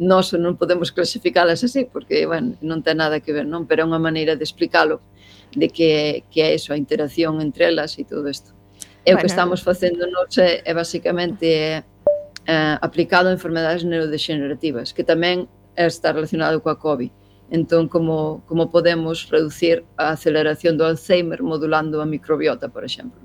nós 0.00 0.32
non 0.32 0.56
podemos 0.56 0.94
clasificalas 0.94 1.60
así, 1.66 1.84
porque, 1.84 2.24
bueno, 2.24 2.56
non 2.64 2.80
ten 2.86 3.02
nada 3.02 3.20
que 3.20 3.34
ver, 3.34 3.44
non? 3.44 3.66
Pero 3.66 3.84
é 3.84 3.86
unha 3.90 4.00
maneira 4.00 4.38
de 4.38 4.46
explicalo, 4.46 5.02
de 5.52 5.68
que, 5.68 6.24
que 6.30 6.40
é 6.40 6.54
eso, 6.54 6.72
a 6.72 6.80
interacción 6.80 7.42
entre 7.42 7.68
elas 7.68 7.98
e 7.98 8.06
todo 8.06 8.30
isto. 8.30 8.54
E 9.04 9.12
bueno. 9.12 9.18
o 9.18 9.20
que 9.20 9.28
estamos 9.28 9.60
facendo 9.60 10.06
nos 10.06 10.32
é, 10.38 10.62
é 10.64 10.72
basicamente 10.72 11.46
eh, 11.46 11.84
é, 12.46 12.52
é, 12.52 12.78
aplicado 12.80 13.28
a 13.28 13.36
enfermedades 13.36 13.84
neurodegenerativas, 13.84 14.94
que 14.94 15.04
tamén 15.04 15.50
está 15.76 16.16
relacionado 16.16 16.62
coa 16.64 16.80
COVID. 16.80 17.12
Entón, 17.50 17.88
como, 17.88 18.42
como 18.46 18.70
podemos 18.70 19.28
reducir 19.28 19.84
a 19.98 20.14
aceleración 20.14 20.78
do 20.78 20.86
Alzheimer 20.86 21.42
modulando 21.42 21.98
a 21.98 22.06
microbiota, 22.06 22.70
por 22.70 22.86
exemplo. 22.86 23.18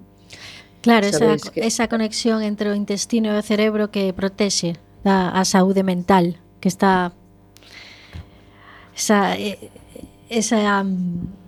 Claro, 0.82 1.06
esa, 1.06 1.38
que... 1.38 1.62
esa 1.62 1.88
conexión 1.88 2.42
entre 2.42 2.70
o 2.70 2.76
intestino 2.76 3.30
e 3.30 3.38
o 3.38 3.46
cerebro 3.46 3.94
que 3.94 4.14
protexe 4.18 4.82
da, 5.06 5.30
a 5.30 5.46
saúde 5.46 5.86
mental, 5.86 6.42
que 6.58 6.70
está 6.70 7.14
esa, 8.98 9.38
eh, 9.38 9.70
esa 10.30 10.82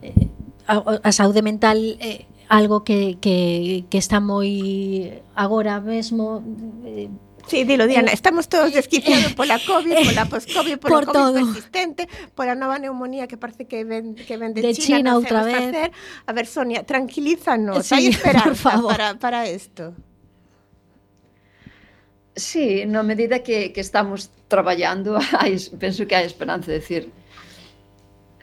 eh, 0.01 0.30
a, 0.67 1.01
a 1.01 1.11
saúde 1.11 1.41
mental 1.41 1.78
é 1.97 2.28
algo 2.49 2.84
que, 2.84 3.17
que, 3.19 3.86
que 3.89 3.97
está 3.97 4.19
moi 4.19 5.21
agora 5.36 5.80
mesmo 5.82 6.43
Sí, 7.48 7.64
dilo, 7.64 7.88
Diana. 7.88 8.12
Estamos 8.12 8.50
todos 8.50 8.74
desquiciados 8.74 9.34
pola 9.34 9.60
COVID, 9.66 9.95
pola 10.06 10.26
post-COVID, 10.26 10.78
pola 10.78 10.95
por 10.95 11.06
COVID 11.12 11.14
todo. 11.14 11.34
persistente, 11.34 12.08
pola 12.36 12.56
nova 12.56 12.78
neumonía 12.78 13.28
que 13.28 13.38
parece 13.38 13.66
que 13.66 13.84
ven, 13.84 14.16
que 14.16 14.36
ven 14.38 14.54
de, 14.54 14.62
de 14.62 14.74
China, 14.74 14.98
China 14.98 15.12
no 15.12 15.18
outra 15.18 15.43
vez. 15.43 15.56
Hacer. 15.56 15.91
A 16.26 16.32
ver, 16.34 16.45
Sonia, 16.45 16.84
tranquilízanos. 16.84 17.88
Sí, 17.88 17.95
Hai 17.95 18.08
esperanza 18.08 18.52
por 18.52 18.56
favor. 18.56 18.91
Para, 18.91 19.16
para 19.16 19.50
isto. 19.50 19.95
Sí, 22.36 22.86
na 22.86 23.02
medida 23.02 23.41
que, 23.41 23.74
que 23.74 23.82
estamos 23.82 24.30
traballando, 24.48 25.18
hai, 25.41 25.58
penso 25.80 26.06
que 26.06 26.14
hai 26.14 26.26
esperanza 26.28 26.70
de 26.70 26.78
decir, 26.84 27.10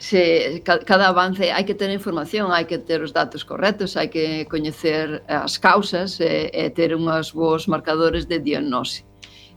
se 0.05 0.63
cada 0.65 1.09
avance 1.09 1.49
hai 1.49 1.65
que 1.65 1.73
ter 1.81 1.89
información, 1.89 2.53
hai 2.53 2.69
que 2.69 2.77
ter 2.77 3.01
os 3.01 3.13
datos 3.21 3.41
correctos, 3.41 3.97
hai 3.97 4.13
que 4.13 4.45
coñecer 4.53 5.25
eh, 5.25 5.33
as 5.33 5.57
causas 5.57 6.21
e, 6.21 6.53
e 6.53 6.69
ter 6.77 6.93
unhas 6.93 7.33
bons 7.33 7.65
marcadores 7.65 8.29
de 8.29 8.37
diagnose. 8.37 9.01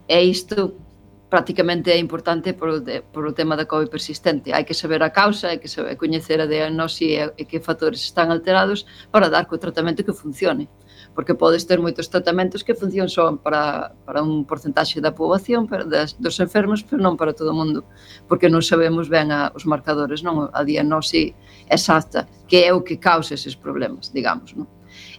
E 0.08 0.18
isto 0.24 0.80
prácticamente 1.28 1.92
é 1.92 2.00
importante 2.00 2.56
por, 2.56 2.80
de, 2.80 3.04
por 3.12 3.28
o 3.28 3.36
tema 3.36 3.60
da 3.60 3.68
COVID 3.68 3.92
persistente. 3.92 4.56
Hai 4.56 4.64
que 4.64 4.72
saber 4.72 5.04
a 5.04 5.12
causa, 5.12 5.52
hai 5.52 5.60
que 5.60 5.68
saber 5.68 6.00
coñecer 6.00 6.40
a 6.40 6.48
diagnose 6.48 7.04
e, 7.04 7.20
e 7.36 7.44
que 7.44 7.60
factores 7.60 8.00
están 8.08 8.32
alterados 8.32 8.88
para 9.12 9.28
dar 9.28 9.52
co 9.52 9.60
tratamento 9.60 10.00
que 10.08 10.16
funcione 10.16 10.72
porque 11.18 11.34
podes 11.34 11.66
ter 11.66 11.82
moitos 11.82 12.14
tratamentos 12.14 12.62
que 12.62 12.78
funcionan 12.78 13.10
só 13.10 13.34
para, 13.42 13.90
para 14.06 14.22
un 14.22 14.46
porcentaxe 14.46 15.02
da 15.02 15.18
poboación 15.18 15.66
para, 15.66 15.82
das, 15.82 16.14
dos 16.22 16.38
enfermos, 16.38 16.86
pero 16.86 17.02
non 17.02 17.18
para 17.18 17.34
todo 17.34 17.50
o 17.50 17.58
mundo, 17.58 17.90
porque 18.30 18.46
non 18.54 18.62
sabemos 18.62 19.10
ben 19.10 19.34
a, 19.34 19.50
os 19.58 19.66
marcadores, 19.66 20.22
non 20.22 20.54
a 20.54 20.62
diagnose 20.62 21.34
exacta, 21.74 22.30
que 22.46 22.70
é 22.70 22.72
o 22.72 22.86
que 22.86 23.02
causa 23.02 23.34
eses 23.34 23.58
problemas, 23.58 24.14
digamos, 24.14 24.54
non? 24.54 24.70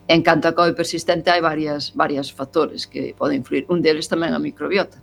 En 0.07 0.23
canto 0.23 0.47
a 0.47 0.55
COVID 0.55 0.79
persistente 0.79 1.35
hai 1.35 1.43
varias, 1.43 1.91
varias 1.99 2.31
factores 2.31 2.87
que 2.87 3.11
poden 3.19 3.43
influir. 3.43 3.67
Un 3.67 3.83
deles 3.83 4.07
tamén 4.07 4.31
a 4.31 4.39
microbiota. 4.39 5.03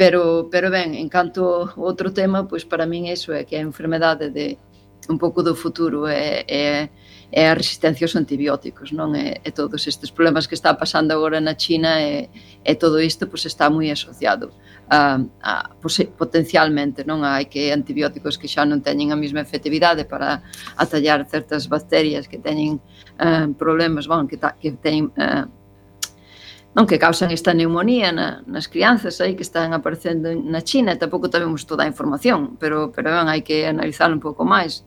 Pero, 0.00 0.48
pero 0.48 0.72
ben, 0.72 0.96
en 0.96 1.12
canto 1.12 1.68
a 1.68 1.84
outro 1.84 2.16
tema, 2.16 2.48
pois 2.48 2.64
para 2.64 2.88
min 2.88 3.12
iso 3.12 3.36
é 3.36 3.44
que 3.44 3.60
a 3.60 3.66
enfermedade 3.68 4.32
de 4.32 4.56
un 5.12 5.20
pouco 5.20 5.44
do 5.44 5.52
futuro 5.52 6.08
é, 6.08 6.48
é 6.48 6.88
é 7.30 7.50
a 7.50 7.54
resistencia 7.54 8.06
aos 8.06 8.16
antibióticos, 8.16 8.92
non? 8.92 9.12
E, 9.12 9.40
e 9.44 9.50
todos 9.52 9.84
estes 9.84 10.08
problemas 10.10 10.48
que 10.48 10.56
está 10.56 10.72
pasando 10.72 11.12
agora 11.12 11.40
na 11.40 11.54
China 11.54 12.00
e, 12.00 12.28
e 12.64 12.72
todo 12.74 12.96
isto 13.00 13.28
pois, 13.28 13.44
está 13.44 13.68
moi 13.68 13.92
asociado 13.92 14.48
a, 14.88 15.20
a 15.44 15.52
pois, 15.76 16.00
potencialmente, 16.16 17.04
non? 17.04 17.20
Hai 17.28 17.44
que 17.52 17.68
antibióticos 17.68 18.40
que 18.40 18.48
xa 18.48 18.64
non 18.64 18.80
teñen 18.80 19.12
a 19.12 19.20
mesma 19.20 19.44
efectividade 19.44 20.08
para 20.08 20.40
atallar 20.80 21.28
certas 21.28 21.68
bacterias 21.68 22.24
que 22.24 22.40
teñen 22.40 22.80
eh, 23.20 23.52
problemas, 23.60 24.08
bon, 24.08 24.24
que, 24.24 24.40
ta, 24.40 24.56
que 24.56 24.72
teñen 24.80 25.12
eh, 25.20 25.44
non 26.78 26.86
que 26.86 27.00
causan 27.00 27.34
esta 27.34 27.56
neumonía 27.56 28.12
na, 28.12 28.44
nas 28.46 28.68
crianzas 28.68 29.18
aí 29.18 29.34
que 29.34 29.42
están 29.42 29.72
aparecendo 29.72 30.30
na 30.30 30.62
China, 30.62 30.94
tampouco 30.94 31.26
sabemos 31.26 31.66
toda 31.66 31.84
a 31.84 31.90
información, 31.90 32.54
pero 32.60 32.94
pero 32.94 33.10
ben, 33.10 33.26
hai 33.26 33.40
que 33.42 33.66
analizar 33.66 34.12
un 34.12 34.20
pouco 34.20 34.44
máis 34.44 34.86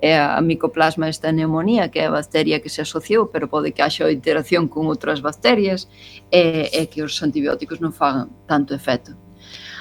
é 0.00 0.18
a 0.18 0.40
micoplasma 0.40 1.08
esta 1.08 1.32
neumonía, 1.32 1.90
que 1.90 2.00
é 2.00 2.06
a 2.06 2.10
bacteria 2.10 2.60
que 2.60 2.68
se 2.68 2.80
asociou, 2.82 3.28
pero 3.32 3.48
pode 3.48 3.72
que 3.72 3.82
haxa 3.82 4.10
interacción 4.10 4.68
con 4.68 4.86
outras 4.86 5.20
bacterias, 5.20 5.88
e, 6.32 6.68
e 6.72 6.86
que 6.90 7.02
os 7.02 7.14
antibióticos 7.22 7.80
non 7.80 7.92
fagan 7.92 8.28
tanto 8.48 8.72
efecto. 8.74 9.12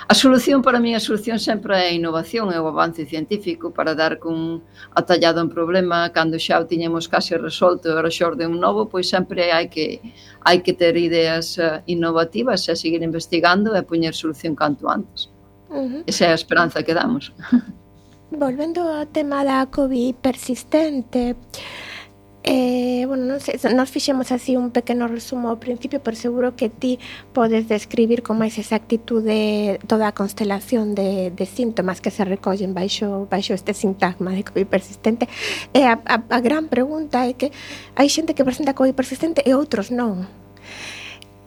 A 0.09 0.15
solución 0.15 0.63
para 0.63 0.79
mí, 0.79 0.95
a 0.95 0.99
solución 0.99 1.37
sempre 1.37 1.77
é 1.77 1.85
a 1.89 1.93
innovación 1.93 2.49
e 2.49 2.57
o 2.57 2.65
avance 2.65 3.05
científico 3.05 3.69
para 3.69 3.93
dar 3.93 4.17
cun 4.17 4.65
atallado 4.97 5.37
un 5.37 5.53
problema 5.53 6.09
cando 6.09 6.41
xa 6.41 6.57
o 6.57 6.65
tiñemos 6.65 7.05
case 7.05 7.37
resolto 7.37 7.85
e 7.85 7.93
ora 7.93 8.09
xorde 8.09 8.49
un 8.49 8.57
novo, 8.57 8.89
pois 8.89 9.05
sempre 9.05 9.53
hai 9.53 9.69
que 9.69 10.01
hai 10.41 10.65
que 10.65 10.73
ter 10.73 10.97
ideas 10.97 11.61
eh, 11.61 11.85
innovativas 11.85 12.65
e 12.65 12.73
seguir 12.73 13.05
investigando 13.05 13.77
e 13.77 13.85
poñer 13.85 14.17
solución 14.17 14.57
canto 14.57 14.89
antes. 14.89 15.29
Uh 15.69 15.85
-huh. 15.85 16.01
Esa 16.09 16.25
é 16.25 16.31
a 16.33 16.39
esperanza 16.41 16.81
que 16.81 16.97
damos. 16.97 17.29
Volvendo 18.31 18.81
ao 18.81 19.09
tema 19.09 19.43
da 19.43 19.65
COVID 19.65 20.15
persistente, 20.21 21.35
Eh, 22.41 23.03
bueno, 23.05 23.27
non 23.27 23.43
sei, 23.43 23.59
nos 23.75 23.91
fixemos 23.91 24.31
así 24.31 24.55
un 24.55 24.71
pequeno 24.71 25.11
resumo 25.11 25.51
ao 25.51 25.59
principio, 25.59 25.99
pero 25.99 26.15
seguro 26.15 26.55
que 26.55 26.71
ti 26.71 26.95
podes 27.35 27.67
describir 27.67 28.23
con 28.23 28.39
máis 28.39 28.55
exactitude 28.55 29.77
toda 29.91 30.07
a 30.07 30.15
constelación 30.15 30.95
de, 30.95 31.35
de 31.35 31.45
síntomas 31.45 31.99
que 31.99 32.15
se 32.15 32.23
recollen 32.23 32.71
baixo, 32.71 33.27
baixo 33.27 33.51
este 33.51 33.75
sintagma 33.75 34.31
de 34.31 34.47
COVID 34.47 34.71
persistente. 34.71 35.27
E 35.75 35.83
a, 35.83 35.99
a, 35.99 36.23
a 36.23 36.39
gran 36.39 36.71
pregunta 36.71 37.27
é 37.27 37.35
que 37.35 37.51
hai 37.99 38.07
xente 38.07 38.31
que 38.31 38.47
presenta 38.47 38.71
COVID 38.71 38.95
persistente 38.95 39.43
e 39.43 39.51
outros 39.51 39.91
non. 39.91 40.23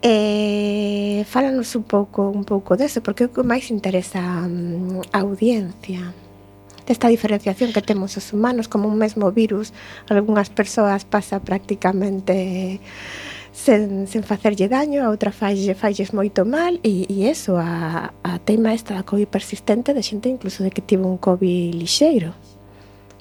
Eh, 0.05 1.25
fálanos 1.25 1.73
un 1.73 1.89
pouco 1.89 2.29
un 2.29 2.45
pouco 2.45 2.77
deso, 2.77 3.01
porque 3.01 3.25
é 3.25 3.27
o 3.27 3.33
que 3.33 3.41
máis 3.41 3.73
interesa 3.73 4.21
a, 4.21 4.45
a 4.45 5.19
audiencia 5.25 6.13
desta 6.87 7.09
diferenciación 7.09 7.73
que 7.73 7.83
temos 7.83 8.17
os 8.17 8.33
humanos 8.33 8.69
como 8.69 8.89
un 8.89 8.99
mesmo 8.99 9.31
virus 9.31 9.73
algunhas 10.09 10.51
persoas 10.51 11.05
pasa 11.05 11.41
prácticamente 11.41 12.81
sen, 13.53 14.09
sen 14.09 14.25
facerlle 14.25 14.67
daño, 14.67 15.05
a 15.05 15.13
outra 15.13 15.31
falle, 15.31 15.77
falles 15.77 16.11
moito 16.17 16.49
mal 16.49 16.81
e, 16.81 17.05
e 17.07 17.29
eso, 17.29 17.61
a, 17.61 18.11
a 18.25 18.33
tema 18.41 18.73
esta 18.73 18.97
da 18.97 19.05
COVID 19.05 19.29
persistente 19.29 19.93
de 19.93 20.03
xente 20.03 20.33
incluso 20.33 20.65
de 20.65 20.73
que 20.73 20.81
tivo 20.81 21.07
un 21.07 21.21
COVID 21.21 21.77
lixeiro. 21.77 22.33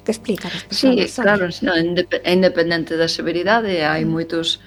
Que 0.02 0.10
explica? 0.10 0.50
Sí, 0.70 0.98
claro, 1.14 1.46
no, 1.62 1.72
independente 1.78 2.98
da 2.98 3.06
severidade, 3.06 3.86
hai 3.86 4.02
mm. 4.02 4.10
moitos 4.10 4.58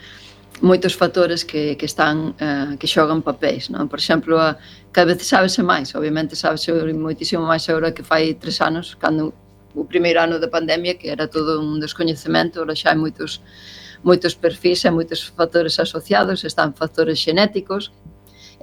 moitos 0.62 0.95
factores 0.95 1.43
que, 1.43 1.76
que 1.76 1.86
están 1.86 2.36
eh, 2.39 2.78
que 2.80 2.88
xogan 2.88 3.22
papéis, 3.22 3.68
non? 3.68 3.91
Por 3.91 3.99
exemplo, 3.99 4.39
a, 4.39 4.56
cada 4.95 5.12
vez 5.12 5.28
sábese 5.28 5.60
máis, 5.64 5.91
obviamente 5.95 6.36
sábese 6.36 6.72
moitísimo 6.95 7.43
máis 7.43 7.68
agora 7.68 7.91
que 7.91 8.03
fai 8.03 8.36
tres 8.39 8.62
anos, 8.64 8.95
cando 8.95 9.36
o 9.76 9.84
primeiro 9.84 10.24
ano 10.24 10.39
da 10.39 10.47
pandemia, 10.47 10.95
que 10.95 11.12
era 11.12 11.28
todo 11.28 11.60
un 11.60 11.84
descoñecemento, 11.84 12.64
ora 12.64 12.76
xa 12.76 12.95
hai 12.95 12.99
moitos 12.99 13.43
moitos 14.06 14.38
perfis 14.38 14.86
e 14.86 14.91
moitos 14.93 15.26
factores 15.26 15.82
asociados, 15.82 16.45
están 16.45 16.78
factores 16.78 17.18
xenéticos, 17.20 17.91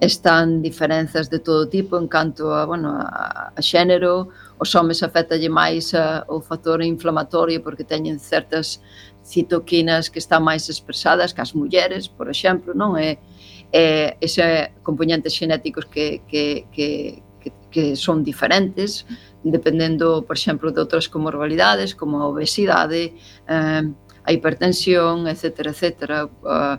están 0.00 0.62
diferenzas 0.62 1.30
de 1.30 1.38
todo 1.38 1.68
tipo 1.68 1.98
en 1.98 2.08
canto 2.08 2.54
a, 2.54 2.64
bueno, 2.64 2.94
a, 2.94 3.52
a 3.54 3.60
xénero, 3.62 4.30
os 4.58 4.74
homes 4.74 5.02
afectalle 5.02 5.50
máis 5.50 5.94
a, 5.94 6.24
o 6.30 6.40
factor 6.40 6.82
inflamatorio 6.82 7.62
porque 7.62 7.84
teñen 7.84 8.18
certas 8.18 8.80
citoquinas 9.24 10.10
que 10.10 10.18
están 10.18 10.42
máis 10.42 10.68
expresadas 10.68 11.32
que 11.32 11.42
as 11.42 11.54
mulleres, 11.54 12.08
por 12.10 12.28
exemplo, 12.28 12.74
non 12.74 12.98
é 12.98 13.18
eh, 13.72 14.18
ese 14.20 14.74
componentes 14.82 15.32
xenéticos 15.32 15.86
que, 15.86 16.20
que, 16.28 16.66
que, 16.74 17.22
que, 17.40 17.50
que 17.70 17.84
son 17.96 18.22
diferentes 18.22 19.06
dependendo, 19.42 20.22
por 20.22 20.36
exemplo, 20.36 20.70
de 20.70 20.78
outras 20.78 21.10
comorbilidades 21.10 21.98
como 21.98 22.22
a 22.22 22.30
obesidade, 22.30 23.18
eh, 23.48 23.84
a 24.24 24.30
hipertensión, 24.32 25.26
etc. 25.26 25.74
etc. 25.74 26.30
a, 26.46 26.78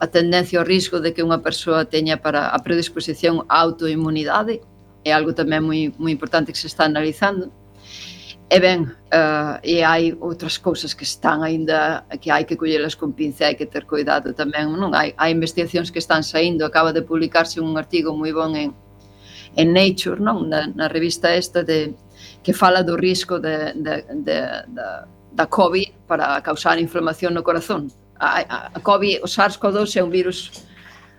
a 0.00 0.06
tendencia 0.08 0.60
ao 0.60 0.64
risco 0.64 1.00
de 1.00 1.12
que 1.12 1.20
unha 1.20 1.44
persoa 1.44 1.84
teña 1.84 2.16
para 2.16 2.48
a 2.48 2.58
predisposición 2.64 3.44
á 3.52 3.60
autoinmunidade 3.60 4.64
é 5.04 5.12
algo 5.12 5.36
tamén 5.36 5.60
moi, 5.60 5.92
moi 6.00 6.08
importante 6.08 6.52
que 6.52 6.60
se 6.60 6.68
está 6.72 6.88
analizando 6.88 7.52
E 8.50 8.60
ben, 8.60 8.82
uh, 8.84 9.56
e 9.64 9.82
hai 9.82 10.12
outras 10.20 10.58
cousas 10.58 10.92
que 10.92 11.02
están 11.02 11.42
aínda 11.42 12.04
que 12.20 12.30
hai 12.30 12.44
que 12.44 12.56
collelas 12.56 12.94
con 12.94 13.12
pinza, 13.12 13.46
hai 13.48 13.56
que 13.56 13.64
ter 13.64 13.88
cuidado 13.88 14.36
tamén, 14.36 14.68
non? 14.76 14.92
Hai, 14.92 15.16
hai 15.16 15.32
investigacións 15.32 15.88
que 15.88 15.98
están 15.98 16.22
saindo, 16.22 16.68
acaba 16.68 16.92
de 16.92 17.00
publicarse 17.00 17.56
un 17.58 17.72
artigo 17.80 18.12
moi 18.12 18.32
bon 18.36 18.52
en, 18.52 18.70
en 19.56 19.72
Nature, 19.72 20.20
non? 20.20 20.52
Na, 20.52 20.68
na 20.68 20.92
revista 20.92 21.32
esta 21.32 21.64
de 21.64 21.96
que 22.44 22.52
fala 22.52 22.84
do 22.84 23.00
risco 23.00 23.40
de, 23.40 23.72
de, 23.80 24.04
de, 24.12 24.38
de, 24.68 24.88
da 25.32 25.46
COVID 25.48 26.04
para 26.06 26.36
causar 26.44 26.76
inflamación 26.78 27.32
no 27.32 27.42
corazón. 27.42 27.88
A, 28.20 28.44
a, 28.44 28.58
a 28.76 28.78
COVID, 28.78 29.24
o 29.24 29.28
SARS-CoV-2 29.28 29.96
é 29.96 30.02
un 30.04 30.12
virus 30.12 30.52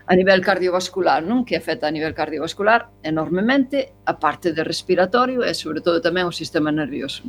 a 0.07 0.13
nivel 0.15 0.41
cardiovascular, 0.41 1.25
non? 1.25 1.45
Que 1.45 1.57
afecta 1.57 1.89
a 1.89 1.93
nivel 1.93 2.13
cardiovascular 2.13 2.93
enormemente 3.01 3.97
a 4.05 4.21
parte 4.21 4.53
de 4.53 4.61
respiratorio 4.61 5.41
e 5.41 5.53
sobre 5.57 5.81
todo 5.81 5.97
tamén 5.97 6.29
o 6.29 6.35
sistema 6.35 6.69
nervioso. 6.69 7.25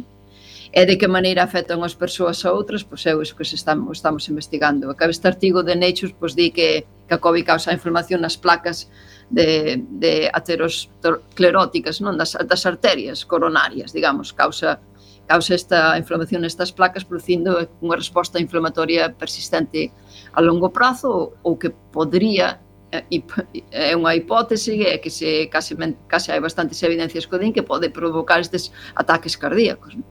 E 0.77 0.85
de 0.85 1.01
que 1.01 1.09
maneira 1.09 1.41
afectan 1.41 1.81
as 1.81 1.97
persoas 1.97 2.45
a 2.45 2.53
outras, 2.53 2.85
pois 2.85 3.01
é 3.09 3.17
iso 3.17 3.33
que 3.33 3.49
se 3.49 3.57
estamos, 3.57 3.97
estamos 3.97 4.29
investigando. 4.29 4.93
Acaba 4.93 5.09
este 5.09 5.25
artigo 5.25 5.65
de 5.65 5.73
Nature, 5.73 6.13
pois 6.21 6.37
di 6.37 6.53
que, 6.53 6.85
que 7.09 7.15
a 7.17 7.23
COVID 7.23 7.49
causa 7.49 7.73
a 7.73 7.77
inflamación 7.79 8.21
nas 8.21 8.37
placas 8.37 8.93
de, 9.33 9.81
de 9.97 10.29
ateroscleróticas, 10.29 12.05
non? 12.05 12.21
Das, 12.21 12.37
das 12.37 12.63
arterias 12.69 13.25
coronarias, 13.25 13.97
digamos, 13.97 14.37
causa 14.37 14.85
causa 15.27 15.59
esta 15.59 15.99
inflamación 15.99 16.47
nestas 16.47 16.71
placas 16.71 17.03
producindo 17.03 17.59
unha 17.83 17.99
resposta 17.99 18.39
inflamatoria 18.39 19.11
persistente 19.11 19.91
a 20.31 20.39
longo 20.39 20.71
prazo 20.71 21.35
ou 21.43 21.59
que 21.59 21.75
podría 21.91 22.63
é 22.91 23.97
unha 23.97 24.15
hipótese 24.15 24.79
é 24.87 24.99
que 24.99 25.11
se 25.11 25.51
case, 25.51 25.75
case 26.07 26.31
hai 26.31 26.41
bastantes 26.41 26.83
evidencias 26.83 27.27
que 27.27 27.39
din 27.39 27.53
que 27.53 27.67
pode 27.67 27.91
provocar 27.91 28.41
estes 28.41 28.71
ataques 28.95 29.35
cardíacos. 29.35 29.95
Non? 29.99 30.07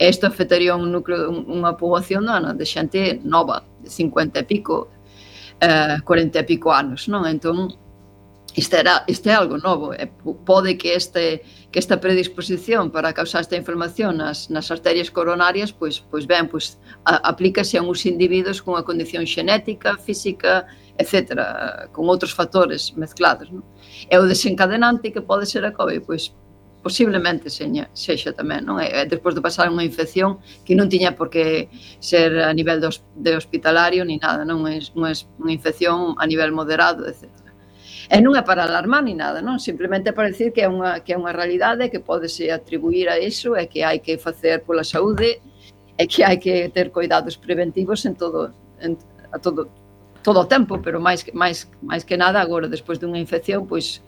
E 0.00 0.08
isto 0.08 0.26
afectaría 0.26 0.74
un 0.74 0.88
núcleo, 0.92 1.28
unha 1.28 1.76
poboación 1.76 2.24
non, 2.24 2.56
de 2.56 2.64
xente 2.64 3.20
nova, 3.20 3.68
de 3.84 3.90
50 3.92 4.40
e 4.40 4.44
pico, 4.48 4.88
eh, 5.60 6.00
40 6.00 6.40
e 6.40 6.44
pico 6.48 6.72
anos, 6.72 7.04
non? 7.04 7.28
Entón, 7.28 7.76
isto, 8.56 8.76
era, 8.76 9.04
isto 9.06 9.28
é 9.28 9.34
algo 9.36 9.58
novo. 9.58 9.92
E 9.92 10.08
pode 10.48 10.80
que, 10.80 10.96
este, 10.96 11.44
que 11.70 11.78
esta 11.78 12.00
predisposición 12.00 12.90
para 12.90 13.12
causar 13.12 13.44
esta 13.44 13.60
inflamación 13.60 14.18
nas, 14.18 14.48
nas 14.48 14.72
arterias 14.72 15.12
coronarias, 15.12 15.70
pois, 15.70 16.00
pois 16.00 16.24
ben, 16.24 16.48
pois, 16.48 16.80
a, 17.04 17.20
aplícase 17.28 17.76
a 17.76 17.82
uns 17.84 18.08
individuos 18.08 18.64
con 18.64 18.74
unha 18.74 18.86
condición 18.88 19.28
xenética, 19.28 20.00
física, 20.00 20.64
etc., 21.00 21.88
con 21.96 22.04
outros 22.12 22.36
factores 22.36 22.92
mezclados. 23.00 23.48
Non? 23.48 23.64
E 24.06 24.14
o 24.20 24.28
desencadenante 24.28 25.08
que 25.08 25.24
pode 25.24 25.48
ser 25.48 25.64
a 25.64 25.72
COVID, 25.72 26.04
pois 26.04 26.36
posiblemente 26.82 27.50
seña, 27.50 27.88
sexa 27.92 28.32
tamén, 28.32 28.64
non? 28.64 28.80
E, 28.80 28.88
despois 29.04 29.36
de 29.36 29.44
pasar 29.44 29.68
unha 29.68 29.84
infección 29.84 30.40
que 30.64 30.72
non 30.72 30.88
tiña 30.88 31.12
por 31.12 31.28
que 31.28 31.68
ser 32.00 32.40
a 32.40 32.52
nivel 32.56 32.80
de, 32.80 32.88
de 33.20 33.36
hospitalario 33.36 34.04
ni 34.04 34.16
nada, 34.16 34.44
non 34.44 34.64
é 34.64 34.80
unha, 34.96 35.12
unha 35.40 35.52
infección 35.52 36.16
a 36.16 36.24
nivel 36.24 36.52
moderado, 36.52 37.04
etc. 37.04 37.28
E 38.10 38.16
non 38.18 38.32
é 38.34 38.42
para 38.42 38.64
alarmar 38.64 39.04
ni 39.04 39.12
nada, 39.12 39.44
non? 39.44 39.60
Simplemente 39.60 40.16
para 40.16 40.32
decir 40.32 40.56
que 40.56 40.64
é 40.64 40.68
unha, 40.68 41.04
que 41.04 41.12
é 41.12 41.16
unha 41.20 41.36
realidade 41.36 41.92
que 41.92 42.00
pode 42.00 42.32
se 42.32 42.48
atribuir 42.48 43.12
a 43.12 43.20
iso 43.20 43.54
e 43.60 43.68
que 43.68 43.84
hai 43.84 44.00
que 44.00 44.16
facer 44.16 44.64
pola 44.64 44.82
saúde 44.82 45.38
e 46.00 46.04
que 46.08 46.24
hai 46.24 46.40
que 46.40 46.72
ter 46.72 46.88
cuidados 46.90 47.36
preventivos 47.36 48.08
en 48.08 48.16
todo, 48.16 48.56
en, 48.80 48.96
a 49.30 49.38
todo, 49.38 49.68
todo 50.22 50.40
o 50.40 50.46
tempo, 50.46 50.80
pero 50.82 51.00
máis 51.00 51.24
máis 51.32 51.68
máis 51.82 52.04
que 52.04 52.16
nada 52.16 52.40
agora 52.40 52.68
despois 52.68 52.98
dunha 52.98 53.20
infección, 53.20 53.66
pois 53.66 54.02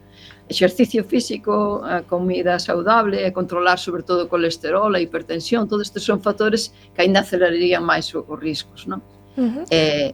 exercicio 0.48 1.04
físico, 1.04 1.80
a 1.84 2.02
comida 2.02 2.58
saudable, 2.58 3.24
a 3.26 3.32
controlar 3.32 3.78
sobre 3.78 4.02
todo 4.02 4.24
o 4.24 4.28
colesterol, 4.28 4.94
a 4.94 5.00
hipertensión, 5.00 5.68
todos 5.68 5.88
estes 5.88 6.02
son 6.02 6.20
factores 6.20 6.74
que 6.94 7.02
aínda 7.02 7.20
acelerarían 7.20 7.82
máis 7.82 8.12
os 8.14 8.38
riscos, 8.38 8.86
non? 8.86 9.00
Uh 9.36 9.48
-huh. 9.48 9.64
eh, 9.72 10.12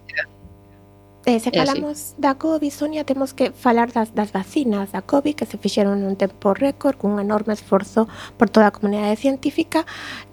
Eh, 1.29 1.41
se 1.41 1.51
falamos 1.51 2.15
da 2.17 2.37
COVID, 2.37 2.71
Sonia, 2.71 3.05
temos 3.05 3.35
que 3.35 3.53
falar 3.53 3.93
das, 3.93 4.15
das 4.15 4.33
vacinas 4.33 4.93
da 4.93 5.03
COVID 5.03 5.37
que 5.37 5.45
se 5.45 5.61
fixeron 5.61 6.01
nun 6.01 6.17
tempo 6.17 6.57
récord 6.57 6.97
cun 6.97 7.21
enorme 7.21 7.53
esforzo 7.53 8.09
por 8.41 8.49
toda 8.49 8.73
a 8.73 8.73
comunidade 8.73 9.13
científica 9.21 9.85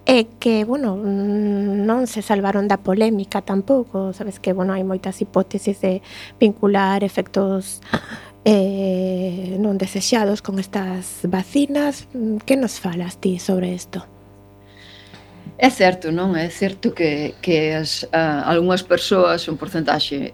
e 0.07 0.39
que, 0.39 0.63
bueno, 0.63 0.95
non 0.95 2.07
se 2.07 2.23
salvaron 2.23 2.71
da 2.71 2.79
polémica 2.79 3.43
tampouco. 3.43 4.15
Sabes 4.15 4.39
que, 4.39 4.55
bueno, 4.55 4.71
hai 4.71 4.87
moitas 4.87 5.19
hipótesis 5.19 5.83
de 5.83 5.99
vincular 6.39 7.03
efectos 7.03 7.83
eh, 8.47 9.59
non 9.59 9.75
desexados 9.75 10.39
con 10.39 10.63
estas 10.63 11.27
vacinas. 11.27 12.07
Que 12.47 12.55
nos 12.55 12.79
falas 12.79 13.19
ti 13.19 13.35
sobre 13.35 13.75
isto? 13.75 14.07
É 15.59 15.67
certo, 15.67 16.15
non? 16.15 16.39
É 16.39 16.47
certo 16.47 16.95
que, 16.95 17.35
que 17.43 17.75
as, 17.75 18.07
uh, 18.15 18.47
algunhas 18.47 18.79
persoas, 18.79 19.43
un 19.51 19.59
porcentaxe 19.59 20.31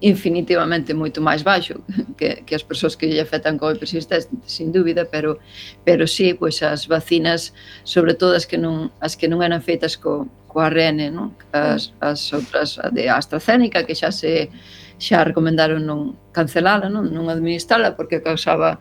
infinitivamente 0.00 0.94
moito 0.94 1.18
máis 1.18 1.42
baixo 1.42 1.82
que, 2.18 2.46
que 2.46 2.54
as 2.54 2.62
persoas 2.62 2.94
que 2.94 3.10
lle 3.10 3.20
afectan 3.20 3.58
COVID 3.58 3.82
persistente, 3.82 4.30
sin 4.46 4.70
dúbida, 4.70 5.04
pero 5.10 5.42
pero 5.82 6.06
sí, 6.06 6.34
pois 6.34 6.62
as 6.62 6.86
vacinas, 6.86 7.52
sobre 7.82 8.14
todo 8.14 8.38
as 8.38 8.46
que 8.46 8.58
non 8.58 8.94
as 9.02 9.18
que 9.18 9.26
non 9.26 9.42
eran 9.42 9.58
feitas 9.62 9.98
co 9.98 10.30
co 10.46 10.62
ARN, 10.62 11.10
non? 11.10 11.34
As 11.50 11.90
as 11.98 12.22
outras 12.30 12.78
a 12.78 12.94
de 12.94 13.10
AstraZeneca 13.10 13.82
que 13.82 13.98
xa 13.98 14.14
se 14.14 14.54
xa 14.98 15.22
recomendaron 15.22 15.82
non 15.82 16.14
cancelala, 16.34 16.86
non, 16.86 17.10
non 17.10 17.26
administrala 17.30 17.94
porque 17.94 18.22
causaba 18.22 18.78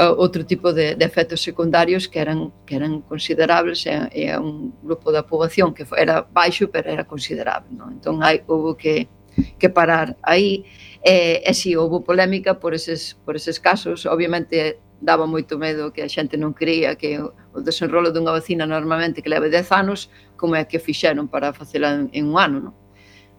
uh, 0.00 0.12
outro 0.16 0.44
tipo 0.44 0.72
de, 0.72 0.96
de 0.96 1.04
efectos 1.04 1.40
secundarios 1.40 2.08
que 2.08 2.20
eran 2.20 2.52
que 2.64 2.76
eran 2.76 3.04
considerables 3.04 3.84
e, 3.84 3.96
e 4.12 4.32
un 4.36 4.76
grupo 4.80 5.12
da 5.12 5.28
poboación 5.28 5.76
que 5.76 5.84
era 5.96 6.24
baixo, 6.24 6.72
pero 6.72 6.88
era 6.88 7.04
considerable, 7.04 7.68
non? 7.72 7.96
Entón 7.96 8.24
hai 8.24 8.40
houve 8.48 8.76
que 8.80 8.94
que 9.58 9.68
parar 9.68 10.16
aí. 10.22 10.64
E, 11.04 11.42
e 11.44 11.52
si, 11.54 11.76
houve 11.76 12.04
polémica 12.04 12.56
por 12.56 12.72
eses, 12.72 13.18
por 13.24 13.36
eses 13.36 13.60
casos, 13.60 14.06
obviamente 14.06 14.80
daba 15.00 15.26
moito 15.26 15.58
medo 15.58 15.92
que 15.92 16.00
a 16.00 16.08
xente 16.08 16.40
non 16.40 16.56
creía 16.56 16.96
que 16.96 17.20
o 17.20 17.60
desenrolo 17.60 18.08
dunha 18.08 18.32
vacina 18.32 18.64
normalmente 18.64 19.20
que 19.20 19.28
leva 19.28 19.52
10 19.52 19.68
anos, 19.72 20.08
como 20.40 20.56
é 20.56 20.64
que 20.64 20.80
fixeron 20.80 21.28
para 21.28 21.52
facela 21.52 21.92
en, 21.92 22.08
en 22.16 22.24
un 22.32 22.36
ano, 22.40 22.58
non? 22.60 22.74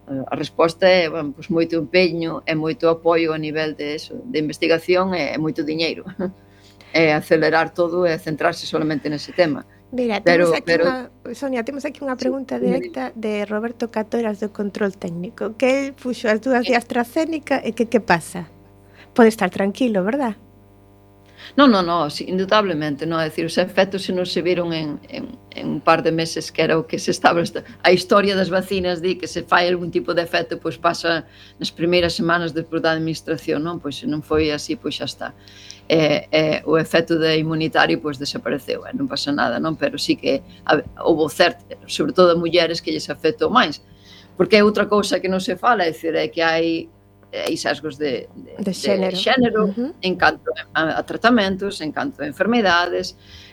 A 0.06 0.38
resposta 0.38 0.86
é 0.86 1.10
bueno, 1.10 1.34
pois 1.34 1.50
moito 1.50 1.74
empeño 1.74 2.46
e 2.46 2.54
moito 2.54 2.86
apoio 2.86 3.34
a 3.34 3.38
nivel 3.42 3.74
de, 3.74 3.98
eso, 3.98 4.14
de 4.22 4.38
investigación 4.38 5.10
e 5.18 5.34
moito 5.34 5.66
diñeiro. 5.66 6.06
É 6.94 7.10
acelerar 7.18 7.74
todo 7.74 8.06
e 8.06 8.14
centrarse 8.22 8.70
solamente 8.70 9.10
nese 9.10 9.34
tema. 9.34 9.66
Mira, 9.96 10.20
temos 10.20 10.52
aquí 10.52 10.62
pero... 10.64 10.84
Una, 10.84 11.10
Sonia, 11.32 11.64
temos 11.64 11.84
aquí 11.88 12.04
unha 12.04 12.20
pregunta 12.20 12.60
directa 12.60 13.16
de 13.16 13.48
Roberto 13.48 13.88
Catoras 13.88 14.38
do 14.38 14.52
Control 14.52 14.92
Técnico, 14.92 15.56
que 15.56 15.88
el 15.88 15.96
puxo 15.96 16.28
as 16.28 16.44
dúas 16.44 16.68
de 16.68 16.76
AstraZeneca? 16.76 17.64
E 17.64 17.72
que 17.72 17.88
que 17.88 18.04
pasa? 18.04 18.52
Pode 19.16 19.32
estar 19.32 19.48
tranquilo, 19.48 20.04
verdad? 20.04 20.36
Non, 21.56 21.70
non, 21.70 21.86
non, 21.86 22.08
indudablemente, 22.26 23.06
non, 23.06 23.20
é 23.20 23.28
dicir, 23.28 23.46
os 23.46 23.56
efectos 23.56 24.04
se 24.04 24.12
non 24.12 24.26
se 24.28 24.42
viron 24.42 24.72
en, 24.72 25.00
en, 25.08 25.38
en 25.56 25.66
un 25.78 25.80
par 25.80 26.02
de 26.02 26.12
meses 26.12 26.52
que 26.52 26.60
era 26.60 26.76
o 26.76 26.84
que 26.84 26.98
se 26.98 27.10
estaba 27.10 27.40
a 27.40 27.90
historia 27.92 28.36
das 28.36 28.50
vacinas 28.50 29.00
di 29.00 29.16
que 29.16 29.28
se 29.28 29.42
fai 29.42 29.68
algún 29.68 29.90
tipo 29.90 30.12
de 30.12 30.22
efecto, 30.22 30.60
pois 30.60 30.76
pasa 30.76 31.24
nas 31.60 31.72
primeiras 31.72 32.12
semanas 32.12 32.52
despois 32.52 32.82
da 32.82 32.92
administración, 32.92 33.64
non? 33.64 33.80
Pois 33.80 33.96
se 33.96 34.06
non 34.06 34.20
foi 34.20 34.52
así, 34.52 34.76
pois 34.76 34.96
xa 34.96 35.06
está. 35.08 35.28
E, 35.88 36.28
e 36.28 36.42
o 36.66 36.76
efecto 36.76 37.16
de 37.16 37.38
inmunitario 37.38 38.02
pois 38.02 38.18
desapareceu, 38.18 38.84
e 38.84 38.92
non 38.92 39.06
pasa 39.06 39.30
nada, 39.32 39.56
non? 39.62 39.78
Pero 39.78 39.96
sí 39.96 40.16
que 40.18 40.42
a, 40.66 40.82
houve 41.04 41.30
certo, 41.32 41.62
sobre 41.86 42.12
todo 42.12 42.34
a 42.34 42.40
mulleres 42.40 42.82
que 42.82 42.92
lles 42.92 43.08
afectou 43.08 43.48
máis, 43.48 43.80
porque 44.36 44.60
é 44.60 44.62
outra 44.64 44.84
cousa 44.84 45.20
que 45.20 45.30
non 45.30 45.40
se 45.40 45.56
fala, 45.56 45.88
é 45.88 45.92
dicir, 45.92 46.12
é 46.12 46.28
que 46.28 46.44
hai 46.44 46.92
Eh, 47.36 47.44
hai 47.44 47.56
sesgos 47.56 47.98
de, 47.98 48.28
de, 48.32 48.52
de 48.64 48.72
xénero, 48.72 49.12
de 49.12 49.20
xénero 49.20 49.62
uh 49.64 49.74
-huh. 49.76 49.90
en 50.00 50.14
canto 50.16 50.50
a, 50.72 50.80
a 51.00 51.02
tratamentos, 51.04 51.80
en 51.84 51.92
canto 51.92 52.22
a 52.22 52.26
enfermidades, 52.26 53.06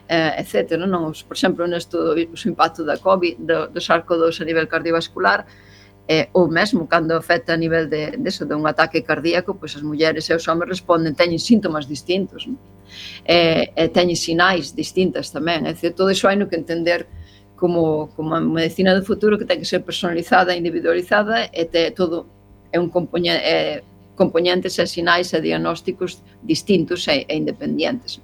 eh, 0.08 0.40
etc. 0.40 0.80
Non? 0.80 1.12
Os, 1.12 1.20
por 1.20 1.36
exemplo, 1.36 1.68
nesto 1.68 2.00
do 2.00 2.12
o 2.16 2.38
impacto 2.48 2.80
da 2.88 2.96
COVID, 2.96 3.34
do, 3.44 3.58
do 3.74 3.80
sarcodos 3.80 4.40
a 4.40 4.44
nivel 4.48 4.66
cardiovascular, 4.72 5.44
eh, 6.08 6.28
ou 6.32 6.48
mesmo 6.48 6.88
cando 6.88 7.12
afecta 7.16 7.52
a 7.52 7.60
nivel 7.60 7.88
de, 7.88 8.16
de, 8.16 8.28
eso, 8.28 8.44
de 8.48 8.54
un 8.54 8.64
ataque 8.66 9.04
cardíaco, 9.04 9.56
pois 9.60 9.76
as 9.76 9.84
mulleres 9.84 10.24
e 10.28 10.32
os 10.32 10.48
homens 10.48 10.68
responden, 10.74 11.12
teñen 11.12 11.40
síntomas 11.40 11.84
distintos, 11.84 12.48
non? 12.48 12.56
Eh, 13.28 13.68
e 13.76 13.84
teñen 13.92 14.16
sinais 14.16 14.72
distintas 14.72 15.28
tamén, 15.28 15.68
é 15.68 15.76
dicir, 15.76 15.92
todo 15.92 16.08
iso 16.08 16.24
hai 16.28 16.36
no 16.40 16.48
que 16.48 16.56
entender 16.56 17.04
como, 17.56 18.12
como 18.16 18.32
a 18.36 18.40
medicina 18.40 18.96
do 18.96 19.04
futuro 19.04 19.36
que 19.36 19.48
ten 19.48 19.60
que 19.60 19.68
ser 19.68 19.84
personalizada, 19.84 20.56
individualizada 20.56 21.48
e 21.52 21.64
te, 21.68 21.92
todo 21.92 22.33
é 22.74 22.78
un 22.82 22.90
compoñente, 22.90 23.42
é, 23.46 23.86
compoñentes 24.18 24.74
e 24.82 24.86
sinais 24.90 25.30
e 25.30 25.38
diagnósticos 25.38 26.18
distintos 26.42 27.06
e, 27.06 27.22
e 27.30 27.34
independentes. 27.38 28.18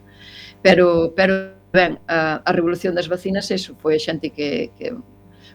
Pero, 0.59 1.14
pero 1.14 1.55
ben, 1.70 2.03
a, 2.11 2.42
a 2.42 2.51
revolución 2.51 2.98
das 2.98 3.07
vacinas, 3.07 3.46
eso 3.55 3.78
foi 3.78 3.94
a 3.94 4.03
xente 4.03 4.34
que, 4.34 4.74
que 4.74 4.90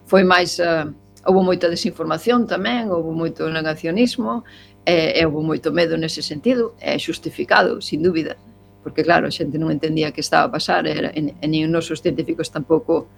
foi 0.07 0.23
máis... 0.23 0.59
Uh, 0.63 0.95
houve 1.25 1.41
moita 1.41 1.67
desinformación 1.67 2.45
tamén, 2.45 2.93
houve 2.93 3.11
moito 3.11 3.49
negacionismo, 3.49 4.45
e, 4.85 5.17
e 5.17 5.21
houve 5.25 5.41
moito 5.41 5.73
medo 5.73 5.97
nese 5.97 6.21
sentido, 6.21 6.77
é 6.79 6.95
xustificado, 7.01 7.81
sin 7.81 8.05
dúbida, 8.05 8.37
porque 8.85 9.01
claro, 9.01 9.25
a 9.25 9.33
xente 9.33 9.57
non 9.57 9.73
entendía 9.73 10.13
que 10.13 10.21
estaba 10.21 10.45
a 10.45 10.53
pasar, 10.53 10.85
era, 10.85 11.09
e, 11.09 11.33
e 11.33 11.47
nin 11.49 11.65
os 11.65 11.73
nosos 11.73 11.99
científicos 12.05 12.53
tampouco 12.53 13.09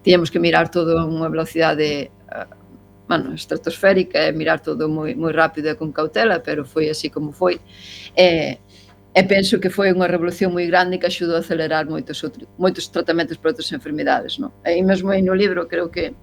tiñamos 0.00 0.32
que 0.32 0.40
mirar 0.40 0.72
todo 0.72 0.96
a 0.96 1.04
unha 1.04 1.28
velocidade 1.28 2.08
uh, 2.32 2.48
bueno, 3.10 3.34
estratosférica 3.34 4.28
e 4.28 4.32
mirar 4.32 4.60
todo 4.62 4.88
moi, 4.88 5.18
moi 5.18 5.34
rápido 5.34 5.66
e 5.66 5.74
con 5.74 5.90
cautela, 5.90 6.38
pero 6.38 6.62
foi 6.62 6.86
así 6.94 7.10
como 7.10 7.34
foi. 7.34 7.58
E, 8.14 8.58
e 9.10 9.22
penso 9.26 9.58
que 9.58 9.66
foi 9.66 9.90
unha 9.90 10.06
revolución 10.06 10.54
moi 10.54 10.62
grande 10.70 11.02
que 11.02 11.10
axudou 11.10 11.34
a 11.34 11.42
acelerar 11.42 11.90
moitos, 11.90 12.22
outros, 12.22 12.46
moitos 12.54 12.86
tratamentos 12.94 13.34
para 13.34 13.50
outras 13.50 13.66
enfermidades. 13.74 14.38
Non? 14.38 14.54
E 14.62 14.78
mesmo 14.86 15.10
aí 15.10 15.26
no 15.26 15.34
libro 15.34 15.66
creo 15.66 15.90
que 15.90 16.14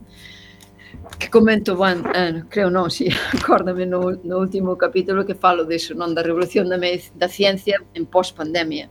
que 1.19 1.27
comento 1.27 1.75
van, 1.75 2.07
eh, 2.15 2.47
creo 2.47 2.71
non, 2.71 2.87
si 2.87 3.11
acórdame 3.35 3.83
no, 3.83 4.15
no 4.23 4.35
último 4.39 4.79
capítulo 4.79 5.27
que 5.27 5.35
falo 5.35 5.67
disso, 5.67 5.91
non 5.91 6.15
da 6.15 6.23
revolución 6.23 6.71
da, 6.71 6.79
da 6.79 7.27
ciencia 7.27 7.83
en 7.99 8.07
pós-pandemia 8.07 8.87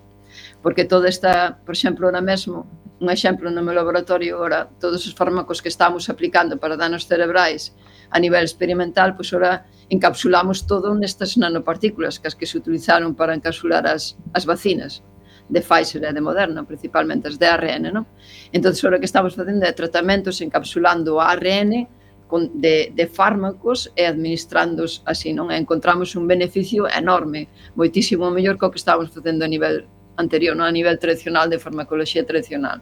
Porque 0.62 0.84
toda 0.84 1.08
esta, 1.08 1.58
por 1.64 1.74
exemplo, 1.74 2.10
na 2.10 2.20
mesmo, 2.20 2.66
un 3.00 3.10
exemplo 3.10 3.50
no 3.50 3.60
meu 3.60 3.76
laboratorio 3.76 4.40
ora 4.40 4.68
todos 4.80 5.04
os 5.04 5.12
fármacos 5.12 5.60
que 5.60 5.68
estamos 5.68 6.08
aplicando 6.08 6.56
para 6.56 6.80
danos 6.80 7.04
cerebrais 7.04 7.76
a 8.10 8.18
nivel 8.18 8.44
experimental, 8.44 9.14
pois 9.16 9.32
ora 9.36 9.66
encapsulamos 9.90 10.64
todo 10.64 10.94
nestas 10.94 11.36
nanopartículas 11.36 12.18
que 12.18 12.28
as 12.28 12.34
que 12.38 12.48
se 12.48 12.56
utilizaron 12.56 13.12
para 13.14 13.36
encapsular 13.36 13.84
as, 13.84 14.16
as 14.32 14.46
vacinas 14.48 15.04
de 15.48 15.60
Pfizer 15.60 16.02
e 16.02 16.12
de 16.12 16.20
Moderna, 16.20 16.64
principalmente 16.64 17.28
as 17.28 17.38
de 17.38 17.46
ARN, 17.46 17.92
non? 17.92 18.04
Entón, 18.50 18.74
ora 18.82 18.98
que 18.98 19.06
estamos 19.06 19.36
facendo 19.36 19.62
é 19.62 19.72
tratamentos 19.76 20.40
encapsulando 20.42 21.16
o 21.16 21.22
ARN 21.22 21.86
con, 22.26 22.50
de, 22.58 22.90
de 22.90 23.06
fármacos 23.06 23.92
e 23.94 24.08
administrándos 24.08 25.02
así, 25.06 25.30
non? 25.30 25.52
E 25.52 25.56
encontramos 25.60 26.18
un 26.18 26.26
beneficio 26.26 26.90
enorme, 26.90 27.46
moitísimo 27.78 28.32
mellor 28.32 28.58
co 28.58 28.72
que 28.72 28.80
estamos 28.82 29.12
facendo 29.12 29.46
a 29.46 29.50
nivel 29.50 29.86
anterior, 30.16 30.56
non? 30.56 30.66
a 30.66 30.72
nivel 30.72 30.98
tradicional 30.98 31.48
de 31.48 31.60
farmacoloxía 31.60 32.24
tradicional. 32.24 32.80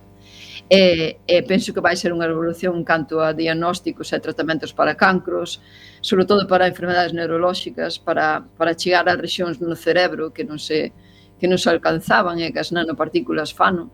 E, 0.70 1.20
e 1.28 1.36
penso 1.44 1.76
que 1.76 1.84
vai 1.84 1.92
ser 1.92 2.08
unha 2.16 2.24
revolución 2.24 2.80
canto 2.88 3.20
a 3.20 3.36
diagnósticos 3.36 4.16
e 4.16 4.18
tratamentos 4.22 4.72
para 4.72 4.96
cancros, 4.96 5.60
sobre 6.00 6.24
todo 6.24 6.48
para 6.48 6.64
enfermedades 6.64 7.12
neurolóxicas, 7.12 8.00
para, 8.00 8.48
para 8.56 8.72
chegar 8.72 9.04
a 9.12 9.18
regións 9.18 9.60
no 9.60 9.76
cerebro 9.76 10.32
que 10.32 10.40
non 10.40 10.56
se, 10.56 10.96
que 11.36 11.44
non 11.44 11.60
se 11.60 11.68
alcanzaban 11.68 12.40
e 12.40 12.48
que 12.48 12.60
as 12.64 12.72
nanopartículas 12.72 13.52
fano. 13.52 13.92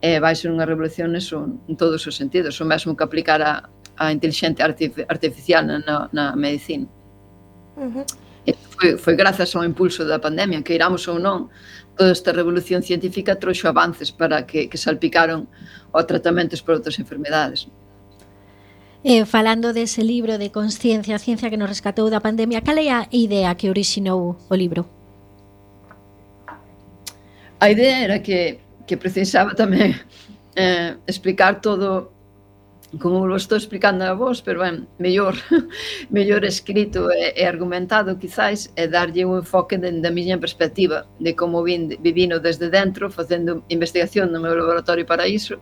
E 0.00 0.16
vai 0.16 0.32
ser 0.32 0.48
unha 0.48 0.64
revolución 0.64 1.12
eso, 1.12 1.44
en 1.68 1.76
todos 1.76 2.00
os 2.08 2.16
sentidos, 2.16 2.56
o 2.60 2.64
mesmo 2.64 2.96
que 2.96 3.04
aplicar 3.04 3.44
a, 3.44 3.68
a 4.00 4.08
inteligente 4.08 4.64
artificial 4.64 5.68
na, 5.68 6.08
na 6.16 6.32
medicina. 6.32 6.88
Uh 7.76 7.92
-huh. 7.92 8.06
Foi, 8.78 8.96
foi 8.96 9.14
grazas 9.16 9.50
ao 9.56 9.64
impulso 9.64 10.04
da 10.04 10.20
pandemia, 10.20 10.62
que 10.62 10.72
iramos 10.72 11.08
ou 11.08 11.18
non, 11.18 11.50
toda 11.96 12.12
esta 12.12 12.30
revolución 12.32 12.82
científica 12.82 13.36
trouxo 13.36 13.66
avances 13.68 14.12
para 14.12 14.44
que, 14.46 14.68
que 14.68 14.78
salpicaron 14.78 15.48
ao 15.92 16.04
tratamentos 16.04 16.60
para 16.60 16.76
outras 16.76 17.00
enfermedades. 17.00 17.66
Eh, 19.06 19.24
falando 19.24 19.72
dese 19.72 20.02
libro 20.02 20.36
de 20.36 20.50
consciencia, 20.50 21.16
a 21.16 21.22
ciencia 21.22 21.48
que 21.48 21.56
nos 21.56 21.70
rescatou 21.70 22.10
da 22.10 22.20
pandemia, 22.20 22.60
cal 22.60 22.76
é 22.76 22.90
a 22.90 23.06
idea 23.12 23.54
que 23.54 23.70
orixinou 23.70 24.36
o 24.36 24.54
libro? 24.54 24.84
A 27.60 27.70
idea 27.70 28.02
era 28.02 28.18
que, 28.18 28.58
que 28.86 28.96
precisaba 28.96 29.54
tamén 29.54 29.96
eh, 30.58 30.98
explicar 31.06 31.62
todo 31.62 32.15
como 33.00 33.26
lo 33.26 33.36
estou 33.36 33.58
explicando 33.58 34.04
a 34.04 34.14
vos, 34.14 34.42
pero 34.42 34.60
ben, 34.60 34.86
mellor, 34.98 35.34
mellor 36.10 36.44
escrito 36.44 37.10
e, 37.10 37.34
e 37.34 37.42
argumentado 37.44 38.18
quizáis 38.18 38.70
é 38.76 38.86
darlle 38.86 39.26
un 39.26 39.42
enfoque 39.42 39.76
de, 39.76 39.90
da 40.00 40.10
miña 40.10 40.38
perspectiva 40.38 41.06
de 41.18 41.34
como 41.34 41.62
vin, 41.62 41.98
vivino 42.00 42.38
desde 42.38 42.70
dentro 42.70 43.10
facendo 43.10 43.66
investigación 43.68 44.30
no 44.30 44.38
meu 44.38 44.54
laboratorio 44.54 45.04
para 45.04 45.26
iso 45.26 45.58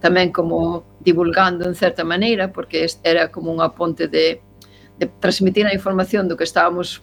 tamén 0.00 0.32
como 0.32 0.86
divulgando 1.02 1.66
en 1.66 1.74
certa 1.74 2.04
maneira 2.04 2.48
porque 2.54 2.86
era 3.04 3.28
como 3.28 3.52
unha 3.52 3.74
ponte 3.74 4.08
de, 4.08 4.40
de 4.96 5.06
transmitir 5.20 5.66
a 5.66 5.76
información 5.76 6.30
do 6.30 6.38
que 6.38 6.46
estábamos 6.46 7.02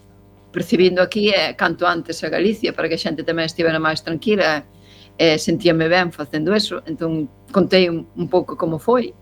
percibindo 0.50 1.04
aquí 1.04 1.30
e 1.30 1.54
canto 1.54 1.86
antes 1.86 2.24
a 2.24 2.32
Galicia 2.32 2.72
para 2.72 2.88
que 2.88 2.96
a 2.96 3.04
xente 3.04 3.22
tamén 3.22 3.46
estivera 3.46 3.78
máis 3.78 4.00
tranquila 4.00 4.64
e 5.18 5.36
sentíame 5.36 5.90
ben 5.90 6.14
facendo 6.14 6.54
eso. 6.54 6.80
Entón 6.86 7.26
contei 7.50 7.90
un, 7.90 8.06
un 8.14 8.26
pouco 8.30 8.54
como 8.54 8.78
foi. 8.78 9.12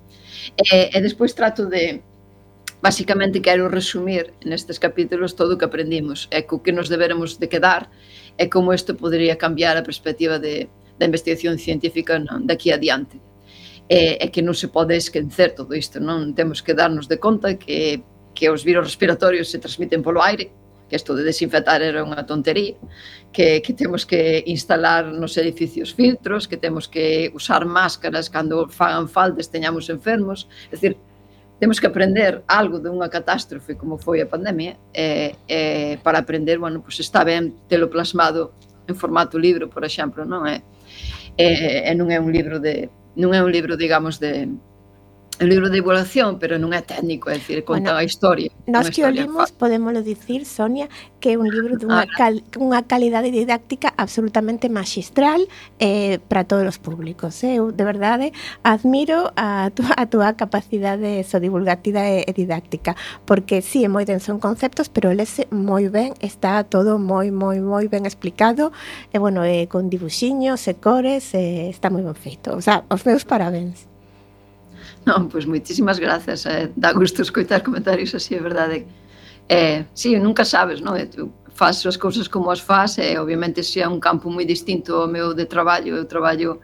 E, 0.57 0.91
e 0.93 0.99
despois 1.01 1.35
trato 1.35 1.67
de 1.67 2.03
basicamente 2.83 3.41
quero 3.41 3.69
resumir 3.69 4.35
nestes 4.45 4.79
capítulos 4.79 5.35
todo 5.35 5.55
o 5.55 5.59
que 5.59 5.67
aprendimos. 5.67 6.29
E 6.31 6.43
co 6.45 6.63
que 6.63 6.73
nos 6.73 6.89
deberemos 6.89 7.39
de 7.41 7.49
quedar 7.49 7.91
e 8.39 8.47
como 8.47 8.73
isto 8.73 8.95
podería 8.95 9.37
cambiar 9.37 9.77
a 9.77 9.87
perspectiva 9.87 10.39
de, 10.39 10.69
da 10.99 11.07
investigación 11.07 11.59
científica 11.59 12.19
non, 12.19 12.47
daqui 12.47 12.71
adiante. 12.73 13.19
E, 13.89 14.19
e 14.19 14.27
que 14.35 14.43
non 14.43 14.55
se 14.55 14.69
pode 14.69 14.99
esquecer 14.99 15.55
todo 15.55 15.73
isto, 15.75 16.03
non? 16.03 16.35
Temos 16.35 16.61
que 16.61 16.75
darnos 16.75 17.07
de 17.07 17.17
conta 17.19 17.55
que, 17.55 18.03
que 18.35 18.51
os 18.51 18.67
virus 18.67 18.87
respiratorios 18.93 19.49
se 19.49 19.63
transmiten 19.63 20.03
polo 20.03 20.21
aire, 20.21 20.51
que 20.89 20.97
isto 20.97 21.15
de 21.15 21.25
desinfectar 21.27 21.83
era 21.83 22.07
unha 22.07 22.23
tontería, 22.23 22.79
que, 23.35 23.61
que 23.61 23.73
temos 23.75 24.07
que 24.07 24.47
instalar 24.47 25.11
nos 25.11 25.35
edificios 25.37 25.93
filtros, 25.93 26.47
que 26.47 26.57
temos 26.57 26.87
que 26.87 27.31
usar 27.35 27.67
máscaras 27.67 28.31
cando 28.31 28.69
fagan 28.71 29.11
faltas 29.11 29.51
teñamos 29.51 29.91
enfermos, 29.91 30.47
é 30.71 30.79
dicir, 30.79 30.95
temos 31.59 31.81
que 31.81 31.87
aprender 31.87 32.45
algo 32.47 32.79
de 32.79 32.93
unha 32.93 33.09
catástrofe 33.09 33.75
como 33.75 33.97
foi 33.97 34.21
a 34.21 34.29
pandemia 34.29 34.77
eh, 34.93 35.35
eh, 35.49 35.97
para 36.05 36.21
aprender, 36.21 36.61
bueno, 36.61 36.85
pues 36.85 37.01
está 37.01 37.25
ben 37.25 37.57
telo 37.67 37.89
plasmado 37.89 38.53
en 38.87 38.95
formato 38.95 39.39
libro, 39.39 39.67
por 39.69 39.85
exemplo, 39.85 40.23
non 40.25 40.47
é? 40.47 40.63
Eh, 41.37 41.91
eh, 41.91 41.95
non 41.97 42.13
é 42.13 42.21
un 42.21 42.31
libro 42.31 42.61
de 42.61 42.89
non 43.17 43.33
é 43.33 43.41
un 43.41 43.49
libro, 43.49 43.81
digamos, 43.81 44.21
de 44.21 44.53
o 45.41 45.45
libro 45.45 45.69
de 45.69 45.79
evaluación, 45.79 46.39
pero 46.41 46.57
non 46.57 46.73
é 46.73 46.81
técnico, 46.81 47.29
é 47.29 47.37
dicir, 47.37 47.61
conta 47.61 47.93
bueno, 47.93 48.01
a 48.01 48.05
historia. 48.05 48.49
Nós 48.65 48.89
que 48.89 49.05
o 49.05 49.11
limos, 49.13 49.53
podemos 49.53 49.93
dicir, 50.01 50.49
Sonia, 50.49 50.89
que 51.21 51.33
é 51.33 51.39
un 51.39 51.53
libro 51.53 51.77
dunha 51.77 52.09
ah. 52.09 52.17
cal, 52.17 52.41
unha 52.57 52.81
calidade 52.89 53.29
didáctica 53.29 53.93
absolutamente 54.01 54.73
magistral 54.73 55.45
eh, 55.77 56.17
para 56.25 56.49
todos 56.49 56.65
os 56.65 56.79
públicos. 56.81 57.45
Eh? 57.45 57.61
Eu, 57.61 57.69
de 57.69 57.85
verdade, 57.85 58.33
eh, 58.33 58.65
admiro 58.65 59.29
a, 59.37 59.69
tu, 59.77 59.85
a 59.85 60.05
túa 60.09 60.33
capacidade 60.41 61.21
so 61.29 61.37
divulgativa 61.37 62.01
e, 62.09 62.25
e 62.25 62.33
didáctica, 62.33 62.97
porque 63.29 63.61
sí, 63.61 63.85
é 63.85 63.93
moi 63.93 64.09
denso 64.09 64.33
en 64.33 64.41
conceptos, 64.41 64.89
pero 64.89 65.13
lese 65.13 65.45
moi 65.53 65.93
ben, 65.93 66.17
está 66.25 66.65
todo 66.65 66.97
moi, 66.97 67.29
moi, 67.29 67.61
moi 67.61 67.85
ben 67.93 68.09
explicado, 68.09 68.73
e, 69.13 69.21
bueno, 69.21 69.45
eh, 69.45 69.69
con 69.69 69.93
dibuxiños 69.93 70.65
e 70.65 70.73
eh, 70.73 70.77
cores, 70.81 71.37
eh, 71.37 71.69
está 71.69 71.93
moi 71.93 72.01
ben 72.01 72.17
feito. 72.17 72.57
O 72.57 72.63
sea, 72.65 72.89
os 72.89 73.05
meus 73.05 73.29
parabéns. 73.29 73.96
Non, 75.07 75.29
pois 75.31 75.47
moitísimas 75.47 75.99
grazas, 75.99 76.47
eh, 76.47 76.71
dá 76.77 76.93
gusto 76.93 77.23
escoitar 77.23 77.63
comentarios 77.63 78.15
así, 78.15 78.35
é 78.35 78.43
verdade. 78.43 78.87
Eh, 79.49 79.85
sí, 79.95 80.19
nunca 80.19 80.45
sabes, 80.45 80.81
non? 80.81 80.99
Eh, 80.99 81.07
tu 81.07 81.31
fas 81.55 81.81
faz 81.81 81.87
as 81.87 81.97
cousas 81.97 82.29
como 82.29 82.51
as 82.51 82.61
faz, 82.61 82.99
e 82.99 83.15
eh, 83.15 83.21
obviamente 83.21 83.63
se 83.63 83.81
é 83.81 83.89
un 83.89 84.01
campo 84.01 84.29
moi 84.29 84.45
distinto 84.45 84.95
ao 84.95 85.09
meu 85.09 85.33
de 85.33 85.47
traballo, 85.47 85.97
eu 85.97 86.05
traballo 86.05 86.61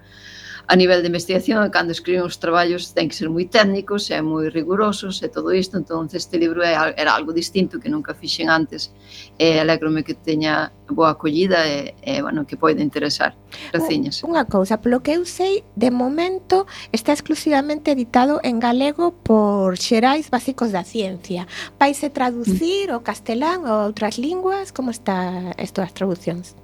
a 0.66 0.74
nivel 0.76 1.02
de 1.02 1.08
investigación, 1.08 1.68
cando 1.70 1.92
escriben 1.92 2.22
os 2.22 2.38
traballos 2.38 2.94
ten 2.94 3.08
que 3.08 3.16
ser 3.16 3.28
moi 3.28 3.46
técnicos 3.46 4.10
e 4.10 4.18
moi 4.22 4.48
rigurosos 4.48 5.22
e 5.22 5.28
todo 5.28 5.50
isto, 5.52 5.78
entón 5.78 6.08
este 6.12 6.38
libro 6.38 6.62
era 6.62 7.10
algo 7.14 7.32
distinto 7.32 7.80
que 7.80 7.90
nunca 7.90 8.14
fixen 8.14 8.48
antes 8.48 8.92
e 9.38 9.58
alegrome 9.58 10.04
que 10.06 10.14
teña 10.14 10.70
boa 10.88 11.16
acollida 11.16 11.66
e, 11.66 11.94
e 12.02 12.22
bueno, 12.22 12.46
que 12.46 12.56
poida 12.56 12.82
interesar 12.82 13.34
Graciñas. 13.72 14.24
Unha 14.24 14.44
cousa, 14.48 14.80
polo 14.80 15.04
que 15.04 15.16
eu 15.16 15.24
sei, 15.28 15.64
de 15.76 15.90
momento 15.92 16.64
está 16.92 17.12
exclusivamente 17.12 17.92
editado 17.92 18.40
en 18.42 18.60
galego 18.60 19.12
por 19.12 19.76
Xerais 19.76 20.32
Básicos 20.32 20.72
da 20.72 20.84
Ciencia. 20.84 21.46
Vaise 21.76 22.08
traducir 22.10 22.90
mm. 22.90 22.96
o 22.96 23.04
castelán 23.04 23.64
ou 23.68 23.88
outras 23.88 24.16
linguas? 24.16 24.72
Como 24.72 24.90
está 24.90 25.52
isto 25.60 25.84
das 25.84 25.92
traduccións? 25.92 26.56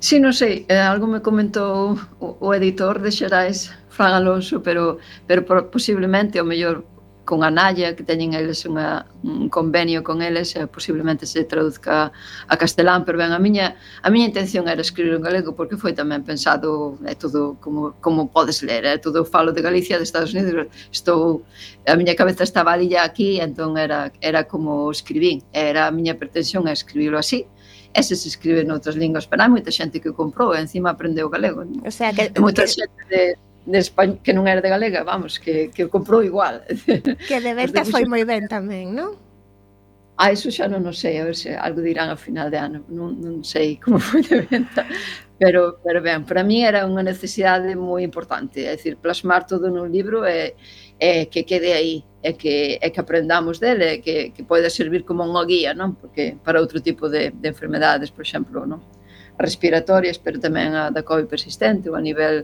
Sí, 0.00 0.20
non 0.22 0.30
sei, 0.30 0.62
eh, 0.70 0.78
algo 0.78 1.10
me 1.10 1.18
comentou 1.18 1.98
o, 2.22 2.26
o 2.38 2.54
editor 2.54 3.02
de 3.02 3.10
Xerais, 3.10 3.74
Fran 3.90 4.14
Alonso, 4.14 4.62
pero, 4.62 5.02
pero 5.26 5.42
posiblemente, 5.74 6.38
o 6.40 6.46
mellor, 6.46 6.86
con 7.26 7.42
a 7.42 7.50
Naya, 7.50 7.92
que 7.96 8.06
teñen 8.06 8.32
eles 8.32 8.62
unha, 8.64 9.04
un 9.26 9.50
convenio 9.50 10.00
con 10.06 10.22
eles, 10.22 10.54
e 10.54 10.70
posiblemente 10.70 11.26
se 11.26 11.42
traduzca 11.44 12.14
a 12.46 12.54
castelán, 12.56 13.02
pero 13.04 13.18
ben, 13.18 13.34
a 13.34 13.42
miña, 13.42 13.74
a 14.00 14.08
miña 14.08 14.30
intención 14.30 14.70
era 14.70 14.80
escribir 14.80 15.18
en 15.18 15.26
galego, 15.26 15.50
porque 15.58 15.76
foi 15.76 15.92
tamén 15.92 16.22
pensado, 16.22 16.94
é 17.04 17.18
todo 17.18 17.58
como, 17.58 17.98
como 17.98 18.30
podes 18.30 18.62
ler, 18.62 18.86
é 18.86 18.96
todo 19.02 19.26
falo 19.26 19.50
de 19.50 19.66
Galicia, 19.66 19.98
de 19.98 20.06
Estados 20.06 20.30
Unidos, 20.30 20.70
estou, 20.94 21.42
a 21.90 21.98
miña 21.98 22.14
cabeza 22.14 22.46
estaba 22.46 22.72
ali 22.72 22.94
aquí, 22.94 23.42
entón 23.42 23.76
era, 23.76 24.14
era 24.22 24.46
como 24.46 24.88
escribín, 24.94 25.42
era 25.52 25.90
a 25.90 25.92
miña 25.92 26.14
pretensión 26.14 26.64
a 26.64 26.72
escribirlo 26.72 27.18
así, 27.18 27.44
ese 27.98 28.16
se 28.16 28.28
escribe 28.28 28.64
noutras 28.64 28.96
linguas, 28.96 29.26
pero 29.26 29.42
hai 29.42 29.50
moita 29.50 29.74
xente 29.74 30.00
que 30.00 30.10
o 30.10 30.16
comprou 30.16 30.54
e 30.54 30.62
encima 30.62 30.94
aprendeu 30.94 31.28
galego. 31.28 31.66
O 31.84 31.92
sea, 31.92 32.14
que... 32.14 32.30
E 32.30 32.38
moita 32.38 32.64
que... 32.64 32.74
xente 32.78 33.02
de, 33.10 33.22
de 33.68 33.78
España, 33.78 34.16
que 34.22 34.32
non 34.32 34.48
era 34.48 34.64
de 34.64 34.70
galega, 34.72 35.04
vamos, 35.04 35.36
que, 35.36 35.68
que 35.74 35.84
o 35.84 35.92
comprou 35.92 36.24
igual. 36.24 36.64
Que 37.28 37.38
de 37.42 37.52
ventas 37.52 37.92
foi 37.92 38.08
moi 38.08 38.24
ben 38.24 38.48
tamén, 38.48 38.96
non? 38.96 39.18
Ah, 40.18 40.34
eso 40.34 40.50
xa 40.50 40.66
non 40.66 40.82
o 40.82 40.90
sei, 40.90 41.22
a 41.22 41.28
ver 41.28 41.38
se 41.38 41.54
algo 41.54 41.78
dirán 41.78 42.10
a 42.10 42.18
final 42.18 42.50
de 42.50 42.58
ano, 42.58 42.82
non, 42.90 43.14
non 43.22 43.46
sei 43.46 43.78
como 43.78 44.02
foi 44.08 44.24
de 44.24 44.42
venta, 44.42 44.82
pero, 45.38 45.78
pero 45.84 46.02
ben, 46.02 46.26
para 46.26 46.42
mí 46.42 46.66
era 46.66 46.82
unha 46.88 47.06
necesidade 47.06 47.78
moi 47.78 48.02
importante, 48.02 48.66
é 48.66 48.74
dicir, 48.74 48.98
plasmar 48.98 49.46
todo 49.46 49.70
nun 49.70 49.92
libro 49.92 50.26
e, 50.26 50.58
e 50.98 51.30
que 51.30 51.46
quede 51.46 51.70
aí 51.70 52.02
e 52.22 52.32
que, 52.34 52.78
e 52.82 52.86
que 52.90 53.00
aprendamos 53.00 53.58
dele, 53.62 54.02
que, 54.02 54.30
que 54.34 54.42
pode 54.42 54.68
servir 54.70 55.06
como 55.06 55.22
unha 55.22 55.46
guía, 55.46 55.72
non? 55.74 55.94
Porque 55.94 56.34
para 56.42 56.60
outro 56.62 56.82
tipo 56.82 57.06
de, 57.06 57.30
de 57.30 57.46
enfermedades, 57.48 58.10
por 58.10 58.26
exemplo, 58.26 58.66
non? 58.66 58.82
respiratorias, 59.38 60.18
pero 60.18 60.42
tamén 60.42 60.74
a 60.74 60.90
da 60.90 61.06
COVID 61.06 61.30
persistente 61.30 61.86
ou 61.86 61.94
a 61.94 62.02
nivel 62.02 62.42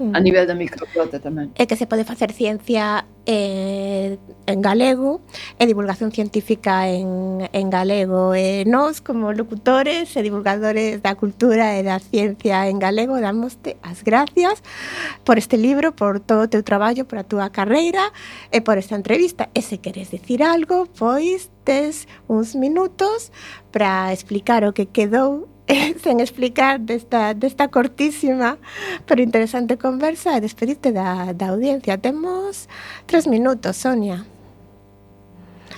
a 0.00 0.20
nivel 0.20 0.46
da 0.46 0.54
microflota 0.54 1.18
tamén. 1.18 1.50
É 1.58 1.66
que 1.66 1.74
se 1.74 1.86
pode 1.90 2.06
facer 2.06 2.30
ciencia 2.30 3.04
eh, 3.26 4.16
en 4.46 4.58
galego 4.62 5.20
e 5.58 5.66
divulgación 5.66 6.14
científica 6.14 6.86
en, 6.86 7.48
en 7.50 7.66
galego. 7.68 8.32
Eh, 8.34 8.62
e 8.62 8.64
nós, 8.64 9.02
como 9.02 9.34
locutores 9.34 10.14
e 10.14 10.20
divulgadores 10.22 11.02
da 11.02 11.18
cultura 11.18 11.74
e 11.74 11.82
da 11.82 11.98
ciencia 11.98 12.70
en 12.70 12.78
galego, 12.78 13.18
damoste 13.18 13.76
as 13.82 14.06
gracias 14.06 14.62
por 15.26 15.36
este 15.36 15.58
libro, 15.58 15.92
por 15.92 16.22
todo 16.22 16.46
o 16.46 16.50
teu 16.50 16.62
traballo, 16.62 17.04
por 17.04 17.18
a 17.18 17.24
túa 17.26 17.50
carreira 17.50 18.14
e 18.54 18.62
por 18.62 18.78
esta 18.78 18.94
entrevista. 18.94 19.50
E 19.52 19.60
se 19.60 19.82
queres 19.82 20.14
dicir 20.14 20.42
algo, 20.46 20.86
pois 20.94 21.50
tes 21.66 22.06
uns 22.30 22.54
minutos 22.54 23.34
para 23.74 24.14
explicar 24.14 24.64
o 24.64 24.72
que 24.72 24.86
quedou 24.86 25.57
sen 26.02 26.20
explicar 26.20 26.80
desta, 26.80 27.34
desta 27.34 27.68
cortísima 27.68 28.58
pero 29.06 29.22
interesante 29.22 29.76
conversa 29.76 30.36
e 30.36 30.40
despedirte 30.40 30.92
da, 30.92 31.32
da 31.32 31.48
audiencia. 31.48 31.98
Temos 31.98 32.68
tres 33.06 33.26
minutos, 33.26 33.76
Sonia. 33.76 34.24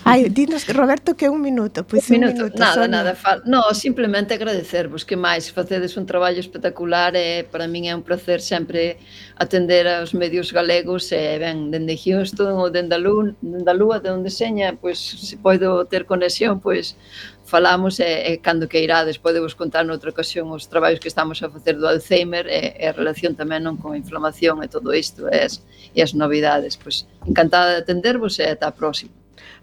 Ai, 0.04 0.28
dinos, 0.30 0.66
Roberto, 0.66 1.14
que 1.14 1.28
un 1.28 1.40
minuto. 1.42 1.86
Pois 1.86 2.08
un, 2.08 2.16
un 2.16 2.20
minuto, 2.20 2.44
minuto 2.44 2.58
nada, 2.58 2.74
Sonia. 2.74 2.88
nada. 2.88 3.14
Fal... 3.14 3.42
No, 3.44 3.62
simplemente 3.74 4.34
agradecervos 4.34 5.04
que 5.04 5.16
máis 5.16 5.52
facedes 5.52 5.96
un 6.00 6.08
traballo 6.08 6.40
espectacular 6.40 7.12
e 7.14 7.44
para 7.44 7.68
min 7.68 7.84
é 7.84 7.92
un 7.92 8.00
placer 8.00 8.40
sempre 8.40 8.96
atender 9.36 9.84
aos 9.84 10.16
medios 10.16 10.56
galegos 10.56 11.12
e 11.12 11.36
ben, 11.36 11.68
dende 11.68 12.00
Houston 12.00 12.56
ou 12.56 12.72
dende 12.72 12.96
a 12.96 13.00
Lúa, 13.00 13.36
dende 13.44 13.70
a 13.70 13.76
Lúa 13.76 14.00
de 14.00 14.08
onde 14.08 14.32
seña, 14.32 14.72
pois 14.72 14.96
se 14.96 15.36
podo 15.36 15.84
ter 15.84 16.08
conexión, 16.08 16.64
pois 16.64 16.96
falamos 17.44 18.00
e, 18.00 18.32
e 18.32 18.40
cando 18.40 18.72
que 18.72 18.80
irades 18.80 19.20
podemos 19.20 19.52
contar 19.52 19.84
noutra 19.84 20.08
ocasión 20.16 20.48
os 20.48 20.64
traballos 20.64 21.00
que 21.02 21.12
estamos 21.12 21.44
a 21.44 21.52
facer 21.52 21.76
do 21.76 21.84
Alzheimer 21.84 22.48
e, 22.48 22.72
e 22.80 22.84
a 22.88 22.96
relación 22.96 23.36
tamén 23.36 23.68
non 23.68 23.76
con 23.76 23.92
a 23.92 24.00
inflamación 24.00 24.64
e 24.64 24.68
todo 24.72 24.96
isto 24.96 25.28
e 25.28 25.44
as, 25.44 25.60
e 25.92 26.00
as 26.00 26.16
novidades. 26.16 26.80
Pois, 26.80 27.04
encantada 27.28 27.76
de 27.76 27.84
atendervos 27.84 28.40
e 28.40 28.48
ata 28.48 28.72
a 28.72 28.72
próxima. 28.72 29.19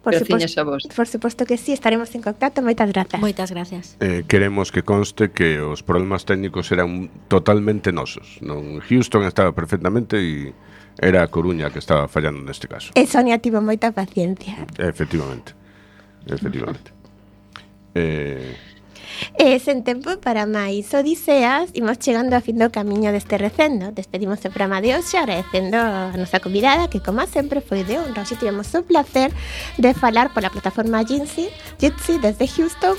Por 0.08 0.16
Graciñas 0.16 0.58
a 0.58 0.64
vos. 0.64 0.88
Por 0.96 1.06
suposto 1.06 1.46
que 1.46 1.58
sí, 1.58 1.74
estaremos 1.74 2.16
en 2.16 2.22
contacto. 2.24 2.64
Moitas 2.64 2.88
grazas. 2.96 3.20
Moitas 3.20 3.52
gracias. 3.52 4.00
Eh, 4.00 4.24
queremos 4.24 4.72
que 4.72 4.80
conste 4.80 5.36
que 5.36 5.60
os 5.60 5.84
problemas 5.84 6.24
técnicos 6.24 6.72
eran 6.72 7.12
totalmente 7.28 7.92
nosos. 7.92 8.40
Non 8.40 8.80
Houston 8.88 9.28
estaba 9.28 9.52
perfectamente 9.52 10.16
e 10.16 10.56
era 11.04 11.22
a 11.24 11.28
Coruña 11.28 11.76
que 11.76 11.84
estaba 11.84 12.08
fallando 12.08 12.40
neste 12.40 12.72
caso. 12.72 12.96
E 12.96 13.04
Sonia 13.04 13.44
tivo 13.44 13.60
moita 13.60 13.92
paciencia. 13.92 14.64
Efectivamente. 14.80 15.52
Efectivamente. 16.24 16.96
eh, 17.92 18.56
E 19.38 19.60
sen 19.60 19.82
tempo 19.84 20.18
para 20.18 20.46
máis 20.46 20.90
odiseas, 20.94 21.72
imos 21.74 21.98
chegando 22.02 22.34
ao 22.34 22.44
fin 22.44 22.58
do 22.58 22.70
camiño 22.70 23.10
deste 23.14 23.38
recendo. 23.38 23.94
Despedimos 23.94 24.42
o 24.44 24.50
programa 24.50 24.82
de 24.82 24.96
hoxe 24.96 25.18
agradecendo 25.18 25.78
a 25.78 26.14
nosa 26.18 26.42
convidada 26.42 26.90
que, 26.92 27.00
como 27.00 27.26
sempre, 27.26 27.62
foi 27.62 27.84
de 27.84 27.98
honra. 27.98 28.22
Hoxe 28.22 28.36
tivemos 28.36 28.70
o 28.76 28.84
placer 28.84 29.30
de 29.78 29.92
falar 29.94 30.34
pola 30.34 30.50
plataforma 30.50 31.06
Jitsi, 31.06 31.50
Jitsi 31.80 32.20
desde 32.20 32.46
Houston 32.46 32.98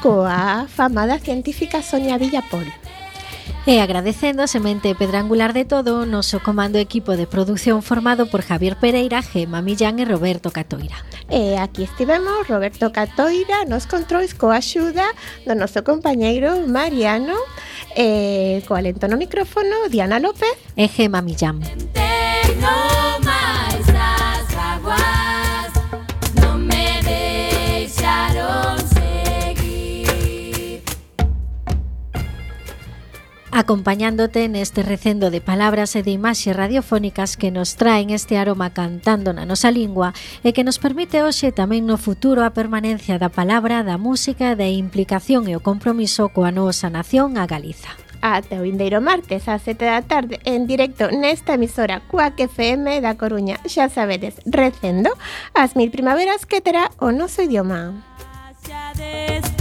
coa 0.00 0.64
famada 0.66 1.20
científica 1.20 1.82
Sonia 1.82 2.16
Villapol. 2.16 2.79
E 3.70 3.78
agradecendo 3.78 4.42
a 4.42 4.50
semente 4.50 4.92
pedrangular 4.98 5.52
de 5.54 5.62
todo 5.64 6.02
o 6.02 6.04
noso 6.04 6.42
comando 6.42 6.74
equipo 6.74 7.14
de 7.14 7.30
produción 7.30 7.86
formado 7.86 8.26
por 8.26 8.42
Javier 8.42 8.74
Pereira, 8.74 9.22
Gema 9.22 9.62
Millán 9.62 10.02
e 10.02 10.04
Roberto 10.04 10.50
Catoira. 10.50 10.98
E 11.30 11.54
aquí 11.54 11.86
estivemos 11.86 12.50
Roberto 12.50 12.90
Catoira 12.90 13.62
nos 13.70 13.86
controis 13.86 14.34
coa 14.34 14.58
axuda 14.58 15.06
do 15.46 15.54
noso 15.54 15.86
compañeiro 15.86 16.66
Mariano 16.66 17.38
eh, 17.94 18.58
e 18.58 18.66
co 18.66 18.74
alento 18.74 19.06
no 19.06 19.14
micrófono 19.14 19.86
Diana 19.86 20.18
López 20.18 20.58
e 20.74 20.90
Gema 20.90 21.22
Millán. 21.22 21.62
acompañándote 33.60 34.48
neste 34.48 34.82
recendo 34.82 35.30
de 35.30 35.44
palabras 35.44 35.92
e 35.94 36.02
de 36.02 36.10
imaxes 36.10 36.56
radiofónicas 36.56 37.36
que 37.36 37.52
nos 37.52 37.76
traen 37.76 38.08
este 38.08 38.40
aroma 38.40 38.72
cantando 38.72 39.36
na 39.36 39.44
nosa 39.44 39.68
lingua 39.68 40.16
e 40.40 40.56
que 40.56 40.64
nos 40.64 40.80
permite 40.80 41.20
hoxe 41.20 41.52
tamén 41.52 41.84
no 41.84 42.00
futuro 42.00 42.40
a 42.42 42.56
permanencia 42.56 43.20
da 43.20 43.28
palabra, 43.28 43.84
da 43.84 44.00
música 44.00 44.56
da 44.56 44.66
implicación 44.66 45.46
e 45.46 45.54
o 45.54 45.62
compromiso 45.62 46.32
coa 46.32 46.48
nosa 46.48 46.88
nación 46.88 47.36
a 47.36 47.44
Galiza. 47.44 47.92
Ata 48.24 48.60
o 48.60 48.64
vindeiro 48.64 49.00
martes 49.00 49.48
ás 49.48 49.64
7 49.64 49.84
da 49.84 50.00
tarde 50.04 50.40
en 50.44 50.64
directo 50.64 51.12
nesta 51.12 51.56
emisora 51.60 52.00
Cuac 52.08 52.40
FM 52.40 53.00
da 53.04 53.16
Coruña. 53.20 53.60
Xa 53.68 53.92
sabedes, 53.92 54.40
recendo 54.48 55.12
as 55.52 55.76
mil 55.76 55.92
primaveras 55.92 56.48
que 56.48 56.64
terá 56.64 56.92
o 56.96 57.12
noso 57.12 57.44
idioma. 57.44 57.92
Xa 58.64 59.59